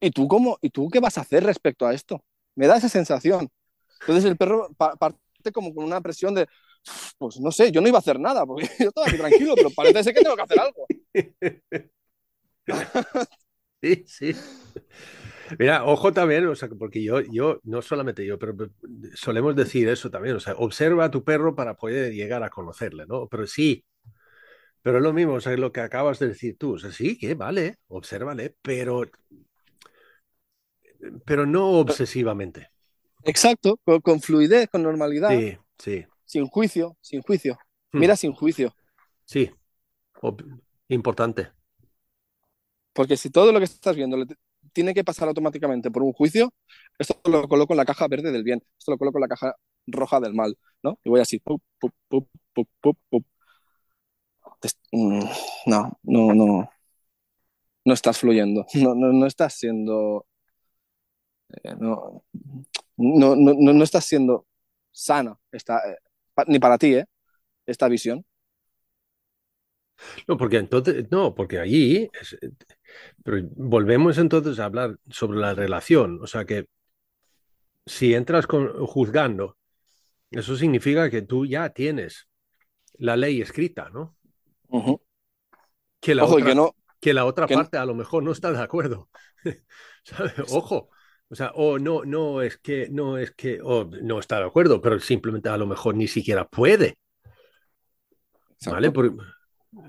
¿Y 0.00 0.10
tú 0.10 0.28
cómo? 0.28 0.58
¿Y 0.60 0.70
tú 0.70 0.88
qué 0.90 1.00
vas 1.00 1.18
a 1.18 1.22
hacer 1.22 1.44
respecto 1.44 1.86
a 1.86 1.94
esto? 1.94 2.24
Me 2.54 2.66
da 2.66 2.76
esa 2.76 2.88
sensación. 2.88 3.48
Entonces 4.00 4.24
el 4.26 4.36
perro 4.36 4.70
pa- 4.76 4.96
como 5.52 5.74
con 5.74 5.84
una 5.84 6.00
presión 6.00 6.34
de, 6.34 6.46
pues 7.18 7.40
no 7.40 7.50
sé, 7.50 7.70
yo 7.72 7.80
no 7.80 7.88
iba 7.88 7.98
a 7.98 8.00
hacer 8.00 8.20
nada, 8.20 8.46
porque 8.46 8.68
yo 8.78 8.88
estaba 8.88 9.06
aquí 9.06 9.16
tranquilo, 9.16 9.54
pero 9.56 9.70
parece 9.70 10.04
ser 10.04 10.14
que 10.14 10.22
tengo 10.22 10.36
que 10.36 10.42
hacer 10.42 10.60
algo. 10.60 10.86
Sí, 13.82 14.04
sí. 14.06 14.34
Mira, 15.58 15.84
ojo 15.84 16.12
también, 16.12 16.46
o 16.46 16.54
sea, 16.54 16.68
porque 16.68 17.02
yo, 17.02 17.20
yo, 17.20 17.60
no 17.64 17.82
solamente 17.82 18.26
yo, 18.26 18.38
pero 18.38 18.54
solemos 19.14 19.54
decir 19.54 19.88
eso 19.88 20.10
también, 20.10 20.36
o 20.36 20.40
sea, 20.40 20.54
observa 20.54 21.04
a 21.04 21.10
tu 21.10 21.22
perro 21.22 21.54
para 21.54 21.76
poder 21.76 22.12
llegar 22.12 22.42
a 22.42 22.50
conocerle, 22.50 23.06
¿no? 23.06 23.28
Pero 23.28 23.46
sí, 23.46 23.84
pero 24.82 24.98
es 24.98 25.04
lo 25.04 25.12
mismo, 25.12 25.34
o 25.34 25.40
sea, 25.40 25.56
lo 25.56 25.72
que 25.72 25.80
acabas 25.80 26.18
de 26.18 26.28
decir 26.28 26.56
tú, 26.58 26.74
o 26.74 26.78
sea, 26.78 26.90
sí, 26.92 27.18
que 27.18 27.34
vale, 27.34 27.78
obsérvale, 27.88 28.56
pero, 28.62 29.02
pero 31.24 31.46
no 31.46 31.70
obsesivamente. 31.70 32.70
Exacto, 33.26 33.78
con, 33.84 34.00
con 34.00 34.20
fluidez, 34.22 34.68
con 34.70 34.82
normalidad, 34.82 35.42
Sí, 35.42 35.58
sí, 35.78 36.06
sin 36.26 36.46
juicio, 36.48 36.96
sin 37.02 37.22
juicio. 37.22 37.58
Hmm. 37.92 38.00
Mira 38.00 38.16
sin 38.16 38.32
juicio. 38.34 38.74
sí, 39.24 39.50
Ob- 40.22 40.44
importante. 40.88 41.52
Porque 42.92 43.16
si 43.16 43.30
todo 43.30 43.52
lo 43.52 43.58
que 43.58 43.64
estás 43.66 43.96
viendo 43.96 44.16
le 44.16 44.26
tiene 44.72 44.94
que 44.94 45.04
pasar 45.04 45.28
automáticamente 45.28 45.90
por 45.90 46.02
un 46.02 46.12
juicio, 46.12 46.52
esto 46.98 47.18
lo 47.30 47.46
coloco 47.48 47.72
en 47.74 47.78
la 47.78 47.84
caja 47.84 48.08
verde 48.08 48.32
del 48.32 48.42
bien, 48.44 48.62
esto 48.78 48.92
lo 48.92 48.98
coloco 48.98 49.18
en 49.18 49.22
la 49.22 49.28
caja 49.28 49.54
roja 49.86 50.20
del 50.20 50.34
mal, 50.34 50.56
¿no? 50.82 50.98
Y 51.04 51.10
voy 51.10 51.20
así, 51.20 51.38
pup, 51.38 51.62
pup, 51.78 51.92
pup, 52.08 52.28
pup, 52.54 52.68
pup, 52.80 52.98
pup. 53.10 53.26
Te 54.60 54.68
est- 54.68 54.78
mm, 54.92 55.24
No, 55.66 55.80
no, 56.02 56.34
no. 56.34 56.70
No 57.84 57.94
estás 57.94 58.18
fluyendo, 58.18 58.66
no, 58.74 58.94
no, 58.94 59.12
no 59.12 59.26
estás 59.26 59.54
siendo. 59.54 60.26
Eh, 61.62 61.74
no, 61.78 62.24
no, 62.96 63.36
no, 63.36 63.54
no, 63.74 63.84
estás 63.84 64.04
siendo 64.06 64.46
sana, 64.92 65.38
esta, 65.52 65.78
eh, 65.90 65.98
ni 66.48 66.58
para 66.58 66.78
ti, 66.78 66.94
¿eh? 66.94 67.06
Esta 67.66 67.88
visión. 67.88 68.24
No, 70.28 70.36
porque 70.36 70.58
entonces, 70.58 71.06
no, 71.10 71.34
porque 71.34 71.58
allí, 71.58 72.08
es- 72.20 72.36
pero 73.24 73.48
volvemos 73.56 74.18
entonces 74.18 74.58
a 74.60 74.66
hablar 74.66 74.98
sobre 75.10 75.38
la 75.40 75.54
relación, 75.54 76.20
o 76.22 76.26
sea 76.26 76.44
que 76.44 76.66
si 77.86 78.14
entras 78.14 78.46
con, 78.46 78.68
juzgando, 78.86 79.56
eso 80.30 80.56
significa 80.56 81.10
que 81.10 81.22
tú 81.22 81.46
ya 81.46 81.70
tienes 81.70 82.28
la 82.98 83.16
ley 83.16 83.42
escrita, 83.42 83.90
¿no? 83.90 84.16
Que 86.00 86.14
la 86.14 86.24
Ojo, 86.24 86.36
otra, 86.36 86.48
que 86.48 86.54
no, 86.54 86.74
que 87.00 87.14
la 87.14 87.24
otra 87.24 87.50
que 87.50 87.56
no- 87.56 87.66
parte 87.66 87.78
a 87.78 87.84
lo 87.86 87.94
mejor 87.94 88.22
no 88.22 88.32
está 88.32 88.52
de 88.52 88.62
acuerdo. 88.62 89.10
Ojo. 90.48 90.90
O 91.28 91.34
sea, 91.34 91.50
o 91.54 91.78
no, 91.78 92.04
no 92.04 92.40
es 92.40 92.56
que, 92.58 92.88
no 92.88 93.18
es 93.18 93.32
que, 93.32 93.60
o 93.62 93.84
no 94.02 94.20
está 94.20 94.38
de 94.38 94.46
acuerdo, 94.46 94.80
pero 94.80 95.00
simplemente 95.00 95.48
a 95.48 95.56
lo 95.56 95.66
mejor 95.66 95.96
ni 95.96 96.06
siquiera 96.06 96.46
puede. 96.46 96.98
¿Vale? 98.66 98.90
Por- 98.90 99.16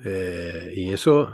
eh, 0.03 0.73
y 0.75 0.91
eso, 0.91 1.31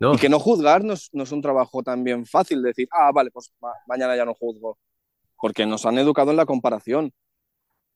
no. 0.00 0.14
Y 0.14 0.18
que 0.18 0.28
no 0.28 0.38
juzgar 0.38 0.84
no 0.84 0.92
es, 0.92 1.08
no 1.12 1.22
es 1.24 1.32
un 1.32 1.40
trabajo 1.42 1.82
también 1.82 2.26
fácil, 2.26 2.62
decir, 2.62 2.88
ah, 2.92 3.10
vale, 3.12 3.30
pues 3.30 3.52
ma- 3.60 3.72
mañana 3.86 4.14
ya 4.16 4.24
no 4.24 4.34
juzgo. 4.34 4.78
Porque 5.40 5.66
nos 5.66 5.84
han 5.86 5.98
educado 5.98 6.30
en 6.30 6.36
la 6.36 6.46
comparación. 6.46 7.12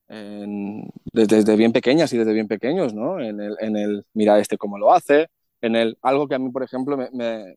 En- 0.09 0.91
desde, 1.13 1.37
desde 1.37 1.57
bien 1.57 1.73
pequeñas 1.73 2.13
y 2.13 2.19
desde 2.19 2.33
bien 2.33 2.49
pequeños, 2.49 2.95
¿no? 2.95 3.21
En 3.21 3.41
el, 3.41 3.57
en 3.61 3.77
el 3.77 4.05
mira 4.13 4.39
este 4.41 4.59
cómo 4.59 4.77
lo 4.79 4.93
hace, 4.93 5.29
en 5.61 5.77
el 5.77 5.99
algo 6.03 6.27
que 6.27 6.35
a 6.35 6.39
mí, 6.39 6.51
por 6.51 6.63
ejemplo, 6.65 6.97
me, 6.97 7.09
me- 7.13 7.57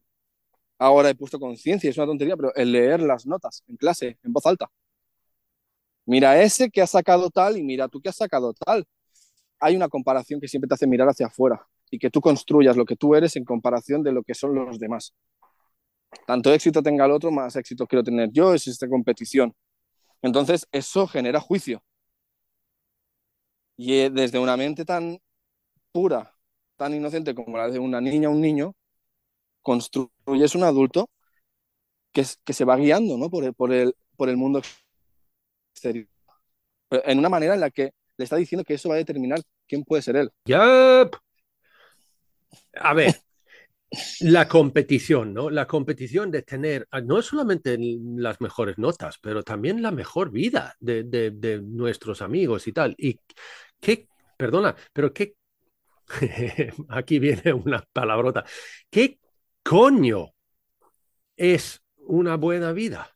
ahora 0.79 1.09
he 1.09 1.15
puesto 1.15 1.39
conciencia, 1.39 1.89
es 1.89 1.97
una 1.97 2.07
tontería, 2.07 2.35
pero 2.35 2.53
el 2.55 2.71
leer 2.71 3.01
las 3.01 3.25
notas 3.25 3.63
en 3.67 3.77
clase, 3.77 4.17
en 4.23 4.33
voz 4.33 4.45
alta. 4.45 4.69
Mira 6.05 6.41
ese 6.41 6.69
que 6.69 6.81
ha 6.81 6.87
sacado 6.87 7.29
tal 7.29 7.57
y 7.57 7.63
mira 7.63 7.87
tú 7.87 8.01
que 8.01 8.09
has 8.09 8.15
sacado 8.17 8.53
tal. 8.53 8.85
Hay 9.59 9.75
una 9.75 9.89
comparación 9.89 10.39
que 10.41 10.47
siempre 10.47 10.67
te 10.67 10.75
hace 10.75 10.87
mirar 10.87 11.07
hacia 11.09 11.27
afuera 11.27 11.65
y 11.89 11.99
que 11.99 12.09
tú 12.09 12.21
construyas 12.21 12.75
lo 12.77 12.85
que 12.85 12.95
tú 12.95 13.15
eres 13.15 13.35
en 13.35 13.45
comparación 13.45 14.03
de 14.03 14.11
lo 14.11 14.23
que 14.23 14.33
son 14.33 14.55
los 14.55 14.79
demás. 14.79 15.13
Tanto 16.27 16.53
éxito 16.53 16.81
tenga 16.83 17.05
el 17.05 17.11
otro, 17.11 17.31
más 17.31 17.55
éxito 17.55 17.87
quiero 17.87 18.03
tener 18.03 18.29
yo, 18.31 18.53
es 18.53 18.67
esta 18.67 18.87
competición. 18.87 19.53
Entonces, 20.21 20.67
eso 20.71 21.07
genera 21.07 21.39
juicio. 21.39 21.83
Y 23.77 23.93
eh, 23.99 24.09
desde 24.09 24.39
una 24.39 24.57
mente 24.57 24.85
tan 24.85 25.19
pura, 25.91 26.35
tan 26.77 26.93
inocente 26.93 27.35
como 27.35 27.57
la 27.57 27.69
de 27.69 27.79
una 27.79 28.01
niña 28.01 28.29
o 28.29 28.33
un 28.33 28.41
niño, 28.41 28.75
construyes 29.63 30.55
un 30.55 30.63
adulto 30.63 31.09
que, 32.11 32.23
se 32.23 32.65
va 32.65 32.77
guiando 32.77 33.17
¿no? 33.17 33.29
por, 33.29 33.43
el, 33.43 33.53
por, 33.53 33.73
el, 33.73 33.95
por 34.15 34.29
el 34.29 34.37
mundo 34.37 34.61
exterior. 35.73 36.07
En 36.91 37.17
una 37.17 37.29
manera 37.29 37.55
en 37.55 37.59
la 37.59 37.71
que 37.71 37.91
le 38.17 38.23
está 38.23 38.35
diciendo 38.35 38.63
que 38.63 38.75
eso 38.75 38.89
va 38.89 38.95
a 38.95 38.99
determinar 38.99 39.39
quién 39.67 39.83
puede 39.83 40.03
ser 40.03 40.15
él. 40.17 40.31
Yup. 40.45 41.15
A 42.75 42.93
ver, 42.93 43.15
la 44.21 44.47
competición, 44.47 45.33
¿no? 45.33 45.49
La 45.49 45.65
competición 45.65 46.29
de 46.29 46.43
tener 46.43 46.87
no 47.03 47.21
solamente 47.21 47.77
las 47.79 48.41
mejores 48.41 48.77
notas, 48.77 49.17
pero 49.21 49.43
también 49.43 49.81
la 49.81 49.91
mejor 49.91 50.31
vida 50.31 50.75
de, 50.79 51.03
de, 51.03 51.61
nuestros 51.61 52.21
amigos 52.21 52.67
y 52.67 52.73
tal. 52.73 52.95
Y 52.97 53.19
qué, 53.79 54.07
perdona, 54.37 54.75
pero 54.93 55.11
qué, 55.13 55.35
aquí 56.89 57.17
viene 57.17 57.53
una 57.53 57.83
palabrota, 57.91 58.45
¿qué 58.91 59.19
coño 59.73 60.35
es 61.35 61.81
una 61.95 62.35
buena 62.37 62.73
vida? 62.73 63.09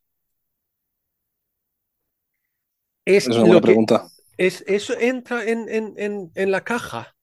Es, 3.05 3.27
una 3.27 3.41
buena 3.41 3.61
pregunta. 3.61 4.07
Es, 4.37 4.63
eso 4.65 4.95
entra 4.99 5.45
en, 5.45 5.69
en, 5.69 6.31
en 6.33 6.51
la 6.51 6.63
caja 6.63 7.15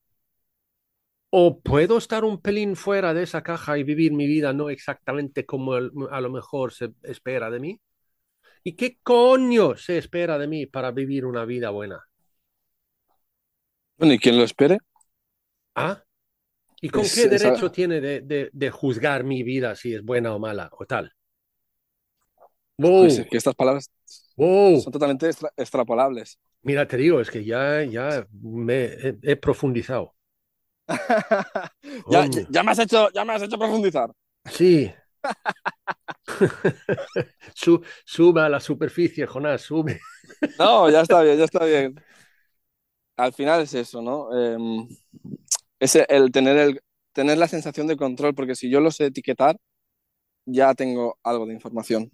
o 1.30 1.58
puedo 1.58 1.98
estar 1.98 2.24
un 2.24 2.40
pelín 2.40 2.76
fuera 2.76 3.12
de 3.12 3.24
esa 3.24 3.42
caja 3.42 3.76
y 3.76 3.82
vivir 3.82 4.12
mi 4.12 4.28
vida 4.28 4.52
no 4.52 4.70
exactamente 4.70 5.44
como 5.44 5.72
a 5.74 6.20
lo 6.20 6.30
mejor 6.30 6.72
se 6.72 6.92
espera 7.02 7.50
de 7.50 7.58
mí. 7.58 7.80
¿Y 8.62 8.76
qué 8.76 9.00
coño 9.02 9.76
se 9.76 9.98
espera 9.98 10.38
de 10.38 10.46
mí 10.46 10.66
para 10.66 10.92
vivir 10.92 11.26
una 11.26 11.44
vida 11.44 11.70
buena? 11.70 12.00
Bueno, 13.96 14.14
¿y 14.14 14.18
quién 14.20 14.38
lo 14.38 14.44
espere? 14.44 14.78
¿Ah? 15.74 16.04
¿Y 16.80 16.88
con 16.90 17.02
qué 17.02 17.28
derecho 17.28 17.70
tiene 17.70 18.00
de, 18.00 18.70
juzgar 18.70 19.24
mi 19.24 19.42
vida 19.42 19.74
si 19.76 19.94
es 19.94 20.02
buena 20.02 20.34
o 20.34 20.38
mala 20.38 20.70
o 20.72 20.84
tal? 20.86 21.12
Pues 22.76 23.24
que 23.30 23.36
estas 23.36 23.54
palabras 23.54 23.90
son 24.36 24.92
totalmente 24.92 25.30
extrapolables. 25.56 26.38
Mira, 26.62 26.88
te 26.88 26.96
digo, 26.96 27.20
es 27.20 27.30
que 27.30 27.44
ya, 27.44 27.82
ya 27.84 28.26
me 28.42 28.90
he 29.22 29.36
profundizado. 29.36 30.14
ya, 32.50 32.62
me 32.62 32.70
has 32.70 32.78
hecho, 32.78 33.10
ya 33.12 33.24
me 33.24 33.34
has 33.34 33.42
hecho 33.42 33.58
profundizar. 33.58 34.10
Sí. 34.50 34.92
sube 38.04 38.40
a 38.40 38.48
la 38.48 38.60
superficie, 38.60 39.26
Jonás, 39.26 39.62
sube. 39.62 40.00
no, 40.58 40.90
ya 40.90 41.02
está 41.02 41.22
bien, 41.22 41.38
ya 41.38 41.44
está 41.44 41.64
bien. 41.64 41.94
Al 43.16 43.32
final 43.32 43.62
es 43.62 43.74
eso, 43.74 44.02
¿no? 44.02 44.36
Em, 44.36 44.88
es 45.84 45.96
el 46.08 46.32
tener, 46.32 46.56
el 46.56 46.80
tener 47.12 47.38
la 47.38 47.48
sensación 47.48 47.86
de 47.86 47.96
control, 47.96 48.34
porque 48.34 48.54
si 48.54 48.70
yo 48.70 48.80
lo 48.80 48.90
sé 48.90 49.06
etiquetar, 49.06 49.56
ya 50.46 50.74
tengo 50.74 51.18
algo 51.22 51.46
de 51.46 51.54
información. 51.54 52.10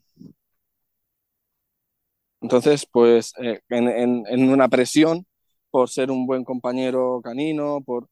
Entonces, 2.40 2.86
pues 2.90 3.32
eh, 3.42 3.60
en, 3.68 4.24
en, 4.26 4.50
una 4.50 4.68
presión 4.68 5.26
por 5.70 5.90
ser 5.90 6.10
un 6.10 6.26
buen 6.26 6.44
compañero 6.44 7.20
canino, 7.22 7.80
por, 7.82 8.08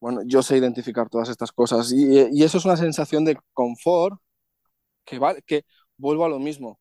bueno, 0.00 0.22
yo 0.26 0.42
sé 0.42 0.56
identificar 0.56 1.08
todas 1.08 1.28
estas 1.28 1.52
cosas 1.52 1.92
y, 1.92 2.42
eso 2.42 2.58
es 2.58 2.64
una 2.64 2.76
sensación 2.76 3.24
de 3.24 3.36
confort 3.52 4.20
que, 5.04 5.18
va, 5.18 5.34
que 5.42 5.64
vuelvo 5.96 6.24
a 6.24 6.28
lo 6.28 6.38
mismo. 6.40 6.80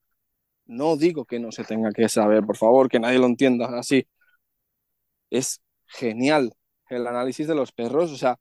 No 0.67 0.97
digo 0.97 1.25
que 1.25 1.39
no 1.39 1.51
se 1.51 1.63
tenga 1.65 1.91
que 1.93 2.09
saber, 2.09 2.45
por 2.45 2.57
favor, 2.57 2.89
que 2.89 2.99
nadie 2.99 3.19
lo 3.19 3.27
entienda 3.27 3.67
así. 3.79 4.07
Es 5.29 5.61
genial 5.85 6.53
el 6.89 7.07
análisis 7.07 7.47
de 7.47 7.55
los 7.55 7.71
perros, 7.71 8.11
o 8.11 8.17
sea, 8.17 8.37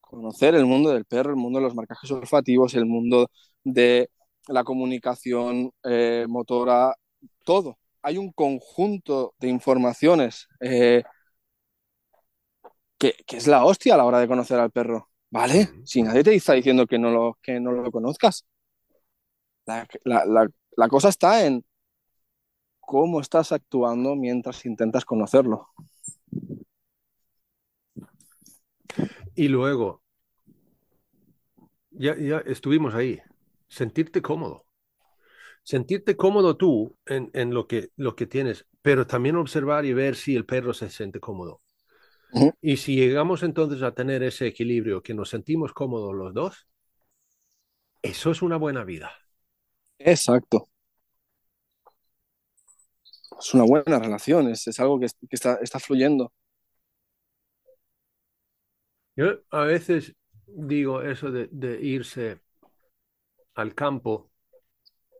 conocer 0.00 0.54
el 0.54 0.66
mundo 0.66 0.90
del 0.90 1.04
perro, 1.04 1.30
el 1.30 1.36
mundo 1.36 1.58
de 1.58 1.64
los 1.64 1.74
marcajes 1.74 2.10
olfativos, 2.10 2.74
el 2.74 2.86
mundo 2.86 3.30
de 3.64 4.10
la 4.48 4.64
comunicación 4.64 5.72
eh, 5.84 6.26
motora, 6.28 6.94
todo. 7.44 7.78
Hay 8.02 8.18
un 8.18 8.32
conjunto 8.32 9.34
de 9.38 9.48
informaciones 9.48 10.48
eh, 10.60 11.02
que, 12.98 13.14
es 13.28 13.46
la 13.46 13.64
hostia 13.64 13.94
a 13.94 13.96
la 13.96 14.04
hora 14.04 14.20
de 14.20 14.28
conocer 14.28 14.58
al 14.58 14.70
perro, 14.70 15.08
¿vale? 15.30 15.68
Si 15.84 16.02
nadie 16.02 16.22
te 16.22 16.34
está 16.34 16.54
diciendo 16.54 16.86
que 16.86 16.98
no 16.98 17.10
lo, 17.10 17.38
que 17.42 17.60
no 17.60 17.72
lo 17.72 17.90
conozcas. 17.90 18.44
La, 19.64 20.88
cosa 20.88 21.08
está 21.08 21.46
en 21.46 21.64
cómo 22.80 23.20
estás 23.20 23.52
actuando 23.52 24.14
mientras 24.16 24.64
intentas 24.66 25.04
conocerlo. 25.04 25.68
Y 29.34 29.48
luego, 29.48 30.02
ya, 31.90 32.16
ya 32.16 32.38
estuvimos 32.38 32.94
ahí, 32.94 33.20
sentirte 33.68 34.22
cómodo. 34.22 34.64
Sentirte 35.62 36.16
cómodo 36.16 36.56
tú 36.56 36.96
en, 37.06 37.30
en, 37.34 37.54
lo, 37.54 37.66
que, 37.66 37.90
lo 37.96 38.16
que 38.16 38.26
tienes, 38.26 38.66
pero 38.82 39.06
también 39.06 39.36
observar 39.36 39.84
y 39.84 39.92
ver 39.92 40.16
si 40.16 40.34
el 40.34 40.44
perro 40.44 40.74
se 40.74 40.90
siente 40.90 41.20
cómodo. 41.20 41.60
Y 42.62 42.78
si 42.78 42.96
llegamos 42.96 43.42
entonces 43.42 43.82
a 43.82 43.92
tener 43.92 44.22
ese 44.22 44.46
equilibrio, 44.46 45.02
que 45.02 45.12
nos 45.12 45.28
sentimos 45.28 45.72
cómodos 45.74 46.14
los 46.14 46.32
dos, 46.32 46.66
eso 48.00 48.30
es 48.30 48.40
una 48.40 48.56
buena 48.56 48.84
vida. 48.84 49.12
Exacto. 49.98 50.68
Es 53.38 53.52
una 53.54 53.64
buena 53.64 53.98
relación, 53.98 54.48
es, 54.48 54.66
algo 54.78 54.98
que, 54.98 55.08
está, 55.30 55.58
está 55.62 55.78
fluyendo. 55.78 56.32
Yo 59.16 59.40
a 59.50 59.64
veces 59.64 60.14
digo 60.46 61.02
eso 61.02 61.30
de, 61.30 61.78
irse 61.80 62.40
al 63.54 63.74
campo 63.74 64.30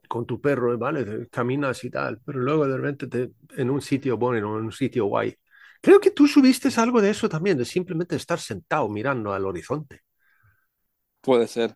con 0.07 0.25
tu 0.25 0.41
perro, 0.41 0.77
¿vale? 0.77 1.27
Caminas 1.29 1.83
y 1.83 1.89
tal, 1.89 2.19
pero 2.25 2.39
luego 2.39 2.67
de 2.67 2.77
repente 2.77 3.07
te, 3.07 3.31
en 3.61 3.69
un 3.69 3.81
sitio 3.81 4.17
bueno, 4.17 4.57
en 4.57 4.65
un 4.65 4.71
sitio 4.71 5.05
guay, 5.05 5.35
Creo 5.83 5.99
que 5.99 6.11
tú 6.11 6.29
subiste 6.29 6.69
algo 6.77 7.01
de 7.01 7.09
eso 7.09 7.27
también, 7.27 7.57
de 7.57 7.65
simplemente 7.65 8.15
estar 8.15 8.39
sentado 8.39 8.87
mirando 8.87 9.33
al 9.33 9.45
horizonte. 9.45 9.99
Puede 11.19 11.45
ser. 11.45 11.75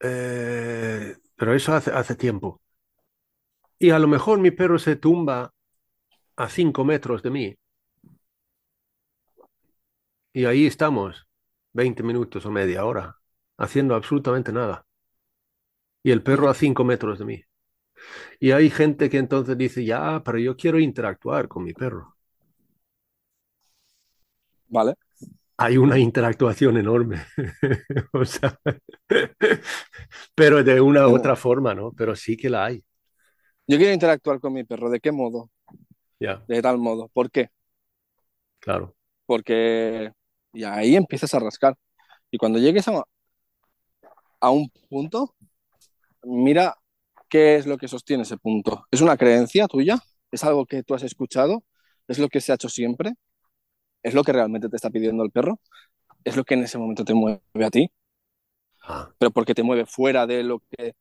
Eh, 0.00 1.14
pero 1.36 1.54
eso 1.54 1.74
hace, 1.74 1.90
hace 1.90 2.16
tiempo. 2.16 2.62
Y 3.78 3.90
a 3.90 3.98
lo 3.98 4.08
mejor 4.08 4.38
mi 4.38 4.52
perro 4.52 4.78
se 4.78 4.96
tumba 4.96 5.52
a 6.36 6.48
cinco 6.48 6.82
metros 6.86 7.22
de 7.22 7.30
mí. 7.30 7.54
Y 10.32 10.46
ahí 10.46 10.64
estamos, 10.64 11.26
20 11.72 12.02
minutos 12.02 12.44
o 12.46 12.50
media 12.50 12.84
hora, 12.84 13.18
haciendo 13.58 13.94
absolutamente 13.94 14.52
nada. 14.52 14.86
Y 16.02 16.10
el 16.10 16.22
perro 16.22 16.48
a 16.48 16.54
cinco 16.54 16.84
metros 16.84 17.18
de 17.18 17.24
mí. 17.24 17.44
Y 18.40 18.50
hay 18.50 18.70
gente 18.70 19.08
que 19.08 19.18
entonces 19.18 19.56
dice, 19.56 19.84
ya, 19.84 20.22
pero 20.24 20.38
yo 20.38 20.56
quiero 20.56 20.78
interactuar 20.78 21.48
con 21.48 21.64
mi 21.64 21.72
perro. 21.72 22.16
Vale. 24.68 24.94
Hay 25.58 25.76
una 25.76 25.98
interactuación 25.98 26.76
enorme. 26.76 27.22
o 28.12 28.24
sea, 28.24 28.58
pero 30.34 30.64
de 30.64 30.80
una 30.80 31.06
u 31.06 31.14
otra 31.14 31.36
forma, 31.36 31.74
¿no? 31.74 31.92
Pero 31.92 32.16
sí 32.16 32.36
que 32.36 32.50
la 32.50 32.64
hay. 32.64 32.82
Yo 33.66 33.76
quiero 33.76 33.92
interactuar 33.92 34.40
con 34.40 34.54
mi 34.54 34.64
perro. 34.64 34.90
¿De 34.90 34.98
qué 34.98 35.12
modo? 35.12 35.50
Ya. 36.18 36.42
De 36.48 36.60
tal 36.62 36.78
modo. 36.78 37.08
¿Por 37.08 37.30
qué? 37.30 37.50
Claro. 38.58 38.96
Porque 39.26 40.12
y 40.52 40.64
ahí 40.64 40.96
empiezas 40.96 41.34
a 41.34 41.40
rascar. 41.40 41.76
Y 42.30 42.38
cuando 42.38 42.58
llegues 42.58 42.88
a, 42.88 43.02
a 44.40 44.50
un 44.50 44.70
punto, 44.88 45.34
mira 46.22 46.76
qué 47.28 47.56
es 47.56 47.66
lo 47.66 47.78
que 47.78 47.88
sostiene 47.88 48.24
ese 48.24 48.36
punto. 48.36 48.86
¿Es 48.90 49.00
una 49.00 49.16
creencia 49.16 49.66
tuya? 49.66 49.98
¿Es 50.30 50.44
algo 50.44 50.66
que 50.66 50.82
tú 50.82 50.94
has 50.94 51.02
escuchado? 51.02 51.62
¿Es 52.08 52.18
lo 52.18 52.28
que 52.28 52.40
se 52.40 52.52
ha 52.52 52.56
hecho 52.56 52.68
siempre? 52.68 53.14
¿Es 54.02 54.14
lo 54.14 54.24
que 54.24 54.32
realmente 54.32 54.68
te 54.68 54.76
está 54.76 54.90
pidiendo 54.90 55.24
el 55.24 55.30
perro? 55.30 55.60
¿Es 56.24 56.36
lo 56.36 56.44
que 56.44 56.54
en 56.54 56.64
ese 56.64 56.78
momento 56.78 57.04
te 57.04 57.14
mueve 57.14 57.40
a 57.64 57.70
ti? 57.70 57.90
Ah. 58.82 59.10
Pero 59.18 59.30
porque 59.30 59.54
te 59.54 59.62
mueve 59.62 59.86
fuera 59.86 60.26
de 60.26 60.42
lo 60.42 60.60
que 60.60 60.94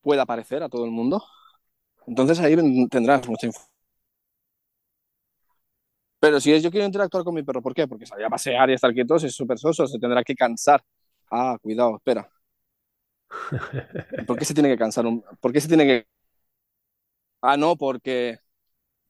pueda 0.00 0.26
parecer 0.26 0.62
a 0.62 0.68
todo 0.68 0.84
el 0.84 0.90
mundo. 0.90 1.22
Entonces 2.06 2.40
ahí 2.40 2.56
tendrás 2.88 3.28
mucha 3.28 3.46
información. 3.46 3.79
Pero 6.20 6.38
si 6.40 6.52
es 6.52 6.62
yo 6.62 6.70
quiero 6.70 6.86
interactuar 6.86 7.24
con 7.24 7.34
mi 7.34 7.42
perro, 7.42 7.62
¿por 7.62 7.74
qué? 7.74 7.88
Porque 7.88 8.06
salir 8.06 8.26
a 8.26 8.30
pasear 8.30 8.70
y 8.70 8.74
estar 8.74 8.92
quieto 8.92 9.16
es 9.16 9.34
súper 9.34 9.58
soso, 9.58 9.86
se 9.86 9.98
tendrá 9.98 10.22
que 10.22 10.34
cansar. 10.34 10.82
Ah, 11.30 11.56
cuidado, 11.60 11.96
espera. 11.96 12.30
¿Por 14.26 14.38
qué 14.38 14.44
se 14.44 14.54
tiene 14.54 14.68
que 14.68 14.76
cansar? 14.78 15.04
¿Por 15.40 15.52
qué 15.52 15.60
se 15.60 15.68
tiene 15.68 15.84
que...? 15.86 16.06
Ah, 17.40 17.56
no, 17.56 17.76
porque 17.76 18.38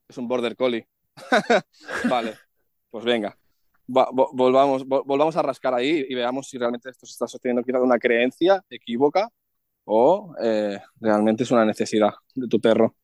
es 0.08 0.18
un 0.18 0.28
border 0.28 0.56
collie. 0.56 0.86
vale. 2.08 2.34
Pues 2.90 3.04
venga, 3.04 3.36
volvamos, 3.86 4.86
volvamos 4.86 5.36
a 5.36 5.42
rascar 5.42 5.74
ahí 5.74 6.04
y 6.08 6.14
veamos 6.14 6.48
si 6.48 6.58
realmente 6.58 6.90
esto 6.90 7.06
se 7.06 7.12
está 7.12 7.26
sosteniendo 7.26 7.62
quizás 7.62 7.80
una 7.82 7.98
creencia 7.98 8.64
equívoca 8.70 9.28
o 9.84 10.34
eh, 10.42 10.80
realmente 11.00 11.42
es 11.44 11.50
una 11.50 11.64
necesidad 11.64 12.12
de 12.34 12.48
tu 12.48 12.60
perro. 12.60 12.94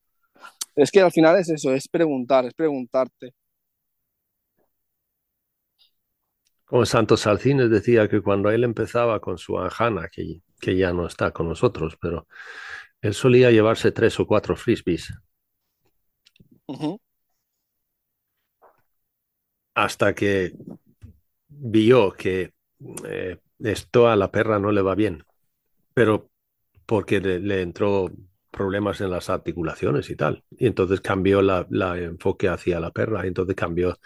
Es 0.75 0.91
que 0.91 1.01
al 1.01 1.13
final 1.13 1.37
es 1.39 1.49
eso, 1.49 1.73
es 1.73 1.89
preguntar, 1.89 2.45
es 2.47 2.55
preguntarte. 2.55 3.35
Como 6.67 6.85
Santos 6.85 7.21
Salcines 7.21 7.71
decía 7.71 8.09
que 8.09 8.21
cuando 8.21 8.51
él 8.51 8.65
empezaba 8.65 9.21
con 9.21 9.39
su 9.39 9.59
anjana, 9.59 10.09
que, 10.09 10.43
que 10.61 10.77
ya 10.77 10.93
no 10.93 11.07
está 11.07 11.33
con 11.33 11.49
nosotros, 11.49 11.97
pero 12.01 12.27
él 13.01 13.15
solía 13.15 13.51
llevarse 13.51 13.93
tres 13.93 14.19
o 14.21 14.27
cuatro 14.27 14.57
frisbees 14.57 15.13
hasta 19.75 20.15
que 20.15 20.53
vio 21.49 22.13
que 22.13 22.53
eh, 23.07 23.39
esto 23.59 24.09
a 24.09 24.17
la 24.17 24.31
perra 24.31 24.59
no 24.59 24.73
le 24.73 24.83
va 24.83 24.95
bien, 24.95 25.25
pero 25.95 26.31
porque 26.87 27.21
le, 27.21 27.41
le 27.41 27.63
entró 27.63 28.11
problemas 28.51 29.01
en 29.01 29.11
las 29.11 29.31
articulaciones 29.31 30.11
y 30.11 30.17
tal. 30.17 30.45
Y 30.51 30.67
entonces 30.67 31.01
cambió 31.01 31.43
la, 31.43 31.67
la 31.71 31.99
enfoque 31.99 32.49
hacia 32.49 32.81
la 32.81 32.91
perra, 32.91 33.25
y 33.25 33.29
entonces 33.29 33.57
cambió 33.57 33.99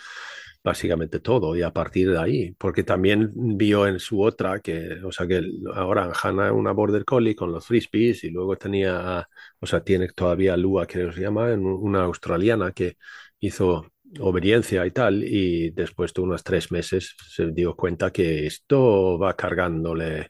básicamente 0.63 1.21
todo 1.21 1.57
y 1.57 1.63
a 1.63 1.73
partir 1.73 2.11
de 2.11 2.19
ahí, 2.19 2.53
porque 2.59 2.83
también 2.85 3.33
vio 3.35 3.87
en 3.87 3.99
su 3.99 4.23
otra 4.23 4.61
que, 4.61 4.99
o 5.05 5.11
sea, 5.13 5.27
que 5.27 5.43
ahora 5.75 6.13
Hannah 6.23 6.49
es 6.49 6.53
una 6.53 6.73
border 6.73 7.05
collie 7.05 7.35
con 7.35 7.53
los 7.53 7.67
frisbees 7.67 8.25
y 8.25 8.31
luego 8.31 8.57
tenía, 8.57 9.27
o 9.59 9.67
sea, 9.67 9.83
tiene 9.83 10.09
todavía 10.09 10.57
Lua, 10.57 10.87
que 10.87 11.13
se 11.13 11.21
llama, 11.21 11.53
una 11.55 12.03
australiana 12.05 12.73
que 12.73 12.97
hizo 13.41 13.91
obediencia 14.19 14.85
y 14.87 14.91
tal, 14.91 15.23
y 15.25 15.71
después 15.71 16.13
de 16.13 16.21
unos 16.23 16.43
tres 16.45 16.71
meses 16.73 17.15
se 17.29 17.51
dio 17.53 17.75
cuenta 17.77 18.11
que 18.13 18.47
esto 18.47 19.19
va 19.19 19.35
cargándole 19.37 20.29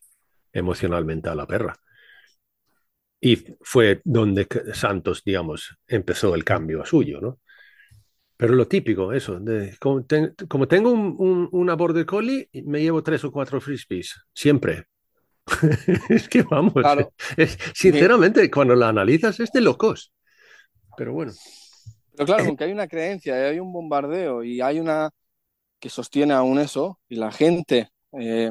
emocionalmente 0.53 1.29
a 1.29 1.35
la 1.35 1.47
perra. 1.47 1.75
Y 3.21 3.37
fue 3.63 4.01
donde 4.05 4.47
Santos, 4.73 5.23
digamos, 5.25 5.77
empezó 5.87 6.35
el 6.35 6.45
cambio 6.45 6.85
suyo, 6.87 7.21
¿no? 7.21 7.41
Pero 8.41 8.55
lo 8.55 8.67
típico, 8.67 9.13
eso, 9.13 9.39
de, 9.39 9.77
como, 9.79 10.03
como 10.49 10.67
tengo 10.67 10.91
un, 10.91 11.15
un, 11.19 11.47
una 11.53 11.75
border 11.75 12.07
collie, 12.07 12.49
me 12.65 12.81
llevo 12.81 13.03
tres 13.03 13.23
o 13.25 13.31
cuatro 13.31 13.61
frisbees, 13.61 14.19
siempre. 14.33 14.87
es 16.09 16.27
que 16.27 16.41
vamos, 16.45 16.73
claro. 16.73 17.13
es, 17.37 17.59
sinceramente, 17.75 18.51
cuando 18.51 18.75
la 18.75 18.89
analizas 18.89 19.39
es 19.41 19.53
de 19.53 19.61
locos. 19.61 20.15
Pero 20.97 21.13
bueno. 21.13 21.33
Pero 22.13 22.25
claro, 22.25 22.45
aunque 22.47 22.65
hay 22.65 22.73
una 22.73 22.89
creencia, 22.89 23.35
hay 23.35 23.61
un 23.61 23.75
bombardeo 23.75 24.43
y 24.43 24.63
hay 24.63 24.81
una 24.81 25.11
que 25.79 25.91
sostiene 25.91 26.33
aún 26.33 26.59
eso, 26.61 26.99
y 27.11 27.17
la 27.17 27.33
gente 27.33 27.91
eh, 28.13 28.51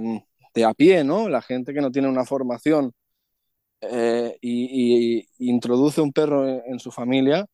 de 0.53 0.65
a 0.65 0.73
pie, 0.75 1.03
¿no? 1.03 1.29
La 1.29 1.41
gente 1.41 1.73
que 1.73 1.81
no 1.81 1.89
tiene 1.89 2.09
una 2.09 2.25
formación 2.25 2.93
eh, 3.81 4.37
y, 4.39 5.17
y, 5.39 5.49
introduce 5.49 5.99
un 5.99 6.13
perro 6.13 6.47
en, 6.47 6.61
en, 6.73 6.79
su 6.79 6.91
familia, 6.91 7.47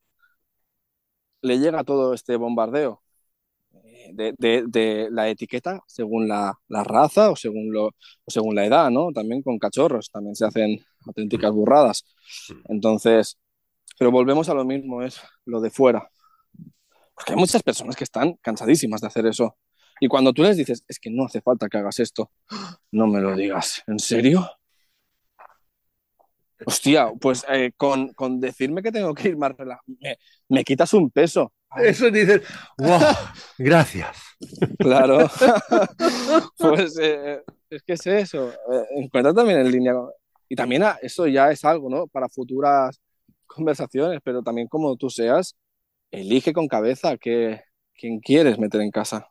le 1.42 1.58
llega 1.58 1.84
todo 1.84 2.14
este 2.14 2.36
bombardeo 2.36 3.02
eh, 3.72 4.34
de, 4.38 5.08
la 5.10 5.28
etiqueta 5.28 5.80
según 5.86 6.28
la, 6.28 6.58
raza 6.68 7.30
o 7.30 7.36
según, 7.36 7.72
lo, 7.72 7.94
según 8.26 8.54
la 8.54 8.66
edad, 8.66 8.90
¿no? 8.90 9.12
También 9.12 9.42
con 9.42 9.58
cachorros, 9.58 10.10
también 10.10 10.34
se 10.34 10.44
hacen 10.46 10.84
auténticas 11.06 11.52
burradas. 11.52 12.04
Entonces, 12.68 13.38
pero 13.98 14.10
volvemos 14.10 14.48
a 14.48 14.54
lo 14.54 14.64
mismo, 14.64 15.02
es 15.02 15.20
lo 15.44 15.60
de 15.60 15.70
fuera. 15.70 16.10
Porque 17.14 17.32
hay 17.32 17.38
muchas 17.38 17.62
personas 17.62 17.96
que 17.96 18.04
están 18.04 18.34
cansadísimas 18.42 19.00
de 19.00 19.06
hacer 19.06 19.26
eso. 19.26 19.56
Y 20.00 20.08
cuando 20.08 20.32
tú 20.32 20.42
les 20.42 20.56
dices, 20.56 20.84
es 20.86 20.98
que 20.98 21.10
no 21.10 21.24
hace 21.24 21.40
falta 21.40 21.68
que 21.68 21.78
hagas 21.78 21.98
esto, 22.00 22.30
no 22.92 23.06
me 23.06 23.20
lo 23.20 23.34
digas, 23.34 23.82
¿en 23.86 23.98
serio? 23.98 24.46
Hostia, 26.64 27.12
pues 27.20 27.44
eh, 27.48 27.72
con, 27.76 28.12
con, 28.14 28.40
decirme 28.40 28.82
que 28.82 28.92
tengo 28.92 29.14
que 29.14 29.28
ir 29.28 29.36
más 29.36 29.52
relajado, 29.56 29.84
me, 30.00 30.16
me, 30.48 30.64
quitas 30.64 30.94
un 30.94 31.10
peso. 31.10 31.52
Eso 31.76 32.10
dices, 32.10 32.42
wow, 32.78 33.00
gracias. 33.58 34.16
Claro. 34.78 35.28
pues 36.58 36.98
eh, 36.98 37.42
es 37.68 37.82
que 37.82 37.92
es 37.92 38.06
eso. 38.06 38.50
Eh, 38.50 38.84
encuentra 38.96 39.34
también 39.34 39.60
en 39.60 39.70
línea. 39.70 39.94
Y 40.48 40.56
también 40.56 40.84
eso 41.02 41.26
ya 41.26 41.50
es 41.50 41.64
algo, 41.64 41.90
¿no? 41.90 42.06
Para 42.06 42.28
futuras 42.28 43.00
conversaciones, 43.46 44.20
pero 44.22 44.42
también 44.42 44.68
como 44.68 44.96
tú 44.96 45.10
seas, 45.10 45.56
elige 46.10 46.52
con 46.52 46.68
cabeza 46.68 47.16
que, 47.16 47.60
quién 47.96 48.20
quieres 48.20 48.58
meter 48.58 48.80
en 48.80 48.90
casa. 48.90 49.28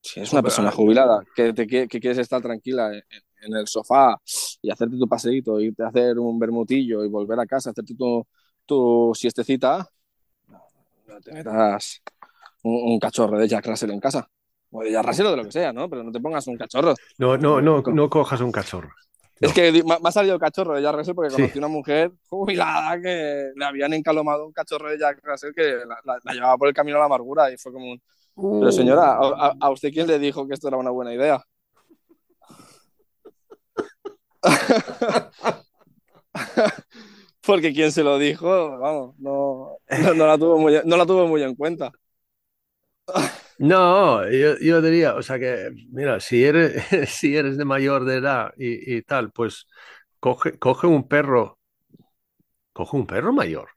Si 0.00 0.20
es 0.20 0.32
una 0.32 0.42
persona 0.42 0.70
jubilada, 0.70 1.22
que, 1.34 1.52
te, 1.52 1.66
que, 1.66 1.88
que 1.88 2.00
quieres 2.00 2.18
estar 2.18 2.40
tranquila 2.40 2.92
en, 2.94 3.02
en 3.42 3.54
el 3.54 3.66
sofá 3.66 4.20
y 4.62 4.70
hacerte 4.70 4.96
tu 4.96 5.08
paseíto, 5.08 5.60
irte 5.60 5.82
a 5.82 5.88
hacer 5.88 6.18
un 6.18 6.38
bermutillo 6.38 7.04
y 7.04 7.08
volver 7.08 7.38
a 7.40 7.46
casa, 7.46 7.70
hacerte 7.70 7.94
tu, 7.94 8.26
tu 8.64 9.12
siestecita, 9.14 9.88
no 11.06 11.20
te 11.20 11.32
metas 11.32 12.02
un, 12.62 12.92
un, 12.92 12.98
cachorro 12.98 13.38
de 13.38 13.48
Jack 13.48 13.66
Russell 13.66 13.90
en 13.90 14.00
casa. 14.00 14.28
O 14.70 14.82
de 14.82 14.90
Jack 14.92 15.06
Russell 15.06 15.26
o 15.26 15.30
de 15.30 15.36
lo 15.36 15.44
que 15.44 15.52
sea, 15.52 15.72
¿no? 15.72 15.88
Pero 15.88 16.02
no 16.02 16.12
te 16.12 16.20
pongas 16.20 16.46
un 16.46 16.56
cachorro. 16.56 16.94
No, 17.18 17.38
no, 17.38 17.60
no, 17.60 17.80
no 17.80 18.10
cojas 18.10 18.40
un 18.40 18.52
cachorro. 18.52 18.90
No. 19.40 19.48
Es 19.48 19.54
que 19.54 19.70
me 19.84 19.96
ha 20.02 20.12
salido 20.12 20.38
cachorro 20.38 20.74
de 20.74 20.82
Jack 20.82 20.96
Russell 20.96 21.14
porque 21.14 21.34
conocí 21.34 21.52
sí. 21.52 21.58
una 21.58 21.68
mujer 21.68 22.10
jubilada 22.28 23.00
que 23.00 23.50
le 23.54 23.64
habían 23.64 23.92
encalomado 23.92 24.46
un 24.46 24.52
cachorro 24.52 24.90
de 24.90 24.98
Jack 24.98 25.20
Russell 25.22 25.52
que 25.54 25.76
la, 25.86 25.98
la, 26.04 26.18
la 26.24 26.32
llevaba 26.32 26.56
por 26.56 26.68
el 26.68 26.74
camino 26.74 26.96
a 26.96 27.00
la 27.00 27.06
amargura 27.06 27.50
y 27.50 27.56
fue 27.56 27.72
como 27.72 27.92
un... 27.92 28.02
Uh. 28.34 28.60
Pero 28.60 28.72
señora, 28.72 29.12
¿a, 29.12 29.54
¿a, 29.60 29.70
usted 29.70 29.90
quién 29.92 30.06
le 30.06 30.18
dijo 30.18 30.46
que 30.46 30.54
esto 30.54 30.68
era 30.68 30.76
una 30.76 30.90
buena 30.90 31.12
idea? 31.12 31.42
Porque 37.46 37.72
quien 37.72 37.92
se 37.92 38.02
lo 38.02 38.18
dijo, 38.18 38.78
vamos, 38.78 39.14
no, 39.18 39.78
no, 39.88 40.14
no, 40.14 40.26
la, 40.26 40.38
tuvo 40.38 40.58
muy, 40.58 40.80
no 40.84 40.96
la 40.96 41.06
tuvo 41.06 41.26
muy 41.26 41.42
en 41.42 41.54
cuenta. 41.54 41.92
No, 43.58 44.30
yo, 44.30 44.58
yo, 44.58 44.82
diría, 44.82 45.14
o 45.14 45.22
sea 45.22 45.38
que, 45.38 45.70
mira, 45.88 46.20
si 46.20 46.44
eres, 46.44 46.74
si 47.08 47.34
eres 47.34 47.56
de 47.56 47.64
mayor 47.64 48.04
de 48.04 48.16
edad 48.16 48.52
y, 48.58 48.96
y 48.96 49.00
tal, 49.00 49.32
pues 49.32 49.66
coge, 50.20 50.58
coge 50.58 50.86
un 50.86 51.08
perro, 51.08 51.58
coge 52.74 52.96
un 52.96 53.06
perro 53.06 53.32
mayor. 53.32 53.70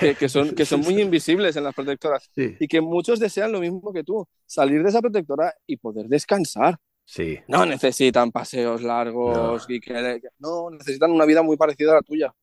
Que, 0.00 0.14
que, 0.14 0.28
son, 0.28 0.54
que 0.54 0.64
son 0.64 0.80
muy 0.80 1.00
invisibles 1.00 1.56
en 1.56 1.64
las 1.64 1.74
protectoras 1.74 2.30
sí. 2.34 2.56
y 2.60 2.68
que 2.68 2.80
muchos 2.80 3.18
desean 3.18 3.52
lo 3.52 3.60
mismo 3.60 3.92
que 3.92 4.04
tú, 4.04 4.26
salir 4.46 4.82
de 4.82 4.88
esa 4.88 5.00
protectora 5.00 5.54
y 5.66 5.76
poder 5.76 6.06
descansar. 6.06 6.78
Sí. 7.04 7.38
No 7.48 7.66
necesitan 7.66 8.30
paseos 8.30 8.82
largos 8.82 9.68
no. 9.68 9.74
y 9.74 9.80
que 9.80 10.20
no 10.38 10.70
necesitan 10.70 11.10
una 11.10 11.24
vida 11.24 11.42
muy 11.42 11.56
parecida 11.56 11.92
a 11.92 11.96
la 11.96 12.02
tuya. 12.02 12.34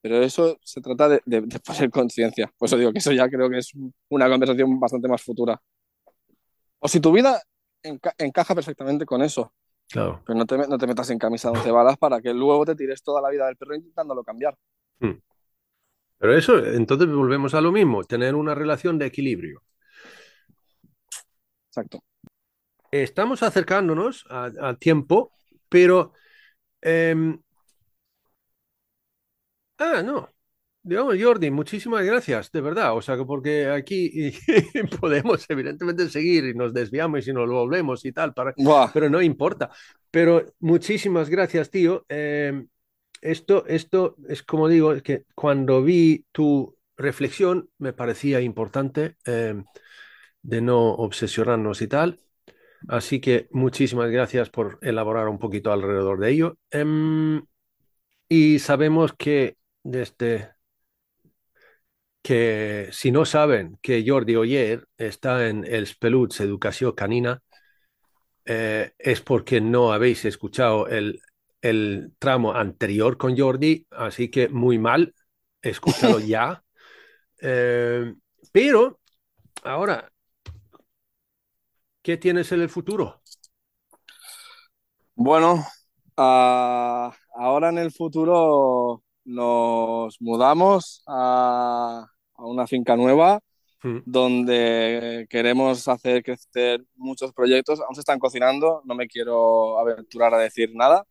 Pero 0.00 0.22
eso 0.22 0.58
se 0.62 0.80
trata 0.80 1.08
de, 1.08 1.22
de, 1.24 1.40
de 1.40 1.60
poner 1.60 1.90
conciencia. 1.90 2.52
Por 2.58 2.66
eso 2.66 2.76
digo 2.76 2.92
que 2.92 2.98
eso 2.98 3.12
ya 3.12 3.28
creo 3.28 3.48
que 3.48 3.58
es 3.58 3.72
una 4.08 4.28
conversación 4.28 4.78
bastante 4.78 5.08
más 5.08 5.22
futura. 5.22 5.60
O 6.78 6.88
si 6.88 7.00
tu 7.00 7.12
vida 7.12 7.40
enca 7.82 8.14
encaja 8.18 8.54
perfectamente 8.54 9.06
con 9.06 9.22
eso. 9.22 9.54
Claro. 9.88 10.22
Pero 10.26 10.38
no 10.38 10.46
te, 10.46 10.58
no 10.58 10.76
te 10.76 10.86
metas 10.86 11.08
en 11.10 11.18
camisa 11.18 11.50
de 11.50 11.58
once 11.58 11.70
balas 11.70 11.96
para 11.96 12.20
que 12.20 12.34
luego 12.34 12.66
te 12.66 12.74
tires 12.74 13.02
toda 13.02 13.22
la 13.22 13.30
vida 13.30 13.46
del 13.46 13.56
perro 13.56 13.76
intentándolo 13.76 14.22
cambiar. 14.22 14.56
Hmm. 14.98 15.18
Pero 16.18 16.36
eso, 16.36 16.58
entonces 16.58 17.08
volvemos 17.08 17.54
a 17.54 17.60
lo 17.60 17.72
mismo, 17.72 18.04
tener 18.04 18.34
una 18.34 18.54
relación 18.54 18.98
de 18.98 19.06
equilibrio. 19.06 19.62
Exacto 21.68 22.02
estamos 23.02 23.42
acercándonos 23.42 24.26
al 24.28 24.78
tiempo, 24.78 25.32
pero... 25.68 26.12
Eh... 26.82 27.36
Ah, 29.78 30.02
no. 30.04 30.28
Digamos, 30.82 31.16
Jordi, 31.18 31.50
muchísimas 31.50 32.04
gracias, 32.04 32.52
de 32.52 32.60
verdad. 32.60 32.94
O 32.94 33.00
sea, 33.00 33.16
que 33.16 33.24
porque 33.24 33.68
aquí 33.68 34.32
podemos 35.00 35.44
evidentemente 35.48 36.10
seguir 36.10 36.44
y 36.44 36.54
nos 36.54 36.74
desviamos 36.74 37.26
y 37.26 37.32
nos 37.32 37.48
volvemos 37.48 38.04
y 38.04 38.12
tal, 38.12 38.34
para... 38.34 38.54
pero 38.92 39.08
no 39.08 39.22
importa. 39.22 39.70
Pero 40.10 40.44
muchísimas 40.60 41.30
gracias, 41.30 41.70
tío. 41.70 42.04
Eh, 42.08 42.66
esto, 43.22 43.64
esto 43.66 44.16
es 44.28 44.42
como 44.42 44.68
digo, 44.68 44.92
es 44.92 45.02
que 45.02 45.24
cuando 45.34 45.82
vi 45.82 46.26
tu 46.30 46.76
reflexión 46.98 47.70
me 47.78 47.94
parecía 47.94 48.42
importante 48.42 49.16
eh, 49.24 49.54
de 50.42 50.60
no 50.60 50.92
obsesionarnos 50.92 51.80
y 51.80 51.88
tal. 51.88 52.20
Así 52.88 53.20
que 53.20 53.48
muchísimas 53.50 54.10
gracias 54.10 54.50
por 54.50 54.78
elaborar 54.82 55.28
un 55.28 55.38
poquito 55.38 55.72
alrededor 55.72 56.18
de 56.20 56.30
ello. 56.30 56.58
Um, 56.72 57.42
y 58.28 58.58
sabemos 58.58 59.12
que 59.16 59.56
desde 59.82 60.54
que 62.22 62.88
si 62.90 63.10
no 63.10 63.24
saben 63.24 63.78
que 63.82 64.04
Jordi 64.06 64.36
Oyer 64.36 64.86
está 64.96 65.48
en 65.48 65.64
el 65.64 65.88
Peluts 65.98 66.40
Educación 66.40 66.92
Canina, 66.92 67.42
eh, 68.46 68.92
es 68.98 69.20
porque 69.20 69.60
no 69.60 69.92
habéis 69.92 70.24
escuchado 70.24 70.88
el, 70.88 71.20
el, 71.62 72.12
tramo 72.18 72.54
anterior 72.54 73.16
con 73.16 73.36
Jordi, 73.36 73.86
así 73.90 74.30
que 74.30 74.48
muy 74.48 74.78
mal, 74.78 75.14
escúchalo 75.62 76.18
ya. 76.20 76.62
Eh, 77.40 78.14
pero 78.52 79.00
ahora 79.62 80.10
¿Qué 82.04 82.18
tienes 82.18 82.52
en 82.52 82.60
el 82.60 82.68
futuro? 82.68 83.22
Bueno, 85.14 85.54
uh, 86.18 87.10
ahora 87.34 87.70
en 87.70 87.78
el 87.78 87.90
futuro 87.92 89.02
nos 89.24 90.20
mudamos 90.20 91.02
a, 91.06 92.06
a 92.34 92.44
una 92.44 92.66
finca 92.66 92.94
nueva 92.94 93.40
mm. 93.82 94.00
donde 94.04 95.26
queremos 95.30 95.88
hacer 95.88 96.22
crecer 96.22 96.84
muchos 96.94 97.32
proyectos. 97.32 97.80
Aún 97.80 97.94
se 97.94 98.02
están 98.02 98.18
cocinando, 98.18 98.82
no 98.84 98.94
me 98.94 99.06
quiero 99.06 99.78
aventurar 99.78 100.34
a 100.34 100.38
decir 100.38 100.72
nada. 100.74 101.06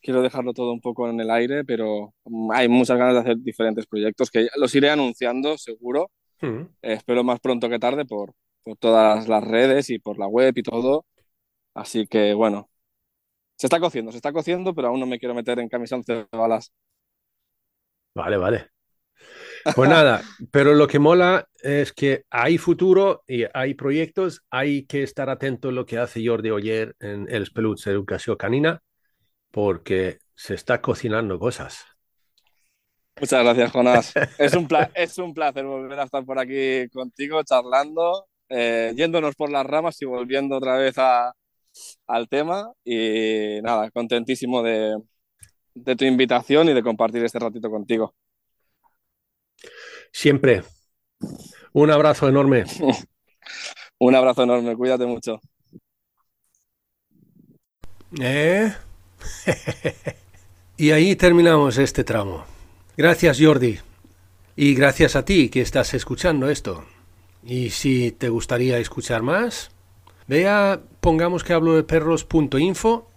Quiero 0.00 0.22
dejarlo 0.22 0.54
todo 0.54 0.72
un 0.72 0.80
poco 0.80 1.10
en 1.10 1.20
el 1.20 1.30
aire, 1.30 1.62
pero 1.66 2.14
hay 2.54 2.68
muchas 2.68 2.96
ganas 2.96 3.12
de 3.12 3.20
hacer 3.20 3.36
diferentes 3.36 3.86
proyectos 3.86 4.30
que 4.30 4.48
los 4.56 4.74
iré 4.74 4.88
anunciando, 4.88 5.58
seguro. 5.58 6.10
Mm. 6.40 6.60
Eh, 6.80 6.94
espero 6.94 7.22
más 7.22 7.38
pronto 7.38 7.68
que 7.68 7.78
tarde 7.78 8.06
por, 8.06 8.32
por 8.68 8.76
todas 8.78 9.28
las 9.28 9.44
redes 9.44 9.88
y 9.90 9.98
por 9.98 10.18
la 10.18 10.26
web 10.26 10.52
y 10.56 10.62
todo. 10.62 11.06
Así 11.74 12.06
que 12.06 12.34
bueno, 12.34 12.70
se 13.56 13.66
está 13.66 13.80
cociendo, 13.80 14.12
se 14.12 14.18
está 14.18 14.32
cociendo, 14.32 14.74
pero 14.74 14.88
aún 14.88 15.00
no 15.00 15.06
me 15.06 15.18
quiero 15.18 15.34
meter 15.34 15.58
en 15.58 15.68
camisón 15.68 16.02
de 16.06 16.26
balas. 16.32 16.72
Vale, 18.14 18.36
vale. 18.36 18.70
Pues 19.74 19.88
nada, 19.88 20.22
pero 20.52 20.74
lo 20.74 20.86
que 20.86 20.98
mola 20.98 21.48
es 21.62 21.92
que 21.92 22.24
hay 22.30 22.58
futuro 22.58 23.24
y 23.26 23.44
hay 23.54 23.74
proyectos, 23.74 24.42
hay 24.50 24.84
que 24.84 25.02
estar 25.02 25.30
atento 25.30 25.70
a 25.70 25.72
lo 25.72 25.86
que 25.86 25.98
hace 25.98 26.24
Jordi 26.24 26.50
Oyer 26.50 26.94
en 27.00 27.26
El 27.30 27.50
Peluts 27.50 27.86
Educación 27.86 28.36
Canina, 28.36 28.82
porque 29.50 30.18
se 30.34 30.54
está 30.54 30.82
cocinando 30.82 31.38
cosas. 31.38 31.86
Muchas 33.18 33.42
gracias, 33.42 33.72
Jonás. 33.72 34.14
Es 34.38 34.54
un, 34.54 34.68
es 34.94 35.18
un 35.18 35.34
placer 35.34 35.64
volver 35.64 35.98
a 35.98 36.04
estar 36.04 36.24
por 36.24 36.38
aquí 36.38 36.88
contigo, 36.90 37.42
charlando, 37.42 38.27
eh, 38.48 38.92
yéndonos 38.96 39.34
por 39.34 39.50
las 39.50 39.66
ramas 39.66 40.00
y 40.02 40.04
volviendo 40.06 40.56
otra 40.56 40.76
vez 40.76 40.96
al 42.06 42.28
tema. 42.28 42.72
Y 42.84 43.60
nada, 43.62 43.90
contentísimo 43.90 44.62
de, 44.62 44.96
de 45.74 45.96
tu 45.96 46.04
invitación 46.04 46.68
y 46.68 46.74
de 46.74 46.82
compartir 46.82 47.24
este 47.24 47.38
ratito 47.38 47.70
contigo. 47.70 48.14
Siempre. 50.12 50.62
Un 51.72 51.90
abrazo 51.90 52.28
enorme. 52.28 52.64
Un 53.98 54.14
abrazo 54.14 54.44
enorme, 54.44 54.76
cuídate 54.76 55.06
mucho. 55.06 55.40
¿Eh? 58.20 58.72
y 60.76 60.90
ahí 60.92 61.16
terminamos 61.16 61.78
este 61.78 62.04
tramo. 62.04 62.44
Gracias 62.96 63.38
Jordi. 63.40 63.78
Y 64.56 64.74
gracias 64.74 65.14
a 65.16 65.24
ti 65.24 65.50
que 65.50 65.60
estás 65.60 65.94
escuchando 65.94 66.48
esto. 66.48 66.84
Y 67.42 67.70
si 67.70 68.12
te 68.12 68.28
gustaría 68.28 68.78
escuchar 68.78 69.22
más, 69.22 69.70
vea 70.26 70.80
pongamos 71.00 71.44
que 71.44 71.52
hablo 71.52 71.74
de 71.74 71.82
perros.info 71.82 73.08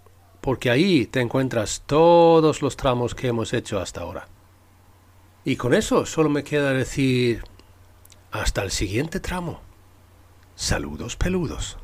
porque 0.42 0.70
ahí 0.70 1.06
te 1.06 1.22
encuentras 1.22 1.84
todos 1.86 2.62
los 2.62 2.76
tramos 2.76 3.16
que 3.16 3.28
hemos 3.28 3.54
hecho 3.54 3.80
hasta 3.80 4.02
ahora. 4.02 4.28
Y 5.44 5.56
con 5.56 5.74
eso 5.74 6.06
solo 6.06 6.30
me 6.30 6.44
queda 6.44 6.72
decir 6.72 7.44
hasta 8.32 8.64
el 8.64 8.72
siguiente 8.72 9.20
tramo. 9.20 9.60
Saludos 10.56 11.16
peludos. 11.16 11.78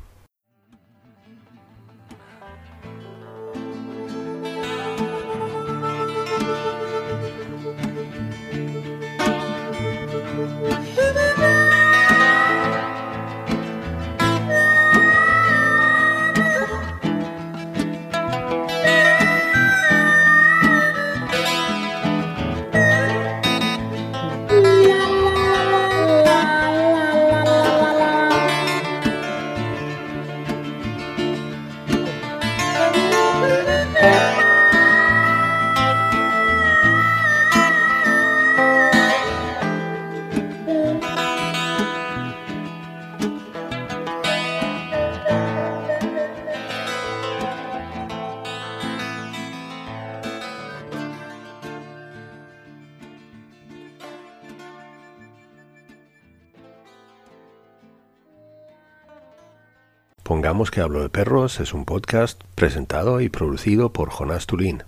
Que 60.78 60.82
Hablo 60.82 61.02
de 61.02 61.08
Perros 61.08 61.58
es 61.58 61.74
un 61.74 61.84
podcast 61.84 62.40
presentado 62.54 63.20
y 63.20 63.28
producido 63.28 63.92
por 63.92 64.10
Jonas 64.10 64.46
Tulin. 64.46 64.84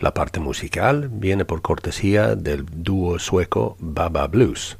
La 0.00 0.14
parte 0.14 0.40
musical 0.40 1.08
viene 1.12 1.44
por 1.44 1.62
cortesía 1.62 2.34
del 2.34 2.66
dúo 2.68 3.20
sueco 3.20 3.76
Baba 3.78 4.26
Blues. 4.26 4.78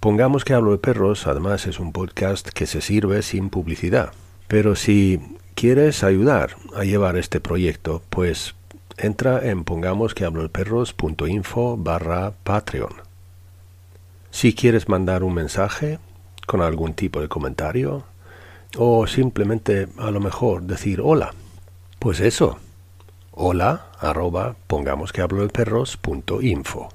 Pongamos 0.00 0.44
que 0.44 0.52
Hablo 0.52 0.72
de 0.72 0.78
Perros 0.78 1.28
además 1.28 1.68
es 1.68 1.78
un 1.78 1.92
podcast 1.92 2.48
que 2.48 2.66
se 2.66 2.80
sirve 2.80 3.22
sin 3.22 3.48
publicidad. 3.48 4.10
Pero 4.48 4.74
si 4.74 5.20
quieres 5.54 6.02
ayudar 6.02 6.56
a 6.74 6.82
llevar 6.82 7.16
este 7.16 7.38
proyecto, 7.38 8.02
pues 8.10 8.56
entra 8.98 9.48
en 9.48 9.62
pongamos 9.62 10.14
que 10.14 10.24
hablo 10.24 10.42
de 10.42 10.48
perros.info 10.48 11.76
barra 11.76 12.32
Patreon. 12.42 12.94
Si 14.32 14.56
quieres 14.56 14.88
mandar 14.88 15.22
un 15.22 15.34
mensaje 15.34 16.00
con 16.48 16.62
algún 16.62 16.94
tipo 16.94 17.20
de 17.20 17.28
comentario, 17.28 18.06
o 18.78 19.06
simplemente 19.06 19.88
a 19.98 20.10
lo 20.10 20.20
mejor 20.20 20.62
decir 20.62 21.00
hola. 21.02 21.34
Pues 21.98 22.20
eso. 22.20 22.58
Hola 23.32 23.86
arroba 23.98 24.56
pongamos 24.66 25.12
que 25.12 25.20
hablo 25.20 25.42
de 25.42 25.48
perros 25.48 25.96
punto 25.96 26.40
info. 26.40 26.88